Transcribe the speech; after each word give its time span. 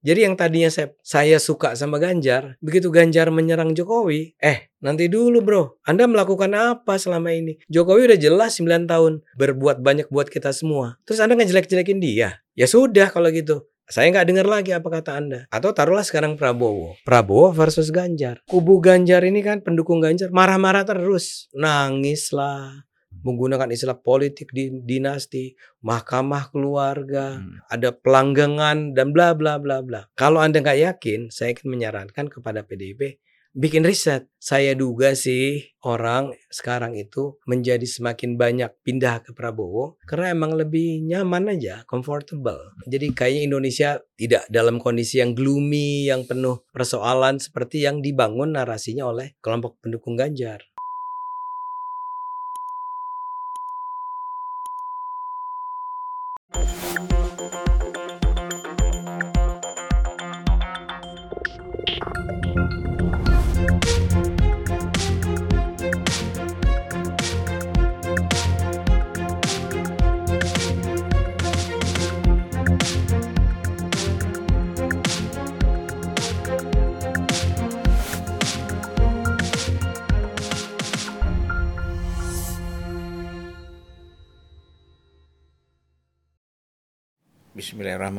Jadi 0.00 0.24
yang 0.24 0.32
tadinya 0.32 0.72
saya, 0.72 0.96
saya 1.04 1.36
suka 1.36 1.76
sama 1.76 2.00
Ganjar, 2.00 2.56
begitu 2.64 2.88
Ganjar 2.88 3.28
menyerang 3.28 3.76
Jokowi, 3.76 4.32
eh 4.40 4.72
nanti 4.80 5.12
dulu 5.12 5.44
bro, 5.44 5.62
Anda 5.84 6.08
melakukan 6.08 6.56
apa 6.56 6.96
selama 6.96 7.36
ini? 7.36 7.60
Jokowi 7.68 8.08
udah 8.08 8.18
jelas 8.20 8.56
9 8.56 8.88
tahun 8.88 9.20
berbuat 9.36 9.84
banyak 9.84 10.08
buat 10.08 10.32
kita 10.32 10.56
semua. 10.56 10.96
Terus 11.04 11.20
Anda 11.20 11.36
ngejelek-jelekin 11.36 12.00
dia? 12.00 12.40
Ya 12.56 12.64
sudah 12.64 13.12
kalau 13.12 13.28
gitu. 13.28 13.68
Saya 13.90 14.06
nggak 14.14 14.26
dengar 14.30 14.46
lagi 14.46 14.70
apa 14.70 14.86
kata 14.86 15.18
Anda. 15.18 15.40
Atau 15.50 15.74
taruhlah 15.74 16.06
sekarang 16.06 16.38
Prabowo. 16.38 16.94
Prabowo 17.02 17.50
versus 17.50 17.90
Ganjar. 17.90 18.38
Kubu 18.46 18.78
Ganjar 18.78 19.26
ini 19.26 19.42
kan 19.42 19.60
pendukung 19.66 19.98
Ganjar 19.98 20.30
marah-marah 20.30 20.86
terus. 20.86 21.50
Nangis 21.52 22.30
lah 22.30 22.86
menggunakan 23.22 23.70
istilah 23.70 23.98
politik 24.00 24.52
di 24.52 24.70
dinasti, 24.72 25.54
mahkamah 25.84 26.50
keluarga, 26.50 27.40
hmm. 27.40 27.68
ada 27.70 27.92
pelanggangan 27.92 28.96
dan 28.96 29.12
bla 29.14 29.36
bla 29.36 29.60
bla 29.60 29.84
bla. 29.84 30.08
Kalau 30.16 30.40
Anda 30.40 30.60
nggak 30.60 30.80
yakin, 30.80 31.20
saya 31.28 31.52
akan 31.56 31.66
menyarankan 31.68 32.26
kepada 32.32 32.64
PDIP 32.64 33.20
bikin 33.50 33.82
riset. 33.82 34.30
Saya 34.40 34.72
duga 34.72 35.12
sih 35.12 35.60
orang 35.84 36.32
sekarang 36.48 36.96
itu 36.96 37.36
menjadi 37.44 37.84
semakin 37.84 38.40
banyak 38.40 38.72
pindah 38.80 39.20
ke 39.20 39.36
Prabowo 39.36 40.00
karena 40.08 40.32
emang 40.32 40.56
lebih 40.56 41.04
nyaman 41.04 41.52
aja, 41.52 41.84
comfortable. 41.84 42.72
Jadi 42.88 43.12
kayaknya 43.12 43.42
Indonesia 43.52 43.90
tidak 44.16 44.48
dalam 44.48 44.80
kondisi 44.80 45.20
yang 45.20 45.36
gloomy, 45.36 46.08
yang 46.08 46.24
penuh 46.24 46.64
persoalan 46.72 47.36
seperti 47.36 47.84
yang 47.84 48.00
dibangun 48.00 48.56
narasinya 48.56 49.12
oleh 49.12 49.36
kelompok 49.44 49.76
pendukung 49.84 50.16
Ganjar. 50.16 50.64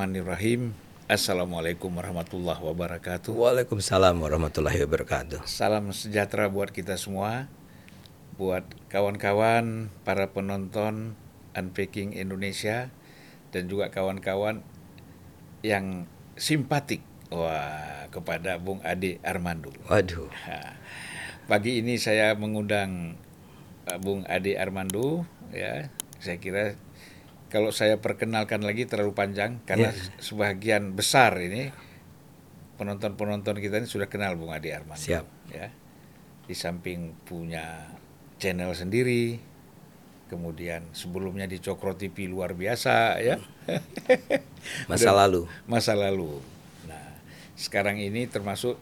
Bismillahirrahmanirrahim. 0.02 0.74
Assalamualaikum 1.06 1.94
warahmatullahi 1.94 2.58
wabarakatuh. 2.58 3.38
Waalaikumsalam 3.38 4.18
warahmatullahi 4.18 4.82
wabarakatuh. 4.82 5.46
Salam 5.46 5.94
sejahtera 5.94 6.50
buat 6.50 6.74
kita 6.74 6.98
semua, 6.98 7.46
buat 8.34 8.66
kawan-kawan, 8.90 9.94
para 10.02 10.34
penonton 10.34 11.14
Unpacking 11.54 12.18
Indonesia, 12.18 12.90
dan 13.54 13.70
juga 13.70 13.94
kawan-kawan 13.94 14.66
yang 15.62 16.10
simpatik 16.34 17.06
wah 17.30 18.10
kepada 18.10 18.58
Bung 18.58 18.82
Ade 18.82 19.22
Armando. 19.22 19.70
Waduh. 19.86 20.34
pagi 21.46 21.78
ini 21.78 22.02
saya 22.02 22.34
mengundang 22.34 23.22
uh, 23.86 24.02
Bung 24.02 24.26
Ade 24.26 24.58
Armando, 24.58 25.30
ya. 25.54 25.94
Saya 26.18 26.42
kira 26.42 26.74
kalau 27.52 27.76
saya 27.76 28.00
perkenalkan 28.00 28.64
lagi 28.64 28.88
terlalu 28.88 29.12
panjang 29.12 29.60
karena 29.68 29.92
yeah. 29.92 30.24
sebagian 30.24 30.96
besar 30.96 31.36
ini 31.36 31.68
penonton-penonton 32.80 33.60
kita 33.60 33.84
ini 33.84 33.86
sudah 33.92 34.08
kenal 34.08 34.40
Bung 34.40 34.56
Adi 34.56 34.72
Arman. 34.72 34.96
Siap. 34.98 35.52
Ya. 35.52 35.70
Di 36.48 36.56
samping 36.56 37.14
punya 37.28 37.92
channel 38.42 38.72
sendiri, 38.74 39.38
kemudian 40.32 40.88
sebelumnya 40.96 41.46
di 41.46 41.60
Cokro 41.60 41.94
TV 42.00 42.32
luar 42.32 42.56
biasa 42.56 43.20
ya. 43.20 43.38
Masa 44.90 45.12
lalu. 45.12 45.46
Masa 45.68 45.94
lalu. 45.94 46.40
Nah, 46.88 47.20
sekarang 47.60 48.00
ini 48.00 48.26
termasuk 48.32 48.80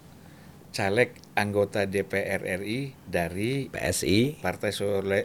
caleg 0.69 1.17
anggota 1.33 1.89
DPR 1.89 2.45
RI 2.61 2.93
dari 3.09 3.67
PSI 3.73 4.37
Partai 4.39 4.71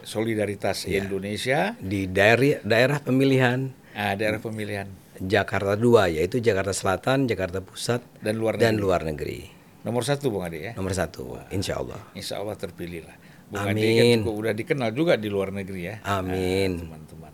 Solidaritas 0.01 0.89
ya. 0.89 1.03
Indonesia 1.03 1.77
di 1.77 2.09
daerah 2.09 2.61
daerah 2.65 2.99
pemilihan 3.01 3.69
ah, 3.93 4.17
daerah 4.17 4.41
pemilihan 4.41 4.89
Jakarta 5.21 5.79
dua 5.79 6.11
yaitu 6.11 6.43
Jakarta 6.43 6.75
Selatan, 6.75 7.27
Jakarta 7.29 7.63
Pusat 7.63 8.03
dan 8.19 8.35
luar 8.35 8.59
dan 8.59 8.75
negeri. 8.75 8.83
luar 8.83 9.01
negeri. 9.07 9.39
Nomor 9.85 10.01
satu 10.03 10.33
Bung 10.33 10.43
Adi 10.43 10.65
ya. 10.65 10.71
Nomor 10.73 10.91
satu, 10.97 11.37
Insya 11.53 11.77
Allah. 11.77 12.01
Insya 12.17 12.41
Allah 12.41 12.57
terpilih 12.57 13.05
lah. 13.05 13.15
Bung 13.47 13.63
Amin. 13.63 13.77
Adi 13.77 13.89
kan 13.95 14.07
juga 14.25 14.31
udah 14.33 14.53
dikenal 14.57 14.89
juga 14.91 15.13
di 15.15 15.29
luar 15.29 15.53
negeri 15.53 15.81
ya. 15.85 15.95
Amin. 16.03 16.81
Nah, 16.81 16.83
teman-teman. 16.89 17.33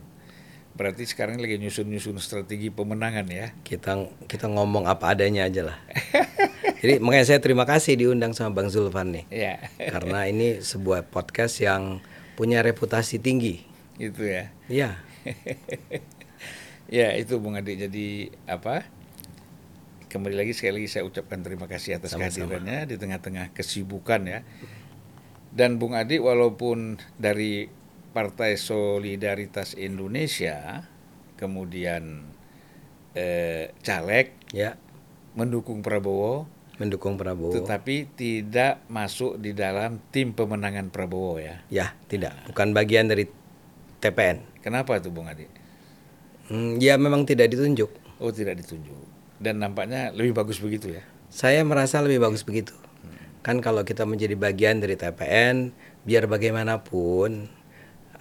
Berarti 0.76 1.04
sekarang 1.08 1.40
lagi 1.40 1.58
nyusun-nyusun 1.58 2.20
strategi 2.20 2.68
pemenangan 2.70 3.26
ya. 3.32 3.56
Kita 3.64 3.98
kita 4.28 4.52
ngomong 4.52 4.86
apa 4.86 5.16
adanya 5.16 5.48
aja 5.48 5.72
lah. 5.72 5.78
Jadi 6.82 6.98
makanya 6.98 7.26
saya 7.30 7.40
terima 7.46 7.70
kasih 7.70 7.94
diundang 7.94 8.34
sama 8.34 8.58
Bang 8.58 8.74
Zulfan 8.74 9.14
nih. 9.14 9.26
Iya. 9.30 9.56
Karena 9.78 10.26
ini 10.26 10.66
sebuah 10.66 11.14
podcast 11.14 11.62
yang 11.62 12.02
punya 12.34 12.66
reputasi 12.66 13.22
tinggi. 13.22 13.62
Itu 14.02 14.26
ya. 14.26 14.50
Iya. 14.66 14.98
ya 16.98 17.14
itu 17.22 17.38
Bung 17.38 17.54
Adi. 17.54 17.78
Jadi 17.78 18.34
apa? 18.50 18.90
Kembali 20.10 20.34
lagi 20.34 20.58
sekali 20.58 20.82
lagi 20.82 20.90
saya 20.90 21.06
ucapkan 21.06 21.46
terima 21.46 21.70
kasih 21.70 22.02
atas 22.02 22.18
Sama-sama. 22.18 22.50
kehadirannya 22.50 22.90
di 22.90 22.96
tengah-tengah 22.98 23.54
kesibukan 23.54 24.26
ya. 24.26 24.40
Dan 25.54 25.78
Bung 25.78 25.94
Adi 25.94 26.18
walaupun 26.18 26.98
dari 27.22 27.70
Partai 28.10 28.58
Solidaritas 28.58 29.78
Indonesia 29.78 30.90
kemudian 31.38 32.26
eh, 33.14 33.70
caleg 33.86 34.34
Ya, 34.52 34.76
mendukung 35.32 35.80
Prabowo 35.80 36.44
mendukung 36.80 37.20
Prabowo. 37.20 37.52
tetapi 37.54 38.16
tidak 38.16 38.84
masuk 38.88 39.38
di 39.38 39.52
dalam 39.52 40.00
tim 40.14 40.32
pemenangan 40.32 40.88
Prabowo 40.94 41.38
ya. 41.38 41.62
Ya, 41.68 41.94
tidak. 42.08 42.34
Bukan 42.50 42.72
bagian 42.72 43.12
dari 43.12 43.28
TPN. 44.02 44.64
Kenapa 44.66 44.98
tuh 44.98 45.14
Bung 45.14 45.30
Adi? 45.30 45.46
Hmm, 46.50 46.82
ya 46.82 46.98
memang 46.98 47.24
tidak 47.24 47.54
ditunjuk. 47.54 47.90
Oh 48.22 48.34
tidak 48.34 48.60
ditunjuk. 48.60 48.98
Dan 49.42 49.62
nampaknya 49.62 50.14
lebih 50.14 50.38
bagus 50.38 50.62
begitu 50.62 50.94
ya. 50.94 51.04
Saya 51.32 51.64
merasa 51.64 52.04
lebih 52.04 52.22
bagus 52.22 52.44
begitu. 52.46 52.76
Kan 53.42 53.58
kalau 53.58 53.82
kita 53.82 54.06
menjadi 54.06 54.38
bagian 54.38 54.78
dari 54.78 54.94
TPN, 54.94 55.74
biar 56.06 56.30
bagaimanapun 56.30 57.50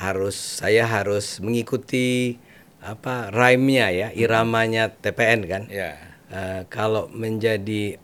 harus 0.01 0.65
saya 0.65 0.89
harus 0.89 1.45
mengikuti 1.45 2.41
apa 2.81 3.29
rhyme-nya 3.29 3.93
ya, 3.93 4.09
iramanya 4.17 4.97
TPN 4.97 5.41
kan. 5.45 5.63
Ya. 5.69 5.93
Eh, 6.33 6.65
kalau 6.73 7.13
menjadi 7.13 8.01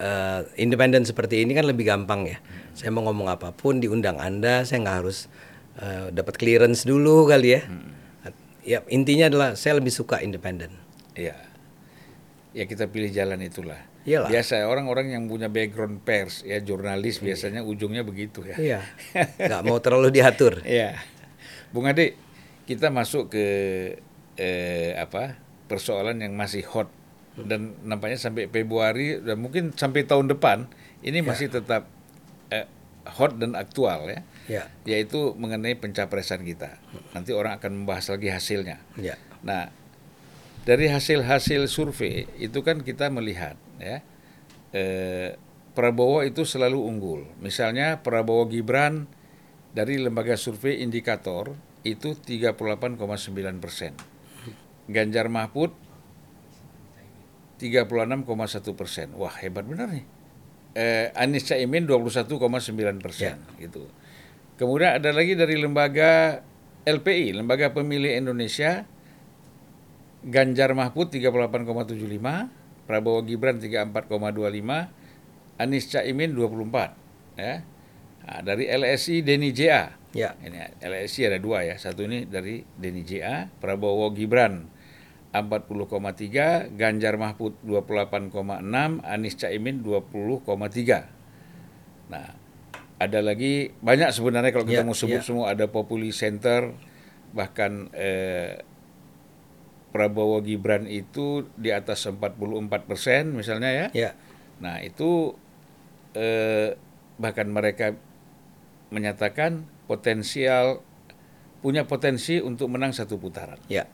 eh, 0.00 0.40
independen 0.60 1.04
seperti 1.04 1.44
ini 1.44 1.56
kan 1.56 1.64
lebih 1.68 1.88
gampang 1.88 2.28
ya. 2.28 2.38
Saya 2.76 2.92
mau 2.92 3.04
ngomong 3.08 3.28
apa 3.32 3.52
pun 3.56 3.80
diundang 3.80 4.20
Anda, 4.20 4.64
saya 4.68 4.84
nggak 4.84 4.96
harus 5.04 5.28
eh, 5.80 6.12
dapat 6.12 6.36
clearance 6.36 6.84
dulu 6.84 7.28
kali 7.28 7.56
ya. 7.56 7.62
Ya 8.66 8.82
intinya 8.90 9.30
adalah 9.30 9.48
saya 9.54 9.78
lebih 9.78 9.94
suka 9.94 10.18
independen. 10.20 10.74
Iya. 11.14 11.38
Ya 12.56 12.64
kita 12.66 12.88
pilih 12.90 13.12
jalan 13.12 13.38
itulah. 13.44 13.78
Iyalah. 14.06 14.30
Biasa 14.30 14.70
orang-orang 14.70 15.18
yang 15.18 15.26
punya 15.26 15.50
background 15.50 16.06
pers 16.06 16.46
ya 16.46 16.62
jurnalis 16.62 17.18
biasanya 17.18 17.66
ujungnya 17.66 18.06
begitu 18.06 18.46
ya. 18.46 18.54
Iya, 18.54 18.80
nggak 19.50 19.62
mau 19.66 19.82
terlalu 19.82 20.14
diatur. 20.14 20.62
Iya. 20.62 20.94
Bung 21.74 21.90
Ade, 21.90 22.14
kita 22.70 22.94
masuk 22.94 23.34
ke 23.34 23.46
eh, 24.38 24.94
apa 24.94 25.34
persoalan 25.66 26.22
yang 26.22 26.38
masih 26.38 26.62
hot 26.70 26.86
dan 27.44 27.76
nampaknya 27.84 28.16
sampai 28.16 28.48
Februari 28.48 29.20
dan 29.20 29.36
mungkin 29.36 29.76
sampai 29.76 30.08
tahun 30.08 30.32
depan 30.32 30.64
ini 31.04 31.20
masih 31.20 31.52
tetap 31.52 31.84
eh, 32.48 32.64
hot 33.04 33.36
dan 33.36 33.52
aktual 33.52 34.08
ya. 34.08 34.20
Ya, 34.46 34.70
Yaitu 34.86 35.34
mengenai 35.34 35.74
pencapresan 35.74 36.46
kita. 36.46 36.78
Nanti 37.10 37.34
orang 37.34 37.58
akan 37.58 37.82
membahas 37.82 38.14
lagi 38.14 38.30
hasilnya. 38.30 38.78
ya, 38.94 39.18
Nah, 39.42 39.74
dari 40.62 40.86
hasil-hasil 40.86 41.66
survei 41.66 42.30
itu 42.38 42.62
kan 42.62 42.82
kita 42.86 43.10
melihat 43.10 43.58
ya 43.82 44.06
eh, 44.70 45.34
Prabowo 45.76 46.24
itu 46.24 46.48
selalu 46.48 46.78
unggul. 46.78 47.20
Misalnya 47.42 48.00
Prabowo 48.00 48.48
Gibran 48.48 49.04
dari 49.76 50.00
lembaga 50.00 50.38
survei 50.40 50.80
indikator 50.80 51.52
itu 51.84 52.16
38,9 52.16 52.96
persen. 53.60 53.92
Ganjar 54.88 55.28
Mahfud 55.28 55.74
36,1 57.56 58.76
persen. 58.76 59.08
Wah 59.16 59.32
hebat 59.40 59.64
benar 59.64 59.88
nih. 59.88 60.04
Eh, 60.76 61.08
Anies 61.16 61.48
Caimin 61.48 61.88
21,9 61.88 62.36
persen 63.00 63.40
gitu. 63.56 63.88
Kemudian 64.60 65.00
ada 65.00 65.10
lagi 65.12 65.32
dari 65.32 65.56
lembaga 65.56 66.44
LPI, 66.84 67.36
Lembaga 67.36 67.72
Pemilih 67.72 68.12
Indonesia, 68.12 68.84
Ganjar 70.24 70.76
Mahfud 70.76 71.12
38,75, 71.12 72.52
Prabowo 72.84 73.24
Gibran 73.24 73.56
34,25, 73.58 75.60
Anies 75.60 75.88
Caimin 75.88 76.36
24 76.36 77.40
ya. 77.40 77.64
Nah, 78.26 78.40
dari 78.42 78.68
LSI 78.68 79.24
Deni 79.24 79.54
JA. 79.56 79.96
Ya. 80.12 80.34
Ini 80.40 80.82
LSI 80.82 81.30
ada 81.30 81.38
dua 81.38 81.62
ya. 81.62 81.78
Satu 81.80 82.04
ini 82.04 82.26
dari 82.26 82.60
Deni 82.76 83.06
JA, 83.06 83.48
Prabowo 83.48 84.12
Gibran 84.12 84.75
40,3, 85.34 86.70
Ganjar 86.74 87.14
Mahfud 87.20 87.58
28,6, 87.64 89.02
Anies 89.04 89.36
Caimin 89.36 89.82
20,3. 89.84 91.06
Nah, 92.08 92.28
ada 92.96 93.20
lagi 93.20 93.74
banyak 93.84 94.08
sebenarnya 94.14 94.50
kalau 94.56 94.64
kita 94.64 94.80
Ya, 94.80 94.88
mau 94.88 94.96
sebut 94.96 95.20
ya. 95.20 95.26
semua 95.26 95.52
ada 95.52 95.68
Populi 95.68 96.10
Center 96.16 96.72
bahkan 97.36 97.92
eh, 97.92 98.64
Prabowo 99.92 100.40
Gibran 100.40 100.88
itu 100.88 101.44
di 101.56 101.72
atas 101.72 102.04
44 102.08 102.36
persen 102.88 103.36
misalnya 103.36 103.70
ya. 103.72 103.86
Ya. 103.92 104.10
Nah 104.64 104.80
itu 104.80 105.36
eh, 106.16 106.76
bahkan 107.20 107.48
mereka 107.52 107.92
menyatakan 108.88 109.68
potensial 109.84 110.80
punya 111.60 111.84
potensi 111.84 112.40
untuk 112.40 112.72
menang 112.72 112.92
satu 112.96 113.16
putaran. 113.20 113.60
Ya. 113.68 113.88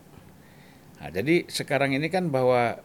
Nah, 1.03 1.11
jadi 1.11 1.43
sekarang 1.51 1.91
ini 1.91 2.07
kan 2.07 2.31
bahwa 2.31 2.79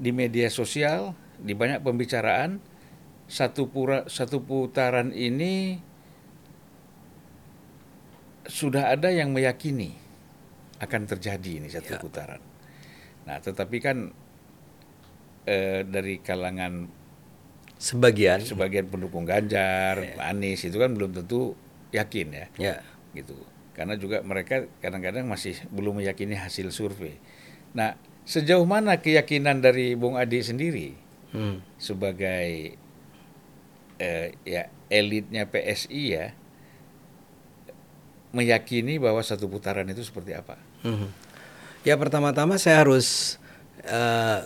di 0.00 0.16
media 0.16 0.48
sosial 0.48 1.12
di 1.36 1.52
banyak 1.52 1.84
pembicaraan 1.84 2.56
satu 3.28 3.68
pura, 3.68 4.08
satu 4.08 4.40
putaran 4.40 5.12
ini 5.12 5.76
sudah 8.48 8.96
ada 8.96 9.12
yang 9.12 9.28
meyakini 9.36 9.92
akan 10.80 11.04
terjadi 11.04 11.60
ini 11.60 11.68
satu 11.68 11.92
Ya. 11.92 12.00
putaran. 12.00 12.40
Nah, 13.28 13.44
tetapi 13.44 13.76
kan 13.84 14.08
eh, 15.44 15.84
dari 15.84 16.20
kalangan 16.24 16.88
Sebagian. 17.76 18.40
sebagian 18.40 18.88
pendukung 18.88 19.28
Ganjar, 19.28 20.16
Anies 20.18 20.64
itu 20.64 20.80
kan 20.80 20.96
belum 20.96 21.12
tentu 21.12 21.52
yakin 21.92 22.26
ya 22.32 22.46
Ya. 22.56 22.76
gitu. 23.12 23.36
Karena 23.78 23.94
juga 23.94 24.26
mereka 24.26 24.66
kadang-kadang 24.82 25.22
masih 25.22 25.54
belum 25.70 26.02
meyakini 26.02 26.34
hasil 26.34 26.74
survei. 26.74 27.14
Nah, 27.78 27.94
sejauh 28.26 28.66
mana 28.66 28.98
keyakinan 28.98 29.62
dari 29.62 29.94
Bung 29.94 30.18
Adi 30.18 30.42
sendiri 30.42 30.88
Hmm. 31.30 31.62
sebagai 31.78 32.74
eh, 33.98 34.26
ya 34.42 34.66
elitnya 34.88 35.46
PSI 35.46 36.02
ya 36.10 36.26
meyakini 38.32 39.00
bahwa 39.00 39.20
satu 39.22 39.48
putaran 39.48 39.88
itu 39.88 40.04
seperti 40.04 40.34
apa? 40.36 40.56
Mhm. 40.84 41.08
Ya 41.86 41.94
pertama-tama 41.96 42.58
saya 42.60 42.82
harus 42.84 43.38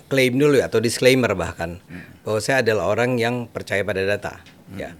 klaim 0.07 0.39
dulu 0.39 0.55
ya, 0.55 0.71
atau 0.71 0.79
disclaimer 0.79 1.35
bahkan 1.35 1.83
bahwa 2.23 2.39
saya 2.39 2.63
adalah 2.63 2.87
orang 2.87 3.19
yang 3.19 3.51
percaya 3.51 3.83
pada 3.83 4.05
data. 4.07 4.39
Ya, 4.79 4.95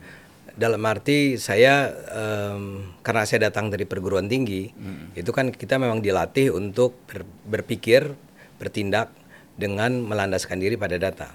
dalam 0.59 0.83
arti 0.85 1.41
saya 1.41 1.93
em, 2.13 2.93
karena 3.01 3.23
saya 3.25 3.49
datang 3.49 3.73
dari 3.73 3.89
perguruan 3.89 4.29
tinggi, 4.29 4.69
itu 5.17 5.31
kan 5.33 5.49
kita 5.53 5.81
memang 5.81 6.05
dilatih 6.05 6.53
untuk 6.53 6.97
ber- 7.09 7.29
berpikir, 7.49 8.13
bertindak 8.61 9.11
dengan 9.57 10.01
melandaskan 10.05 10.61
diri 10.61 10.77
pada 10.81 10.97
data. 10.97 11.29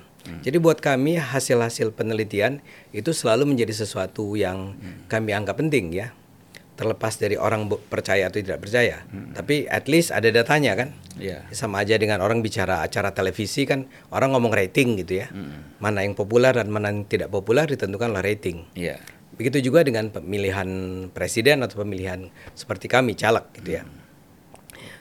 Jadi 0.44 0.60
buat 0.60 0.84
kami 0.84 1.16
hasil-hasil 1.16 1.96
penelitian 1.96 2.60
itu 2.92 3.16
selalu 3.16 3.48
menjadi 3.56 3.72
sesuatu 3.72 4.36
yang 4.36 4.76
kami 5.08 5.32
anggap 5.32 5.56
penting 5.56 5.96
ya 5.96 6.12
terlepas 6.78 7.18
dari 7.18 7.36
orang 7.36 7.66
percaya 7.90 8.30
atau 8.30 8.38
tidak 8.38 8.62
percaya. 8.62 9.02
Tapi 9.34 9.66
at 9.66 9.90
least 9.90 10.14
ada 10.14 10.30
datanya 10.30 10.78
kan. 10.78 10.94
Ya. 11.18 11.50
Sama 11.50 11.82
aja 11.82 11.98
dengan 11.98 12.22
orang 12.22 12.46
bicara 12.46 12.86
acara 12.86 13.10
televisi 13.18 13.66
kan 13.66 13.90
orang 14.14 14.38
ngomong 14.38 14.54
rating 14.54 15.02
gitu 15.02 15.26
ya. 15.26 15.34
Mana 15.82 16.06
yang 16.06 16.14
populer 16.14 16.54
dan 16.54 16.70
mana 16.70 16.94
yang 16.94 17.10
tidak 17.10 17.34
populer 17.34 17.66
ditentukan 17.66 18.14
oleh 18.14 18.22
rating. 18.22 18.70
Iya. 18.78 19.02
Begitu 19.38 19.74
juga 19.74 19.82
dengan 19.82 20.14
pemilihan 20.14 20.70
presiden 21.14 21.66
atau 21.66 21.82
pemilihan 21.82 22.30
seperti 22.54 22.86
kami 22.86 23.18
caleg 23.18 23.46
gitu 23.58 23.82
ya. 23.82 23.84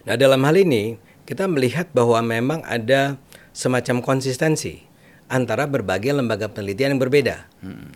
Nah, 0.09 0.17
dalam 0.17 0.41
hal 0.45 0.57
ini 0.57 0.97
kita 1.29 1.45
melihat 1.45 1.93
bahwa 1.93 2.21
memang 2.25 2.65
ada 2.65 3.21
semacam 3.53 4.01
konsistensi 4.01 4.85
antara 5.27 5.67
berbagai 5.69 6.15
lembaga 6.15 6.49
penelitian 6.49 6.97
yang 6.97 7.03
berbeda. 7.03 7.37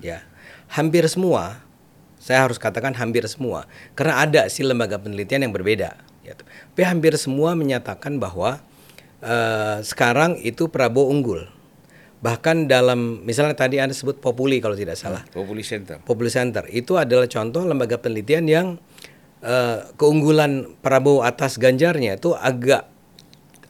Ya. 0.04 0.24
Hampir 0.68 1.08
semua 1.08 1.64
saya 2.20 2.44
harus 2.44 2.60
katakan 2.60 2.92
hampir 2.94 3.24
semua 3.24 3.64
karena 3.96 4.20
ada 4.20 4.42
sih 4.46 4.60
lembaga 4.60 5.00
penelitian 5.00 5.48
yang 5.48 5.52
berbeda 5.56 5.96
ya. 6.20 6.36
Tapi 6.36 6.82
hampir 6.84 7.16
semua 7.16 7.56
menyatakan 7.56 8.20
bahwa 8.20 8.60
eh, 9.24 9.80
sekarang 9.80 10.36
itu 10.40 10.68
Prabowo 10.68 11.08
unggul. 11.08 11.48
Bahkan 12.20 12.68
dalam 12.68 13.24
misalnya 13.24 13.56
tadi 13.56 13.80
Anda 13.80 13.96
sebut 13.96 14.20
Populi 14.20 14.60
kalau 14.60 14.76
tidak 14.76 15.00
salah. 15.00 15.24
Populi 15.32 15.64
Center. 15.64 16.04
Populi 16.04 16.28
Center 16.28 16.68
itu 16.68 17.00
adalah 17.00 17.24
contoh 17.24 17.64
lembaga 17.64 17.96
penelitian 17.96 18.44
yang 18.44 18.66
eh, 19.40 19.88
keunggulan 19.96 20.76
Prabowo 20.84 21.24
atas 21.24 21.56
Ganjarnya 21.56 22.20
itu 22.20 22.36
agak 22.36 22.84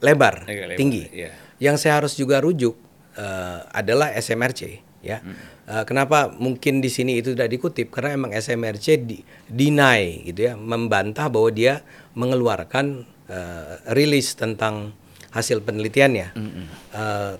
lebar, 0.02 0.50
Agak 0.50 0.74
lebar, 0.74 0.78
tinggi. 0.82 1.06
iya. 1.14 1.30
Yang 1.62 1.86
saya 1.86 2.02
harus 2.02 2.18
juga 2.18 2.42
rujuk 2.42 2.74
eh, 3.14 3.58
adalah 3.70 4.10
SMRC 4.18 4.60
ya. 5.06 5.22
Eh, 5.70 5.84
kenapa 5.86 6.34
mungkin 6.34 6.82
di 6.82 6.90
sini 6.90 7.22
itu 7.22 7.30
tidak 7.30 7.54
dikutip 7.54 7.94
karena 7.94 8.18
emang 8.18 8.34
SMRC 8.34 9.06
di, 9.06 9.22
deny 9.46 10.26
gitu 10.26 10.50
ya, 10.50 10.54
membantah 10.58 11.30
bahwa 11.30 11.46
dia 11.54 11.86
mengeluarkan 12.18 13.06
eh, 13.30 13.78
rilis 13.94 14.34
tentang 14.34 14.90
hasil 15.30 15.62
penelitiannya. 15.62 16.34
Eh, 16.90 17.32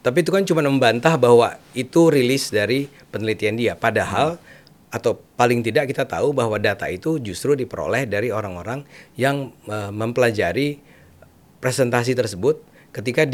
tapi 0.00 0.18
itu 0.24 0.32
kan 0.32 0.48
cuma 0.48 0.64
membantah 0.64 1.20
bahwa 1.20 1.60
itu 1.76 2.08
rilis 2.08 2.48
dari 2.48 2.88
penelitian 3.12 3.60
dia. 3.60 3.76
Padahal 3.76 4.40
atau 4.88 5.20
paling 5.36 5.60
tidak 5.60 5.92
kita 5.92 6.08
tahu 6.08 6.32
bahwa 6.32 6.56
data 6.56 6.88
itu 6.88 7.20
justru 7.20 7.52
diperoleh 7.58 8.06
dari 8.06 8.30
orang-orang 8.30 8.86
yang 9.18 9.50
mempelajari 9.90 10.78
presentasi 11.58 12.14
tersebut 12.14 12.62
ketika 12.94 13.26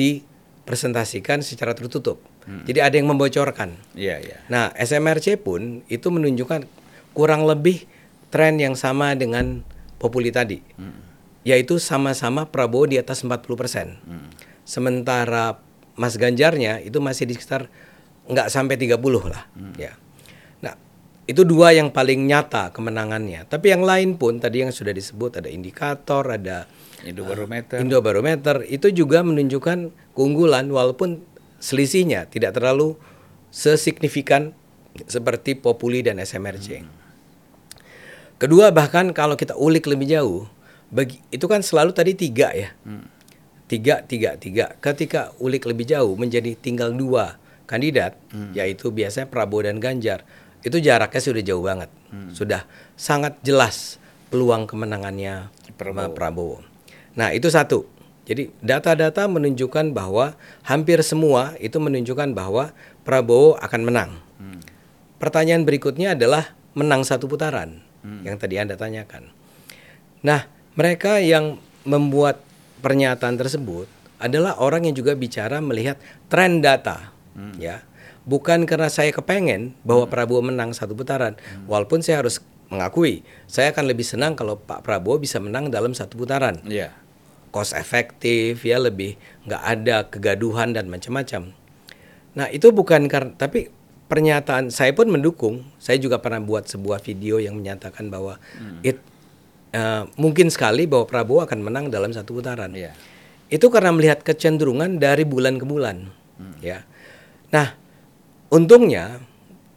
dipresentasikan 0.60 1.42
secara 1.42 1.74
tertutup. 1.74 2.22
Jadi 2.46 2.78
ada 2.78 2.94
yang 2.94 3.10
membocorkan. 3.10 3.74
Iya, 3.94 4.16
iya. 4.22 4.38
Nah, 4.46 4.70
SMRC 4.74 5.38
pun 5.38 5.82
itu 5.90 6.08
menunjukkan 6.10 6.66
kurang 7.14 7.46
lebih 7.46 7.86
tren 8.30 8.58
yang 8.62 8.78
sama 8.78 9.18
dengan 9.18 9.66
Populi 9.98 10.30
tadi. 10.30 10.62
Yaitu 11.42 11.82
sama-sama 11.82 12.46
Prabowo 12.46 12.86
di 12.86 13.00
atas 13.02 13.26
40%. 13.26 13.98
Sementara 14.62 15.58
Mas 15.98 16.14
Ganjarnya 16.14 16.78
itu 16.84 17.02
masih 17.02 17.26
di 17.26 17.34
sekitar 17.34 17.66
nggak 18.30 18.46
sampai 18.46 18.78
30 18.78 18.94
lah, 19.26 19.42
ya. 19.74 19.98
Nah, 20.62 20.78
itu 21.26 21.42
dua 21.42 21.74
yang 21.74 21.90
paling 21.90 22.30
nyata 22.30 22.70
kemenangannya. 22.70 23.42
Tapi 23.50 23.74
yang 23.74 23.82
lain 23.82 24.14
pun 24.14 24.38
tadi 24.38 24.62
yang 24.62 24.70
sudah 24.70 24.94
disebut 24.94 25.42
ada 25.42 25.50
indikator, 25.50 26.22
ada 26.30 26.70
Indobarometer. 27.04 27.80
Indobarometer 27.80 28.56
itu 28.68 28.92
juga 28.92 29.24
menunjukkan 29.24 29.92
keunggulan 30.12 30.68
walaupun 30.68 31.24
selisihnya 31.60 32.28
tidak 32.28 32.56
terlalu 32.56 32.96
sesignifikan 33.52 34.52
seperti 35.06 35.56
Populi 35.56 36.04
dan 36.04 36.20
SMRC. 36.20 36.82
Kedua 38.40 38.72
bahkan 38.72 39.12
kalau 39.12 39.36
kita 39.36 39.52
ulik 39.56 39.84
lebih 39.84 40.08
jauh, 40.08 40.48
bagi, 40.88 41.20
itu 41.28 41.44
kan 41.44 41.60
selalu 41.60 41.92
tadi 41.92 42.16
tiga 42.16 42.50
ya, 42.56 42.72
tiga 43.68 44.00
tiga 44.04 44.40
tiga. 44.40 44.74
Ketika 44.80 45.36
ulik 45.36 45.68
lebih 45.68 45.84
jauh 45.84 46.16
menjadi 46.16 46.56
tinggal 46.56 46.96
dua 46.96 47.36
kandidat, 47.68 48.16
yaitu 48.56 48.88
biasanya 48.90 49.28
Prabowo 49.28 49.68
dan 49.68 49.76
Ganjar, 49.76 50.24
itu 50.64 50.80
jaraknya 50.80 51.20
sudah 51.20 51.42
jauh 51.44 51.62
banget, 51.62 51.90
sudah 52.32 52.64
sangat 52.96 53.36
jelas 53.44 54.00
peluang 54.32 54.64
kemenangannya 54.64 55.52
Prabowo. 55.76 56.16
Prabowo. 56.16 56.69
Nah 57.20 57.36
itu 57.36 57.52
satu. 57.52 57.84
Jadi 58.24 58.48
data-data 58.64 59.28
menunjukkan 59.28 59.92
bahwa 59.92 60.32
hampir 60.64 61.04
semua 61.04 61.52
itu 61.60 61.76
menunjukkan 61.76 62.32
bahwa 62.32 62.72
Prabowo 63.04 63.60
akan 63.60 63.80
menang. 63.84 64.10
Pertanyaan 65.20 65.68
berikutnya 65.68 66.16
adalah 66.16 66.56
menang 66.72 67.04
satu 67.04 67.28
putaran 67.28 67.84
yang 68.24 68.40
tadi 68.40 68.56
Anda 68.56 68.80
tanyakan. 68.80 69.28
Nah, 70.24 70.48
mereka 70.72 71.20
yang 71.20 71.60
membuat 71.84 72.40
pernyataan 72.80 73.36
tersebut 73.36 73.84
adalah 74.16 74.56
orang 74.56 74.88
yang 74.88 74.96
juga 74.96 75.12
bicara 75.12 75.60
melihat 75.60 76.00
tren 76.32 76.64
data, 76.64 77.12
ya. 77.60 77.84
Bukan 78.24 78.64
karena 78.64 78.88
saya 78.88 79.12
kepengen 79.12 79.76
bahwa 79.84 80.08
Prabowo 80.08 80.44
menang 80.44 80.72
satu 80.72 80.96
putaran, 80.96 81.36
walaupun 81.68 82.00
saya 82.00 82.24
harus 82.24 82.40
mengakui 82.70 83.26
saya 83.50 83.74
akan 83.74 83.90
lebih 83.90 84.06
senang 84.06 84.38
kalau 84.38 84.54
Pak 84.54 84.86
Prabowo 84.86 85.18
bisa 85.18 85.42
menang 85.42 85.68
dalam 85.74 85.90
satu 85.90 86.14
putaran 86.14 86.62
Iya. 86.62 86.94
Cost 87.50 87.74
efektif 87.74 88.62
ya 88.62 88.78
lebih 88.78 89.18
nggak 89.46 89.62
ada 89.62 89.96
kegaduhan 90.06 90.74
dan 90.74 90.86
macam-macam. 90.86 91.50
Nah 92.34 92.46
itu 92.50 92.70
bukan 92.70 93.10
karena 93.10 93.34
tapi 93.34 93.70
pernyataan 94.10 94.74
saya 94.74 94.94
pun 94.94 95.10
mendukung. 95.10 95.66
Saya 95.78 95.98
juga 95.98 96.18
pernah 96.18 96.42
buat 96.42 96.66
sebuah 96.66 97.02
video 97.02 97.38
yang 97.38 97.58
menyatakan 97.58 98.10
bahwa 98.10 98.38
it 98.86 98.98
eh, 99.70 100.02
mungkin 100.18 100.50
sekali 100.50 100.86
bahwa 100.86 101.06
Prabowo 101.06 101.46
akan 101.46 101.58
menang 101.62 101.84
dalam 101.90 102.10
satu 102.10 102.38
putaran. 102.38 102.74
Iya. 102.74 102.94
itu 103.50 103.66
karena 103.66 103.90
melihat 103.90 104.22
kecenderungan 104.22 105.02
dari 105.02 105.26
bulan 105.26 105.58
ke 105.58 105.66
bulan, 105.66 106.06
ya. 106.62 106.86
Nah, 107.50 107.74
untungnya 108.46 109.18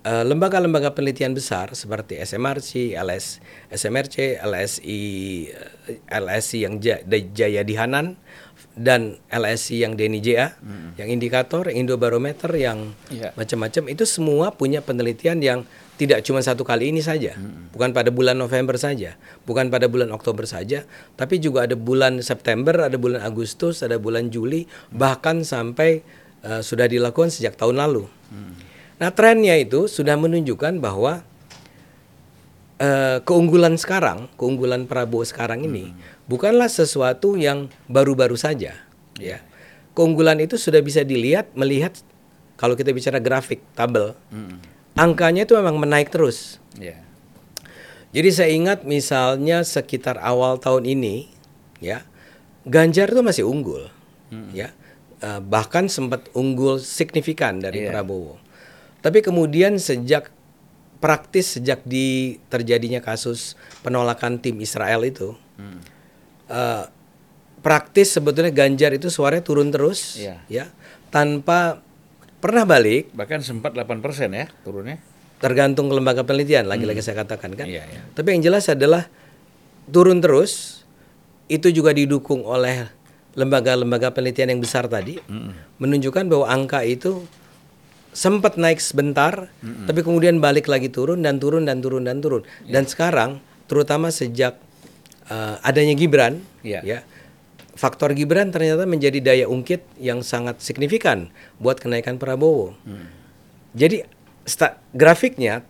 lembaga-lembaga 0.03 0.91
penelitian 0.91 1.31
besar 1.31 1.71
seperti 1.71 2.19
SMRC, 2.19 2.91
LS, 2.91 3.39
SMRC, 3.71 4.35
LSI, 4.35 4.99
eh, 5.87 5.99
LSI 6.11 6.57
yang 6.67 6.83
Ja- 6.83 6.99
Jaya 7.07 7.63
di 7.63 7.79
Hanan 7.79 8.19
dan 8.75 9.15
LSI 9.31 9.85
yang 9.85 9.95
Deni 9.95 10.19
JA, 10.19 10.59
yang 10.97 11.07
indikator, 11.07 11.69
Indobarometer 11.69 12.51
yang 12.57 12.91
Iya. 13.07 13.31
macam-macam. 13.37 13.83
Itu 13.87 14.03
semua 14.03 14.51
punya 14.51 14.81
penelitian 14.81 15.39
yang 15.39 15.63
tidak 15.93 16.25
cuma 16.25 16.41
satu 16.41 16.65
kali 16.65 16.89
ini 16.89 16.99
saja, 16.99 17.37
bukan 17.69 17.93
pada 17.93 18.09
bulan 18.09 18.33
November 18.35 18.75
saja, 18.75 19.13
bukan 19.45 19.69
pada 19.69 19.85
bulan 19.85 20.09
Oktober 20.09 20.43
saja, 20.43 20.89
tapi 21.15 21.37
juga 21.37 21.69
ada 21.69 21.77
bulan 21.77 22.19
September, 22.19 22.89
ada 22.89 22.97
bulan 22.97 23.21
Agustus, 23.21 23.85
ada 23.85 24.01
bulan 24.01 24.27
Juli, 24.27 24.65
bahkan 24.89 25.45
sampai 25.45 26.01
eh, 26.43 26.59
sudah 26.59 26.91
dilakukan 26.91 27.31
sejak 27.31 27.55
tahun 27.55 27.79
lalu. 27.79 28.03
Nah 29.03 29.11
trennya 29.11 29.59
itu 29.59 29.91
sudah 29.91 30.15
menunjukkan 30.15 30.79
bahwa 30.79 31.27
eh, 32.79 33.19
keunggulan 33.27 33.75
sekarang, 33.75 34.31
keunggulan 34.39 34.87
Prabowo 34.87 35.27
sekarang 35.27 35.67
ini 35.67 35.91
bukanlah 36.23 36.71
sesuatu 36.71 37.35
yang 37.35 37.67
baru-baru 37.91 38.39
saja, 38.39 38.79
ya. 39.19 39.43
Keunggulan 39.91 40.39
itu 40.39 40.55
sudah 40.55 40.79
bisa 40.79 41.03
dilihat 41.03 41.51
melihat 41.51 41.99
kalau 42.55 42.79
kita 42.79 42.95
bicara 42.95 43.19
grafik 43.19 43.59
tabel, 43.75 44.15
angkanya 44.95 45.43
itu 45.43 45.59
memang 45.59 45.75
menaik 45.75 46.07
terus. 46.07 46.63
Ya. 46.79 47.03
Jadi 48.15 48.29
saya 48.31 48.55
ingat 48.55 48.87
misalnya 48.87 49.67
sekitar 49.67 50.15
awal 50.23 50.63
tahun 50.63 50.87
ini, 50.87 51.27
ya, 51.83 52.07
Ganjar 52.63 53.11
itu 53.11 53.19
masih 53.19 53.43
unggul, 53.43 53.91
ya, 54.55 54.71
Eh, 55.23 55.39
bahkan 55.39 55.87
sempat 55.87 56.27
unggul 56.35 56.83
signifikan 56.83 57.55
dari 57.63 57.87
Iya. 57.87 57.95
Prabowo. 57.95 58.42
Tapi 59.03 59.19
kemudian 59.19 59.75
sejak 59.75 60.31
praktis 60.97 61.59
sejak 61.59 61.83
di 61.83 62.39
terjadinya 62.47 63.03
kasus 63.03 63.59
penolakan 63.83 64.39
tim 64.39 64.55
Israel 64.57 65.03
itu, 65.03 65.35
eh, 66.47 66.83
praktis 67.59 68.15
sebetulnya 68.15 68.55
Ganjar 68.55 68.95
itu 68.95 69.11
suaranya 69.11 69.43
turun 69.43 69.67
terus, 69.67 70.15
Iya. 70.15 70.39
ya, 70.47 70.65
tanpa 71.11 71.83
pernah 72.39 72.63
balik 72.63 73.11
Bahkan 73.11 73.39
sempat 73.39 73.75
8% 73.75 74.31
ya 74.31 74.47
turunnya. 74.63 74.99
tergantung 75.39 75.91
ke 75.91 75.95
lembaga 75.95 76.23
penelitian 76.23 76.71
lagi-lagi 76.71 77.03
saya 77.03 77.19
katakan 77.19 77.51
kan. 77.51 77.67
Iya, 77.67 77.83
iya. 77.83 78.01
Tapi 78.15 78.31
yang 78.31 78.47
jelas 78.47 78.71
adalah 78.71 79.11
turun 79.91 80.23
terus 80.23 80.83
itu 81.51 81.67
juga 81.67 81.91
didukung 81.91 82.47
oleh 82.47 82.87
lembaga-lembaga 83.35 84.15
penelitian 84.15 84.55
yang 84.55 84.61
besar 84.63 84.87
tadi 84.87 85.19
menunjukkan 85.75 86.31
bahwa 86.31 86.47
angka 86.47 86.87
itu 86.87 87.27
sempat 88.13 88.55
naik 88.55 88.77
sebentar 88.77 89.49
tapi 89.59 89.99
kemudian 90.01 90.37
balik 90.37 90.69
lagi 90.69 90.87
turun 90.87 91.19
dan 91.19 91.41
turun 91.41 91.65
dan 91.65 91.81
turun 91.81 92.05
dan 92.05 92.21
turun. 92.21 92.45
Iya. 92.63 92.79
Dan 92.79 92.83
sekarang 92.85 93.31
terutama 93.65 94.09
sejak 94.09 94.55
uh, 95.27 95.57
adanya 95.61 95.97
Gibran 95.97 96.39
Iya. 96.61 96.79
ya 96.81 96.99
faktor 97.73 98.13
Gibran 98.13 98.53
ternyata 98.53 98.85
menjadi 98.85 99.17
daya 99.17 99.45
ungkit 99.49 99.81
yang 99.97 100.21
sangat 100.21 100.61
signifikan 100.61 101.33
buat 101.57 101.81
kenaikan 101.81 102.21
Prabowo. 102.21 102.77
Jadi 103.73 104.05
sta- 104.45 104.77
grafiknya 104.93 105.65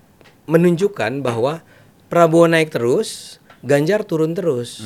menunjukkan 0.45 1.23
bahwa 1.23 1.63
Prabowo 2.11 2.45
naik 2.45 2.75
terus, 2.75 3.39
Ganjar 3.63 4.03
turun 4.03 4.35
terus. 4.35 4.83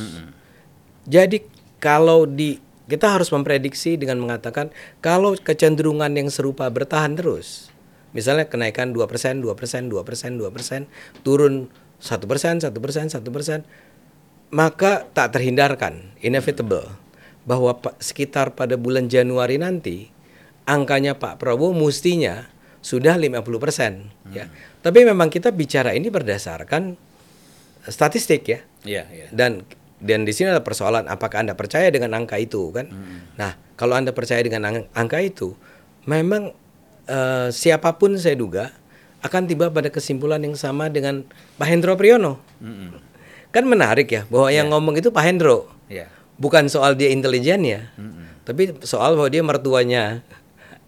Jadi 1.09 1.41
kalau 1.81 2.29
di 2.29 2.61
kita 2.87 3.19
harus 3.19 3.29
memprediksi 3.35 3.99
dengan 3.99 4.19
mengatakan 4.23 4.71
kalau 5.03 5.35
kecenderungan 5.35 6.11
yang 6.15 6.31
serupa 6.31 6.67
bertahan 6.71 7.19
terus. 7.19 7.71
Misalnya 8.15 8.47
kenaikan 8.47 8.95
2%, 8.95 9.43
2%, 9.43 9.43
2%, 9.43 9.91
2%, 9.91 10.87
turun 11.21 11.67
1%, 11.99 12.63
1%, 12.63 12.63
1%, 12.63 13.67
maka 14.49 15.03
tak 15.11 15.35
terhindarkan, 15.35 16.15
inevitable 16.23 16.87
bahwa 17.47 17.75
sekitar 17.99 18.55
pada 18.55 18.79
bulan 18.79 19.11
Januari 19.11 19.59
nanti 19.59 20.11
angkanya 20.67 21.15
Pak 21.15 21.39
Prabowo 21.39 21.71
mestinya 21.75 22.47
sudah 22.83 23.15
50% 23.19 24.31
ya. 24.35 24.47
Tapi 24.83 24.99
memang 25.03 25.27
kita 25.27 25.51
bicara 25.51 25.95
ini 25.95 26.07
berdasarkan 26.07 26.95
statistik 27.87 28.47
ya. 28.47 28.59
Iya, 28.83 29.03
iya. 29.11 29.27
Dan 29.31 29.63
dan 29.97 30.25
di 30.25 30.33
sini 30.33 30.53
ada 30.53 30.61
persoalan 30.61 31.09
apakah 31.09 31.41
Anda 31.41 31.57
percaya 31.57 31.89
dengan 31.89 32.13
angka 32.13 32.37
itu 32.37 32.69
kan? 32.69 32.89
Nah, 33.37 33.57
kalau 33.73 33.97
Anda 33.97 34.13
percaya 34.13 34.45
dengan 34.45 34.61
ang- 34.69 34.87
angka 34.93 35.17
itu, 35.21 35.57
memang 36.05 36.53
eh, 37.09 37.49
siapa 37.49 37.97
pun 37.97 38.13
saya 38.19 38.37
duga 38.37 38.69
akan 39.25 39.49
tiba 39.49 39.73
pada 39.73 39.89
kesimpulan 39.89 40.37
yang 40.43 40.53
sama 40.53 40.93
dengan 40.93 41.25
Pak 41.57 41.67
Hendro 41.67 41.97
Priyono. 41.97 42.37
Kan 43.49 43.65
menarik 43.65 44.11
ya 44.11 44.21
bahwa 44.29 44.53
yang 44.53 44.69
ngomong 44.69 45.01
itu 45.01 45.09
Pak 45.09 45.23
Hendro. 45.25 45.71
Iya. 45.89 46.11
Bukan 46.37 46.69
soal 46.69 46.93
dia 46.93 47.09
intelijennya, 47.09 47.89
tapi 48.45 48.77
soal 48.85 49.17
bahwa 49.17 49.25
dia 49.33 49.41
mertuanya 49.41 50.21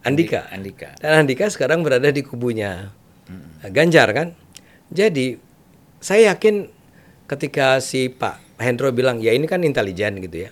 Andika. 0.06 0.46
Andika. 0.54 0.94
Dan 1.02 1.26
Andika 1.26 1.50
sekarang 1.50 1.82
berada 1.82 2.14
di 2.14 2.22
kubunya 2.22 2.94
Ganjar 3.66 4.14
kan. 4.14 4.38
Jadi 4.94 5.42
saya 5.98 6.34
yakin 6.34 6.70
ketika 7.26 7.82
si 7.82 8.14
Pak 8.14 8.49
Hendro 8.60 8.92
bilang 8.92 9.18
ya 9.18 9.32
ini 9.32 9.48
kan 9.48 9.64
intelijen 9.64 10.20
gitu 10.20 10.46
ya. 10.46 10.50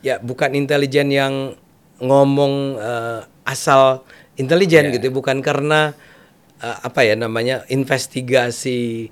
Ya 0.00 0.14
bukan 0.22 0.54
intelijen 0.54 1.10
yang 1.10 1.58
ngomong 1.98 2.78
eh, 2.78 3.20
asal 3.44 4.02
intelijen 4.34 4.88
gitu, 4.90 5.10
bukan 5.10 5.42
karena 5.42 5.92
eh, 6.58 6.76
apa 6.80 7.02
ya 7.02 7.14
namanya 7.14 7.66
investigasi 7.68 9.10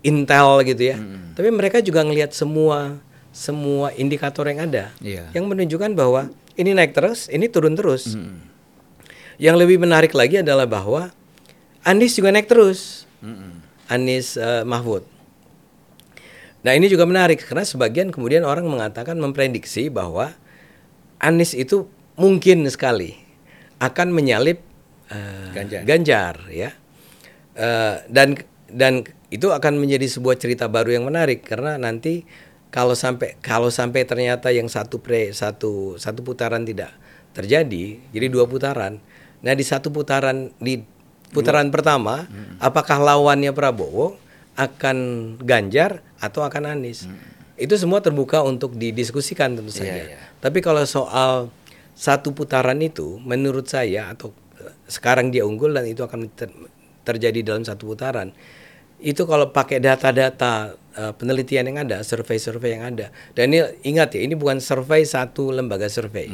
intel 0.00 0.64
gitu 0.64 0.82
ya. 0.92 0.96
Tapi 1.36 1.48
mereka 1.52 1.78
juga 1.80 2.00
ngelihat 2.00 2.32
semua 2.32 2.96
semua 3.30 3.94
indikator 3.94 4.42
yang 4.50 4.66
ada 4.66 4.90
Iya. 4.98 5.30
yang 5.30 5.46
menunjukkan 5.46 5.94
bahwa 5.94 6.34
ini 6.58 6.74
naik 6.74 6.92
terus, 6.92 7.30
ini 7.30 7.46
turun 7.46 7.78
terus. 7.78 8.18
Yang 9.40 9.56
lebih 9.56 9.80
menarik 9.80 10.12
lagi 10.12 10.42
adalah 10.42 10.66
bahwa 10.66 11.08
Anies 11.80 12.12
juga 12.12 12.28
naik 12.28 12.44
terus. 12.44 13.08
Anies 13.88 14.36
eh, 14.36 14.64
Mahfud. 14.64 15.04
Nah 16.60 16.72
ini 16.76 16.92
juga 16.92 17.08
menarik 17.08 17.40
karena 17.40 17.64
sebagian 17.64 18.12
kemudian 18.12 18.44
orang 18.44 18.68
mengatakan 18.68 19.16
memprediksi 19.16 19.88
bahwa 19.88 20.36
Anies 21.20 21.56
itu 21.56 21.88
mungkin 22.20 22.68
sekali 22.68 23.16
akan 23.80 24.12
menyalip 24.12 24.60
eh, 25.08 25.50
Ganjar. 25.56 25.82
Ganjar 25.88 26.34
ya. 26.52 26.70
Eh, 27.56 27.96
dan 28.08 28.36
dan 28.70 29.04
itu 29.30 29.50
akan 29.50 29.80
menjadi 29.80 30.06
sebuah 30.06 30.36
cerita 30.38 30.66
baru 30.66 31.00
yang 31.00 31.04
menarik 31.08 31.42
karena 31.42 31.78
nanti 31.78 32.26
kalau 32.70 32.94
sampai 32.94 33.38
kalau 33.42 33.70
sampai 33.70 34.06
ternyata 34.06 34.54
yang 34.54 34.70
satu 34.70 35.02
pre 35.02 35.34
satu 35.34 35.98
satu 35.98 36.20
putaran 36.22 36.62
tidak 36.62 36.94
terjadi 37.34 37.98
jadi 38.14 38.26
dua 38.30 38.46
putaran 38.46 39.02
nah 39.42 39.54
di 39.54 39.62
satu 39.66 39.90
putaran 39.90 40.54
di 40.62 40.82
putaran 41.30 41.70
pertama 41.70 42.26
apakah 42.58 42.98
lawannya 42.98 43.54
Prabowo 43.54 44.18
akan 44.58 44.96
Ganjar 45.42 46.02
atau 46.20 46.44
akan 46.44 46.76
Anies 46.76 47.08
itu 47.60 47.74
semua 47.76 48.00
terbuka 48.00 48.40
untuk 48.44 48.76
didiskusikan 48.76 49.56
tentu 49.56 49.72
saja 49.72 50.04
iya. 50.08 50.20
tapi 50.40 50.60
kalau 50.64 50.84
soal 50.84 51.52
satu 51.96 52.32
putaran 52.32 52.80
itu 52.80 53.20
menurut 53.20 53.68
saya 53.68 54.12
atau 54.12 54.32
eh, 54.60 54.72
sekarang 54.88 55.28
dia 55.28 55.44
unggul 55.44 55.76
dan 55.76 55.84
itu 55.84 56.00
akan 56.00 56.32
ter- 56.32 56.52
terjadi 57.04 57.52
dalam 57.52 57.64
satu 57.64 57.92
putaran 57.92 58.32
itu 59.00 59.24
kalau 59.24 59.48
pakai 59.50 59.80
data-data 59.80 60.76
eh, 60.96 61.12
penelitian 61.16 61.72
yang 61.72 61.88
ada, 61.88 62.04
survei-survei 62.04 62.76
yang 62.76 62.84
ada. 62.84 63.08
Dan 63.32 63.52
ini 63.52 63.60
ingat 63.88 64.14
ya, 64.16 64.20
ini 64.20 64.36
bukan 64.36 64.60
survei 64.60 65.08
satu 65.08 65.50
lembaga 65.50 65.88
survei. 65.88 66.28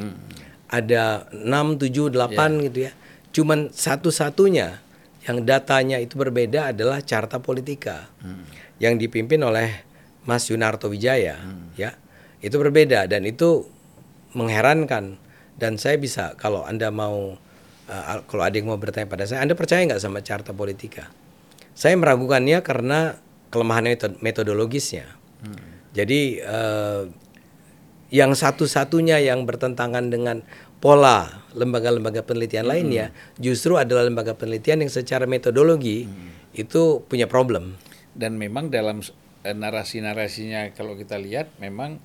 Ada 0.66 1.30
6, 1.30 1.78
7, 1.78 2.10
8 2.10 2.66
gitu 2.66 2.90
ya. 2.90 2.92
Cuman 3.30 3.70
satu-satunya 3.70 4.82
yang 5.26 5.46
datanya 5.46 6.02
itu 6.02 6.18
berbeda 6.18 6.74
adalah 6.74 6.98
Carta 7.06 7.38
Politika. 7.38 8.10
Yang 8.76 9.08
dipimpin 9.08 9.40
oleh 9.40 9.86
Mas 10.28 10.48
Yunarto 10.50 10.90
Wijaya, 10.92 11.38
ya. 11.78 11.96
Itu 12.42 12.60
berbeda 12.60 13.08
dan 13.08 13.24
itu 13.24 13.64
mengherankan 14.36 15.16
dan 15.56 15.80
saya 15.80 15.96
bisa 15.96 16.36
kalau 16.36 16.62
Anda 16.68 16.92
mau 16.92 17.40
eh, 17.88 18.04
kalau 18.28 18.42
ada 18.44 18.52
yang 18.52 18.68
mau 18.68 18.76
bertanya 18.76 19.08
pada 19.08 19.24
saya, 19.24 19.40
Anda 19.40 19.56
percaya 19.56 19.80
nggak 19.88 20.02
sama 20.02 20.20
Carta 20.20 20.52
Politika? 20.52 21.08
Saya 21.72 21.96
meragukannya 21.96 22.60
karena 22.60 23.16
kelemahan 23.48 23.88
metod- 23.88 24.20
metodologisnya. 24.20 25.08
Jadi 25.96 26.44
eh, 26.44 27.02
yang 28.12 28.36
satu-satunya 28.36 29.18
yang 29.24 29.48
bertentangan 29.48 30.12
dengan 30.12 30.44
pola 30.78 31.42
lembaga-lembaga 31.56 32.20
penelitian 32.22 32.68
lainnya 32.68 33.10
justru 33.40 33.80
adalah 33.80 34.04
lembaga 34.04 34.36
penelitian 34.36 34.84
yang 34.84 34.92
secara 34.92 35.24
metodologi 35.24 36.04
itu 36.52 37.02
punya 37.08 37.26
problem. 37.26 37.80
Dan 38.16 38.40
memang 38.40 38.72
dalam 38.72 39.04
eh, 39.44 39.52
narasi-narasinya 39.52 40.72
kalau 40.72 40.96
kita 40.96 41.20
lihat 41.20 41.52
memang 41.60 42.00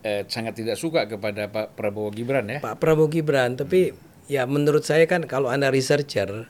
eh, 0.00 0.24
sangat 0.26 0.58
tidak 0.60 0.76
suka 0.80 1.06
kepada 1.06 1.52
Pak 1.52 1.76
Prabowo 1.76 2.08
Gibran 2.10 2.48
ya. 2.48 2.58
Pak 2.64 2.80
Prabowo 2.80 3.12
Gibran. 3.12 3.60
Tapi 3.60 3.92
ya 4.26 4.48
menurut 4.48 4.82
saya 4.82 5.04
kan 5.04 5.28
kalau 5.28 5.52
anda 5.52 5.68
researcher, 5.68 6.48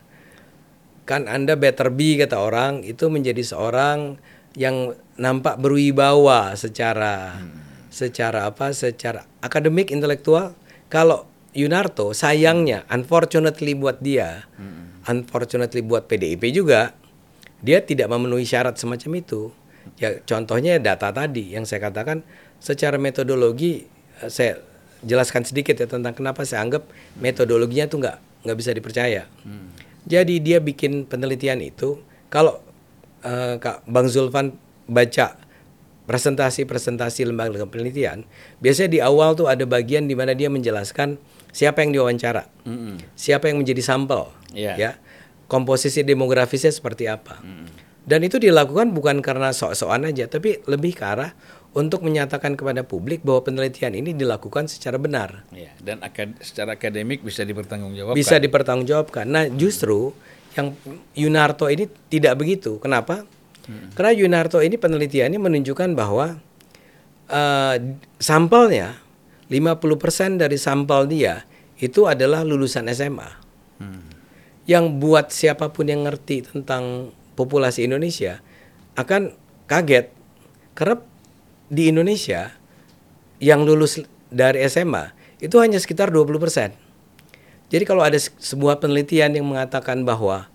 kan 1.04 1.26
anda 1.26 1.58
better 1.58 1.92
be 1.92 2.16
kata 2.16 2.38
orang 2.38 2.86
itu 2.86 3.10
menjadi 3.12 3.42
seorang 3.42 4.16
yang 4.54 4.94
nampak 5.18 5.58
berwibawa 5.58 6.54
secara 6.54 7.38
secara 7.90 8.50
apa? 8.50 8.74
Secara 8.74 9.26
akademik 9.42 9.90
intelektual. 9.90 10.54
Kalau 10.90 11.26
Yunarto 11.54 12.10
sayangnya, 12.10 12.82
unfortunately 12.90 13.78
buat 13.78 14.02
dia, 14.02 14.46
unfortunately 15.06 15.82
buat 15.86 16.10
PDIP 16.10 16.50
juga, 16.50 16.94
dia 17.60 17.84
tidak 17.84 18.10
memenuhi 18.10 18.42
syarat 18.42 18.74
semacam 18.74 19.20
itu. 19.20 19.52
Ya 20.00 20.16
contohnya 20.24 20.80
data 20.80 21.12
tadi 21.12 21.52
yang 21.52 21.68
saya 21.68 21.84
katakan 21.86 22.24
secara 22.58 22.96
metodologi 22.96 23.84
eh, 24.18 24.30
saya 24.32 24.58
jelaskan 25.04 25.44
sedikit 25.44 25.76
ya 25.76 25.84
tentang 25.84 26.16
kenapa 26.16 26.48
saya 26.48 26.64
anggap 26.64 26.88
metodologinya 27.20 27.84
tuh 27.86 27.98
nggak 28.00 28.16
nggak 28.48 28.56
bisa 28.56 28.70
dipercaya. 28.72 29.22
Jadi 30.04 30.40
dia 30.40 30.60
bikin 30.60 31.04
penelitian 31.04 31.60
itu 31.60 32.00
kalau 32.32 32.60
eh, 33.20 33.60
Kak 33.60 33.84
Bang 33.84 34.08
Zulfan 34.08 34.56
baca 34.88 35.36
presentasi-presentasi 36.04 37.24
lembaga 37.24 37.64
penelitian, 37.64 38.28
biasanya 38.60 38.90
di 38.92 39.00
awal 39.00 39.32
tuh 39.32 39.48
ada 39.48 39.64
bagian 39.64 40.04
di 40.04 40.12
mana 40.12 40.36
dia 40.36 40.52
menjelaskan 40.52 41.16
siapa 41.48 41.80
yang 41.80 41.96
diwawancara, 41.96 42.44
siapa 43.16 43.48
yang 43.48 43.64
menjadi 43.64 43.80
sampel, 43.80 44.28
Iya. 44.52 44.72
ya, 44.76 44.90
komposisi 45.54 46.02
demografisnya 46.02 46.74
seperti 46.74 47.06
apa. 47.06 47.38
Dan 48.02 48.26
itu 48.26 48.42
dilakukan 48.42 48.90
bukan 48.90 49.22
karena 49.22 49.54
sok-sokan 49.54 50.10
aja, 50.10 50.26
tapi 50.26 50.58
lebih 50.66 50.98
ke 50.98 51.06
arah 51.06 51.30
untuk 51.74 52.02
menyatakan 52.02 52.58
kepada 52.58 52.82
publik 52.82 53.22
bahwa 53.22 53.46
penelitian 53.46 53.94
ini 53.94 54.14
dilakukan 54.14 54.66
secara 54.66 54.98
benar, 54.98 55.46
Ya, 55.50 55.74
dan 55.82 56.02
akad, 56.02 56.34
secara 56.42 56.74
akademik 56.78 57.22
bisa 57.22 57.42
dipertanggungjawabkan. 57.46 58.18
bisa 58.18 58.36
dipertanggungjawabkan. 58.38 59.24
Nah, 59.26 59.46
justru 59.50 60.14
yang 60.54 60.74
Yunarto 61.18 61.66
ini 61.66 61.90
tidak 62.10 62.38
begitu. 62.38 62.78
Kenapa? 62.82 63.26
Karena 63.96 64.12
Yunarto 64.12 64.60
ini 64.60 64.76
penelitiannya 64.76 65.40
menunjukkan 65.40 65.96
bahwa 65.96 66.36
eh, 67.26 67.76
sampelnya 68.20 69.00
50% 69.48 70.36
dari 70.38 70.60
sampel 70.60 71.08
dia 71.08 71.42
itu 71.80 72.06
adalah 72.06 72.44
lulusan 72.46 72.86
SMA. 72.92 73.30
Yang 74.64 74.84
buat 74.96 75.26
siapa 75.28 75.70
pun 75.70 75.88
yang 75.88 76.08
ngerti 76.08 76.44
tentang 76.48 77.12
populasi 77.36 77.84
Indonesia 77.84 78.40
akan 78.94 79.34
kaget 79.66 80.08
karena 80.78 81.02
di 81.68 81.90
Indonesia 81.90 82.54
yang 83.42 83.66
lulus 83.66 84.00
dari 84.30 84.62
SMA 84.70 85.12
itu 85.42 85.58
hanya 85.60 85.76
sekitar 85.76 86.08
20%. 86.08 86.72
Jadi 87.68 87.84
kalau 87.84 88.06
ada 88.06 88.16
se- 88.16 88.32
sebuah 88.38 88.78
penelitian 88.78 89.34
yang 89.34 89.44
mengatakan 89.44 90.06
bahwa 90.06 90.46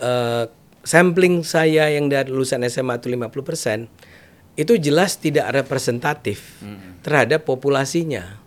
eh, 0.00 0.48
sampling 0.82 1.44
saya 1.44 1.92
yang 1.92 2.08
dari 2.08 2.32
lulusan 2.32 2.64
SMA 2.66 2.98
itu 2.98 3.12
50%, 3.12 3.86
itu 4.58 4.72
jelas 4.80 5.20
tidak 5.20 5.54
representatif 5.54 6.58
terhadap 7.04 7.46
populasinya. 7.46 8.40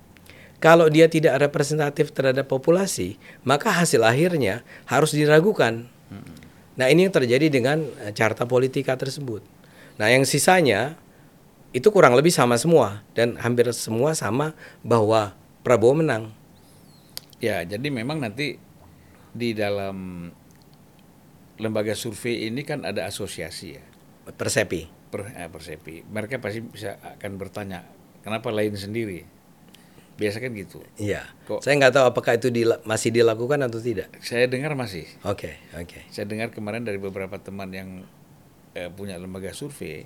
Kalau 0.61 0.93
dia 0.93 1.09
tidak 1.09 1.41
representatif 1.41 2.13
terhadap 2.13 2.45
populasi, 2.45 3.17
maka 3.41 3.73
hasil 3.73 4.05
akhirnya 4.05 4.61
harus 4.85 5.09
diragukan. 5.09 5.89
Nah, 6.77 6.87
ini 6.87 7.09
yang 7.09 7.13
terjadi 7.13 7.49
dengan 7.49 7.81
eh, 8.05 8.13
carta 8.13 8.45
politika 8.45 8.93
tersebut. 8.93 9.41
Nah, 9.97 10.07
yang 10.13 10.21
sisanya 10.21 10.95
itu 11.73 11.89
kurang 11.89 12.13
lebih 12.13 12.29
sama 12.29 12.61
semua 12.61 13.01
dan 13.17 13.41
hampir 13.41 13.65
semua 13.73 14.13
sama 14.13 14.53
bahwa 14.85 15.33
Prabowo 15.65 15.97
menang. 15.97 16.29
Ya, 17.41 17.65
jadi 17.65 17.89
memang 17.89 18.21
nanti 18.21 18.61
di 19.33 19.49
dalam 19.57 20.29
lembaga 21.57 21.93
survei 21.97 22.49
ini 22.49 22.61
kan 22.61 22.85
ada 22.85 23.05
asosiasi 23.05 23.77
ya, 23.77 23.83
Persepi. 24.37 24.89
per, 25.09 25.33
eh, 25.37 25.49
persepi. 25.49 26.05
Mereka 26.05 26.37
pasti 26.37 26.61
bisa 26.65 26.97
akan 27.01 27.37
bertanya, 27.37 27.85
kenapa 28.25 28.49
lain 28.49 28.73
sendiri? 28.77 29.40
Biasa 30.21 30.37
kan 30.37 30.53
gitu. 30.53 30.85
Iya. 30.95 31.25
Kok- 31.43 31.59
Saya 31.59 31.73
nggak 31.75 31.93
tahu 31.93 32.05
apakah 32.07 32.37
itu 32.37 32.47
dila- 32.47 32.77
masih 32.83 33.09
dilakukan 33.09 33.57
atau 33.59 33.81
tidak. 33.81 34.13
Saya 34.19 34.45
dengar 34.45 34.71
masih. 34.73 35.09
Oke, 35.23 35.57
oke. 35.73 36.05
Saya 36.07 36.23
dengar 36.23 36.49
kemarin 36.49 36.81
dari 36.81 36.95
beberapa 36.95 37.35
teman 37.35 37.69
yang 37.69 38.05
eh, 38.71 38.87
punya 38.87 39.17
lembaga 39.17 39.49
survei, 39.51 40.05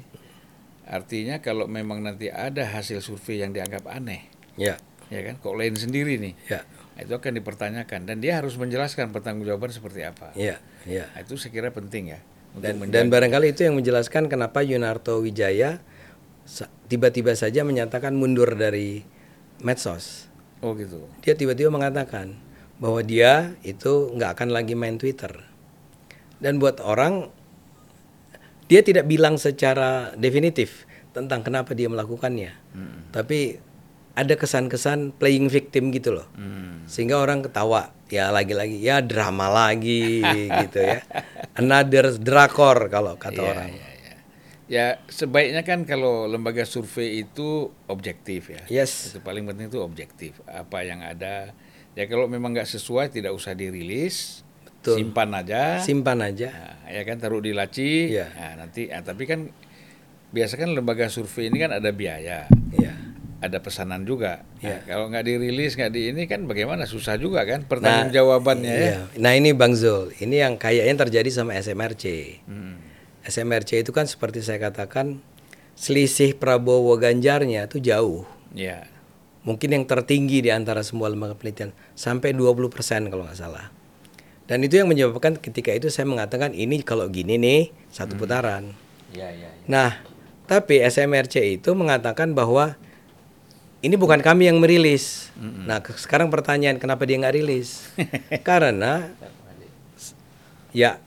artinya 0.83 1.37
kalau 1.37 1.65
memang 1.65 1.99
nanti 1.99 2.29
ada 2.29 2.65
hasil 2.65 2.97
survei 2.99 3.37
yang 3.37 3.51
dianggap 3.51 3.85
aneh, 3.85 4.25
Ya, 4.55 4.79
ya 5.05 5.21
kan, 5.21 5.35
kok 5.35 5.53
lain 5.53 5.75
sendiri 5.75 6.15
nih, 6.15 6.33
ya, 6.47 6.63
itu 6.95 7.11
akan 7.11 7.35
dipertanyakan 7.35 8.05
dan 8.05 8.17
dia 8.17 8.39
harus 8.39 8.55
menjelaskan 8.55 9.11
pertanggungjawaban 9.11 9.69
seperti 9.69 10.01
apa. 10.01 10.31
ya, 10.33 10.57
ya. 10.83 11.05
Nah, 11.07 11.21
itu 11.21 11.35
saya 11.35 11.51
kira 11.51 11.69
penting 11.69 12.09
ya. 12.09 12.19
Dan, 12.55 12.79
menjaga- 12.79 12.93
dan 12.95 13.05
barangkali 13.07 13.47
itu 13.51 13.61
yang 13.61 13.75
menjelaskan 13.75 14.25
kenapa 14.25 14.63
Yunarto 14.63 15.19
Wijaya 15.19 15.83
tiba-tiba 16.85 17.33
saja 17.33 17.61
menyatakan 17.61 18.13
mundur 18.13 18.53
dari 18.53 19.03
medsos. 19.59 20.27
oh 20.59 20.73
gitu. 20.73 21.05
Dia 21.21 21.35
tiba-tiba 21.35 21.69
mengatakan 21.69 22.33
bahwa 22.75 22.99
dia 22.99 23.53
itu 23.61 24.11
nggak 24.11 24.39
akan 24.39 24.49
lagi 24.49 24.73
main 24.73 24.97
Twitter. 24.97 25.31
Dan 26.35 26.57
buat 26.57 26.81
orang, 26.81 27.29
dia 28.65 28.81
tidak 28.81 29.05
bilang 29.05 29.37
secara 29.37 30.11
definitif 30.15 30.83
tentang 31.13 31.45
kenapa 31.45 31.71
dia 31.71 31.87
melakukannya. 31.87 32.51
Tapi 33.13 33.61
ada 34.15 34.33
kesan-kesan 34.33 35.15
playing 35.15 35.47
victim 35.47 35.91
gitu 35.91 36.15
loh. 36.17 36.27
Hmm. 36.35 36.83
Sehingga 36.87 37.19
orang 37.19 37.43
ketawa. 37.43 37.91
Ya 38.05 38.29
lagi-lagi, 38.29 38.79
ya 38.79 39.01
drama 39.01 39.49
lagi 39.49 40.21
gitu 40.65 40.77
ya. 40.77 41.01
Another 41.55 42.13
drakor 42.15 42.89
kalau 42.89 43.17
kata 43.17 43.41
Iya, 43.41 43.49
orang. 43.49 43.69
iya. 43.71 43.85
Ya 44.65 44.97
sebaiknya 45.05 45.61
kan 45.61 45.85
kalau 45.85 46.25
lembaga 46.25 46.65
survei 46.65 47.21
itu 47.21 47.69
objektif 47.85 48.49
ya. 48.49 48.65
Yes. 48.65 49.13
Itu 49.13 49.21
paling 49.21 49.45
penting 49.45 49.69
itu 49.69 49.77
objektif. 49.77 50.41
Apa 50.49 50.81
yang 50.81 51.05
ada. 51.05 51.53
Ya 51.93 52.03
kalau 52.09 52.25
memang 52.25 52.51
nggak 52.51 52.65
sesuai 52.65 53.13
tidak 53.13 53.31
usah 53.37 53.53
dirilis. 53.53 54.41
Betul. 54.65 55.05
Simpan 55.05 55.29
aja. 55.37 55.77
Simpan 55.81 56.17
aja. 56.21 56.49
Nah, 56.49 56.89
ya 56.89 57.01
kan 57.05 57.21
taruh 57.21 57.41
di 57.41 57.53
laci. 57.53 58.09
Iya. 58.09 58.29
Nah, 58.33 58.65
nanti. 58.65 58.89
ah, 58.89 59.01
tapi 59.05 59.29
kan 59.29 59.49
biasa 60.29 60.57
kan 60.57 60.73
lembaga 60.73 61.13
survei 61.13 61.53
ini 61.53 61.61
kan 61.61 61.69
ada 61.69 61.89
biaya. 61.93 62.49
Ya. 62.73 62.93
Ada 63.41 63.61
pesanan 63.61 64.01
juga. 64.01 64.41
Nah, 64.65 64.65
Iya. 64.65 64.77
kalau 64.89 65.05
nggak 65.13 65.25
dirilis 65.29 65.77
nggak 65.77 65.91
di 65.93 66.09
ini 66.09 66.25
kan 66.25 66.49
bagaimana 66.49 66.89
susah 66.89 67.21
juga 67.21 67.45
kan 67.45 67.69
pertanggungjawabannya 67.69 68.73
ya. 68.73 68.81
Iya. 68.81 68.99
Nah 69.21 69.31
ini 69.37 69.53
Bang 69.53 69.77
Zul, 69.77 70.09
ini 70.17 70.41
yang 70.41 70.57
kayaknya 70.57 71.05
terjadi 71.05 71.29
sama 71.29 71.53
SMRC. 71.53 72.05
Hmm. 72.49 72.81
SMRC 73.25 73.81
itu 73.81 73.91
kan 73.91 74.05
seperti 74.05 74.39
saya 74.39 74.61
katakan 74.61 75.19
selisih 75.73 76.37
Prabowo 76.37 76.95
Ganjarnya 76.95 77.65
itu 77.67 77.81
jauh. 77.81 78.23
Ya. 78.53 78.87
Mungkin 79.45 79.73
yang 79.77 79.85
tertinggi 79.85 80.41
di 80.41 80.49
antara 80.49 80.81
semua 80.81 81.09
lembaga 81.09 81.37
penelitian 81.37 81.69
sampai 81.93 82.33
20% 82.33 82.71
kalau 83.09 83.25
nggak 83.27 83.37
salah. 83.37 83.69
Dan 84.45 84.61
itu 84.61 84.77
yang 84.77 84.85
menyebabkan 84.85 85.37
ketika 85.37 85.73
itu 85.73 85.89
saya 85.89 86.05
mengatakan 86.05 86.53
ini 86.53 86.81
kalau 86.81 87.09
gini 87.09 87.37
nih 87.37 87.73
satu 87.89 88.13
putaran. 88.13 88.73
Ya, 89.13 89.29
ya, 89.29 89.49
ya. 89.49 89.65
Nah, 89.65 90.01
tapi 90.45 90.81
SMRC 90.81 91.57
itu 91.57 91.73
mengatakan 91.73 92.33
bahwa 92.33 92.77
ini 93.81 93.97
bukan 93.97 94.21
kami 94.21 94.49
yang 94.49 94.57
merilis. 94.57 95.29
Nah, 95.37 95.81
ke- 95.81 95.97
sekarang 95.97 96.29
pertanyaan 96.29 96.77
kenapa 96.77 97.05
dia 97.05 97.17
nggak 97.17 97.35
rilis? 97.37 97.89
Karena 98.47 99.09
ya, 100.73 100.97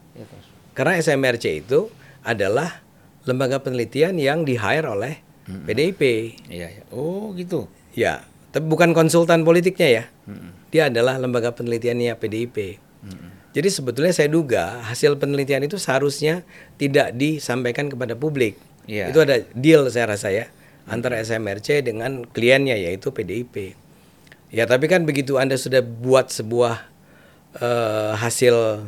karena 0.75 0.95
SMRC 0.97 1.67
itu 1.67 1.91
adalah 2.29 2.85
lembaga 3.25 3.65
penelitian 3.65 4.21
yang 4.21 4.45
di 4.45 4.61
hire 4.61 4.85
oleh 4.85 5.25
PDIP. 5.49 6.03
Iya, 6.53 6.69
ya. 6.69 6.83
Oh, 6.93 7.33
gitu. 7.33 7.73
Ya, 7.97 8.29
tapi 8.53 8.69
bukan 8.69 8.93
konsultan 8.93 9.49
politiknya 9.49 9.89
ya. 9.89 10.05
Dia 10.69 10.93
adalah 10.93 11.17
lembaga 11.17 11.57
penelitiannya 11.57 12.13
PDIP. 12.21 12.77
Jadi 13.57 13.69
sebetulnya 13.73 14.13
saya 14.13 14.29
duga 14.29 14.85
hasil 14.85 15.17
penelitian 15.17 15.65
itu 15.65 15.81
seharusnya 15.81 16.45
tidak 16.77 17.17
disampaikan 17.17 17.89
kepada 17.89 18.13
publik. 18.13 18.61
Iya. 18.85 19.09
Itu 19.09 19.25
ada 19.25 19.41
deal 19.57 19.89
saya 19.89 20.15
rasa 20.15 20.29
ya 20.31 20.47
antara 20.89 21.21
SMRC 21.21 21.85
dengan 21.85 22.29
kliennya 22.29 22.77
yaitu 22.77 23.11
PDIP. 23.11 23.73
Ya 24.53 24.69
tapi 24.69 24.89
kan 24.89 25.09
begitu 25.09 25.41
Anda 25.41 25.57
sudah 25.57 25.81
buat 25.81 26.29
sebuah 26.33 26.87
eh, 27.61 28.13
hasil 28.17 28.85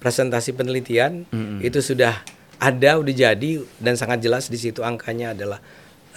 presentasi 0.00 0.54
penelitian 0.56 1.24
itu 1.62 1.78
sudah 1.78 2.20
ada 2.62 3.02
udah 3.02 3.10
jadi 3.10 3.50
dan 3.82 3.98
sangat 3.98 4.22
jelas 4.22 4.46
di 4.46 4.54
situ 4.54 4.86
angkanya 4.86 5.34
adalah 5.34 5.58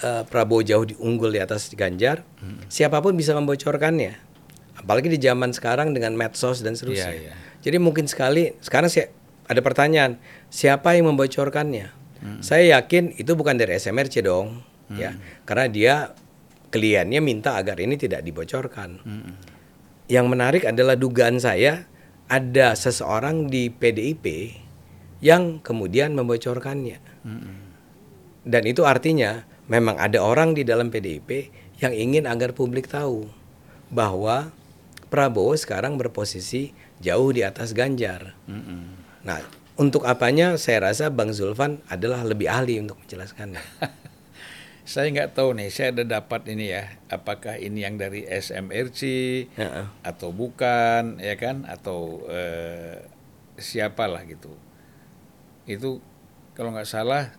eh, 0.05 0.21
Prabowo 0.29 0.62
jauh 0.62 0.86
diunggul 0.86 1.34
di 1.34 1.41
atas 1.41 1.73
Ganjar. 1.73 2.21
Siapa 2.69 3.01
pun 3.01 3.17
bisa 3.17 3.34
membocorkannya. 3.34 4.13
Apalagi 4.77 5.10
di 5.10 5.17
zaman 5.17 5.49
sekarang 5.49 5.97
dengan 5.97 6.13
medsos 6.13 6.62
dan 6.62 6.77
seterusnya. 6.77 7.17
Iya, 7.17 7.34
iya. 7.34 7.34
Jadi 7.65 7.81
mungkin 7.81 8.05
sekali 8.05 8.53
sekarang 8.62 8.93
saya 8.93 9.10
ada 9.49 9.62
pertanyaan, 9.65 10.21
siapa 10.53 10.93
yang 10.93 11.10
membocorkannya? 11.10 12.05
Saya 12.41 12.81
yakin 12.81 13.21
itu 13.21 13.38
bukan 13.38 13.53
dari 13.53 13.77
SMRC 13.77 14.25
dong, 14.25 14.65
ya. 14.97 15.13
Karena 15.45 15.65
dia 15.69 15.93
kliennya 16.73 17.21
minta 17.21 17.53
agar 17.53 17.77
ini 17.77 18.01
tidak 18.01 18.25
dibocorkan. 18.25 18.97
Yang 20.10 20.25
menarik 20.25 20.63
adalah 20.65 20.97
dugaan 20.97 21.38
saya 21.38 21.86
ada 22.25 22.73
seseorang 22.73 23.45
di 23.45 23.69
PDIP 23.69 24.25
yang 25.19 25.60
kemudian 25.63 26.15
membocorkannya. 26.15 26.99
Dan 28.45 28.63
itu 28.69 28.86
artinya 28.86 29.43
memang 29.65 29.97
ada 29.97 30.21
orang 30.21 30.54
di 30.54 30.62
dalam 30.62 30.93
PDIP 30.93 31.49
yang 31.82 31.91
ingin 31.91 32.30
agar 32.30 32.54
publik 32.56 32.88
tahu 32.88 33.28
bahwa 33.89 34.54
Prabowo 35.10 35.54
sekarang 35.56 35.95
berposisi 35.95 36.75
jauh 36.99 37.30
di 37.32 37.45
atas 37.45 37.71
Ganjar. 37.71 38.36
Nah, 39.25 39.39
untuk 39.75 40.08
apanya 40.08 40.56
saya 40.56 40.91
rasa 40.91 41.12
Bang 41.12 41.36
Zulfan 41.36 41.84
adalah 41.91 42.23
lebih 42.23 42.47
ahli 42.47 42.80
untuk 42.80 42.99
menjelaskannya. 43.04 43.60
Saya 44.86 45.10
nggak 45.10 45.34
tahu 45.34 45.58
nih, 45.58 45.73
saya 45.73 45.97
ada 45.97 46.06
dapat 46.06 46.45
ini 46.45 46.69
ya, 46.69 46.86
apakah 47.10 47.58
ini 47.58 47.82
yang 47.82 47.97
dari 47.97 48.21
SMRC 48.21 49.01
Heeh. 49.58 49.86
atau 50.06 50.30
bukan, 50.30 51.17
ya 51.17 51.34
kan, 51.41 51.65
atau 51.65 52.21
eh, 52.30 53.01
siapalah 53.58 54.21
gitu. 54.30 54.54
Itu 55.65 56.01
kalau 56.54 56.71
nggak 56.71 56.88
salah 56.88 57.34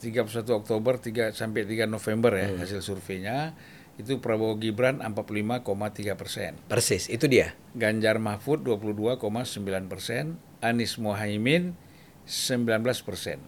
31 0.00 0.26
Oktober 0.48 0.96
3 0.96 1.36
sampai 1.36 1.68
3 1.68 1.84
November 1.86 2.32
ya 2.34 2.48
hasil 2.56 2.80
surveinya 2.80 3.52
itu 4.00 4.16
Prabowo 4.16 4.56
Gibran 4.56 5.04
45,3 5.04 6.16
persen, 6.16 6.56
Persis, 6.72 7.12
itu 7.12 7.28
dia. 7.28 7.52
Ganjar 7.76 8.16
Mahfud 8.16 8.64
22,9 8.64 9.20
persen, 9.92 10.40
Anies 10.64 10.96
Mohaimin 10.96 11.76
19 12.24 12.80
persen. 13.04 13.44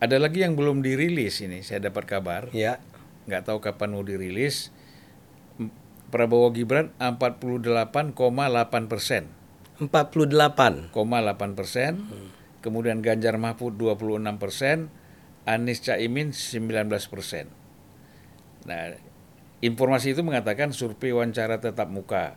Ada 0.00 0.16
lagi 0.16 0.40
yang 0.40 0.56
belum 0.56 0.80
dirilis 0.80 1.44
ini, 1.44 1.60
saya 1.60 1.92
dapat 1.92 2.08
kabar 2.08 2.48
Ya. 2.56 2.80
nggak 3.28 3.52
tahu 3.52 3.60
kapan 3.60 3.92
mau 3.92 4.00
dirilis. 4.00 4.72
Prabowo 6.08 6.48
Gibran 6.56 6.96
48,8 6.96 8.16
persen, 8.88 9.28
48. 9.76 10.88
8 10.88 11.52
persen. 11.52 11.92
Kemudian 12.66 12.98
Ganjar 12.98 13.38
Mahfud 13.38 13.78
26 13.78 14.26
persen, 14.42 14.90
Anies 15.46 15.78
Caimin 15.78 16.34
19 16.34 16.90
persen. 17.06 17.46
Nah, 18.66 18.90
informasi 19.62 20.10
itu 20.10 20.26
mengatakan 20.26 20.74
survei 20.74 21.14
wawancara 21.14 21.62
tetap 21.62 21.86
muka. 21.86 22.34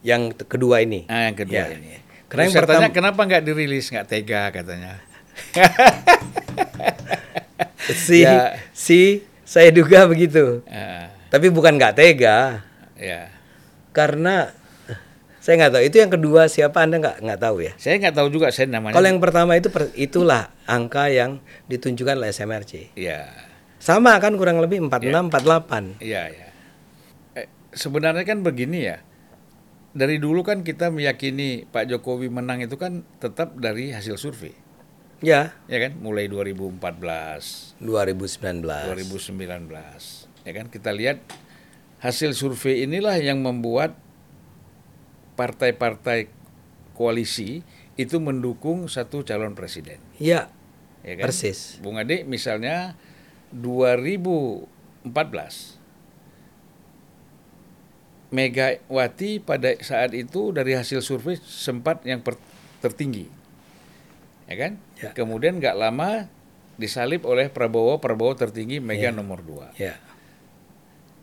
Yang 0.00 0.40
kedua 0.48 0.80
ini. 0.80 1.04
Nah, 1.04 1.28
yang 1.28 1.36
kedua 1.36 1.68
Ya. 1.68 1.76
ini. 1.76 2.00
Karena 2.32 2.48
yang 2.48 2.56
pertama 2.56 2.88
kenapa 2.88 3.20
nggak 3.28 3.44
dirilis, 3.44 3.92
nggak 3.92 4.08
tega 4.08 4.48
katanya. 4.48 4.96
si 8.08 8.24
Ya. 8.24 8.56
si 8.72 9.20
saya 9.44 9.68
duga 9.68 10.08
begitu. 10.08 10.64
Ah, 10.64 11.12
Tapi 11.28 11.52
bukan 11.52 11.76
nggak 11.76 11.92
tega 11.94 12.64
ya. 12.96 13.28
karena 13.90 14.54
saya 15.40 15.56
nggak 15.56 15.72
tahu 15.72 15.82
itu 15.88 15.96
yang 15.96 16.12
kedua 16.12 16.42
siapa 16.46 16.84
Anda 16.84 17.00
nggak 17.00 17.16
nggak 17.24 17.40
tahu 17.40 17.64
ya. 17.64 17.72
Saya 17.80 17.96
nggak 17.96 18.12
tahu 18.12 18.28
juga 18.28 18.52
saya 18.52 18.68
namanya. 18.68 18.92
Kalau 18.92 19.08
yang 19.08 19.24
pertama 19.24 19.56
itu 19.56 19.72
per- 19.72 19.88
itulah 19.96 20.52
angka 20.68 21.08
yang 21.08 21.40
ditunjukkan 21.64 22.20
oleh 22.20 22.28
SMRC. 22.28 22.92
Ya. 22.92 23.32
Sama 23.80 24.20
kan 24.20 24.36
kurang 24.36 24.60
lebih 24.60 24.84
46 24.84 25.32
48. 25.32 25.96
Iya, 26.04 26.22
ya. 26.28 26.48
Eh, 27.40 27.48
sebenarnya 27.72 28.28
kan 28.28 28.44
begini 28.44 28.84
ya. 28.84 29.00
Dari 29.96 30.20
dulu 30.20 30.44
kan 30.44 30.60
kita 30.60 30.92
meyakini 30.92 31.64
Pak 31.64 31.88
Jokowi 31.88 32.28
menang 32.28 32.60
itu 32.60 32.76
kan 32.76 33.08
tetap 33.16 33.56
dari 33.56 33.96
hasil 33.96 34.20
survei. 34.20 34.52
Ya, 35.24 35.56
Ya 35.68 35.80
kan? 35.80 35.96
Mulai 36.00 36.28
2014, 36.28 37.76
2019. 37.80 38.60
2019. 38.92 40.28
Ya 40.44 40.52
kan? 40.52 40.68
Kita 40.68 40.92
lihat 40.92 41.24
hasil 42.00 42.36
survei 42.36 42.84
inilah 42.84 43.16
yang 43.16 43.40
membuat 43.40 43.96
partai-partai 45.40 46.28
koalisi 46.92 47.64
itu 47.96 48.20
mendukung 48.20 48.84
satu 48.86 49.24
calon 49.24 49.56
presiden. 49.56 49.96
Ya, 50.20 50.52
Ya 51.00 51.16
kan? 51.16 51.24
persis. 51.24 51.80
Bung 51.80 51.96
Ade 51.96 52.22
misalnya 52.22 52.94
2014 53.56 55.80
Megawati 58.30 59.42
pada 59.42 59.74
saat 59.80 60.14
itu 60.14 60.54
dari 60.54 60.76
hasil 60.76 61.02
survei 61.02 61.34
sempat 61.40 62.04
yang 62.06 62.22
per- 62.22 62.38
tertinggi, 62.78 63.26
ya 64.46 64.54
kan? 64.54 64.72
Ya. 64.96 65.10
Kemudian 65.10 65.58
nggak 65.58 65.74
lama 65.74 66.30
disalib 66.78 67.26
oleh 67.26 67.50
Prabowo, 67.50 67.98
Prabowo 67.98 68.32
tertinggi, 68.32 68.78
Mega 68.78 69.10
Ya. 69.10 69.12
nomor 69.12 69.42
dua. 69.42 69.74
Ya. 69.74 69.98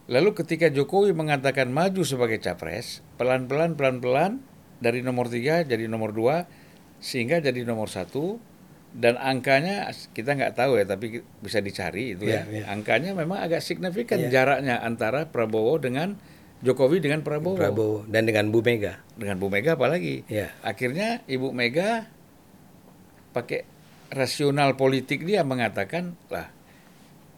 Lalu 0.08 0.40
ketika 0.40 0.72
Jokowi 0.72 1.12
mengatakan 1.12 1.68
maju 1.68 2.08
sebagai 2.08 2.40
capres, 2.40 3.04
pelan-pelan, 3.20 3.76
pelan-pelan 3.76 4.40
dari 4.80 5.04
nomor 5.04 5.28
tiga 5.28 5.68
jadi 5.68 5.92
nomor 5.92 6.16
dua, 6.16 6.48
sehingga 7.04 7.44
jadi 7.44 7.68
nomor 7.68 7.92
satu, 7.92 8.40
dan 8.96 9.20
angkanya 9.20 9.92
kita 10.16 10.40
nggak 10.40 10.56
tahu 10.56 10.80
ya, 10.80 10.88
tapi 10.88 11.22
bisa 11.44 11.60
dicari 11.60 12.16
itu 12.16 12.24
ya. 12.24 12.48
Ya, 12.48 12.64
ya. 12.64 12.72
Angkanya 12.72 13.12
memang 13.20 13.44
agak 13.44 13.60
signifikan 13.60 14.32
Ya. 14.32 14.42
jaraknya 14.42 14.80
antara 14.80 15.28
Prabowo 15.28 15.76
dengan 15.76 16.16
Jokowi 16.64 17.04
dengan 17.04 17.22
Prabowo. 17.22 17.60
Prabowo 17.60 18.08
dan 18.08 18.26
dengan 18.26 18.48
Bu 18.50 18.64
Mega. 18.64 19.04
Dengan 19.20 19.38
Bu 19.38 19.52
Mega 19.52 19.76
apalagi. 19.76 20.24
Ya. 20.32 20.56
Akhirnya 20.64 21.22
Ibu 21.28 21.52
Mega 21.52 22.08
pakai 23.36 23.68
rasional 24.10 24.80
politik 24.80 25.28
dia 25.28 25.44
mengatakan, 25.44 26.16
lah 26.32 26.50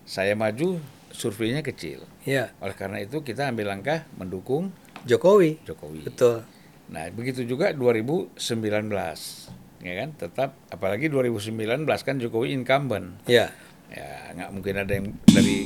saya 0.05 0.37
maju 0.37 0.77
surveinya 1.11 1.59
kecil. 1.59 2.05
Ya, 2.21 2.53
Oleh 2.57 2.73
karena 2.73 2.97
itu 2.97 3.19
kita 3.19 3.47
ambil 3.47 3.69
langkah 3.69 4.05
mendukung 4.15 4.69
Jokowi. 5.03 5.61
Jokowi. 5.63 6.03
Betul. 6.03 6.43
Nah, 6.89 7.05
begitu 7.09 7.43
juga 7.43 7.71
2019. 7.71 8.37
Ya 9.79 9.93
kan? 9.95 10.09
Tetap 10.11 10.49
apalagi 10.67 11.07
2019 11.07 11.55
kan 12.01 12.15
Jokowi 12.17 12.51
incumbent. 12.51 13.15
Ya. 13.25 13.53
Ya, 13.89 14.09
nggak 14.33 14.49
mungkin 14.51 14.75
ada 14.75 14.91
yang 14.91 15.07
dari 15.25 15.65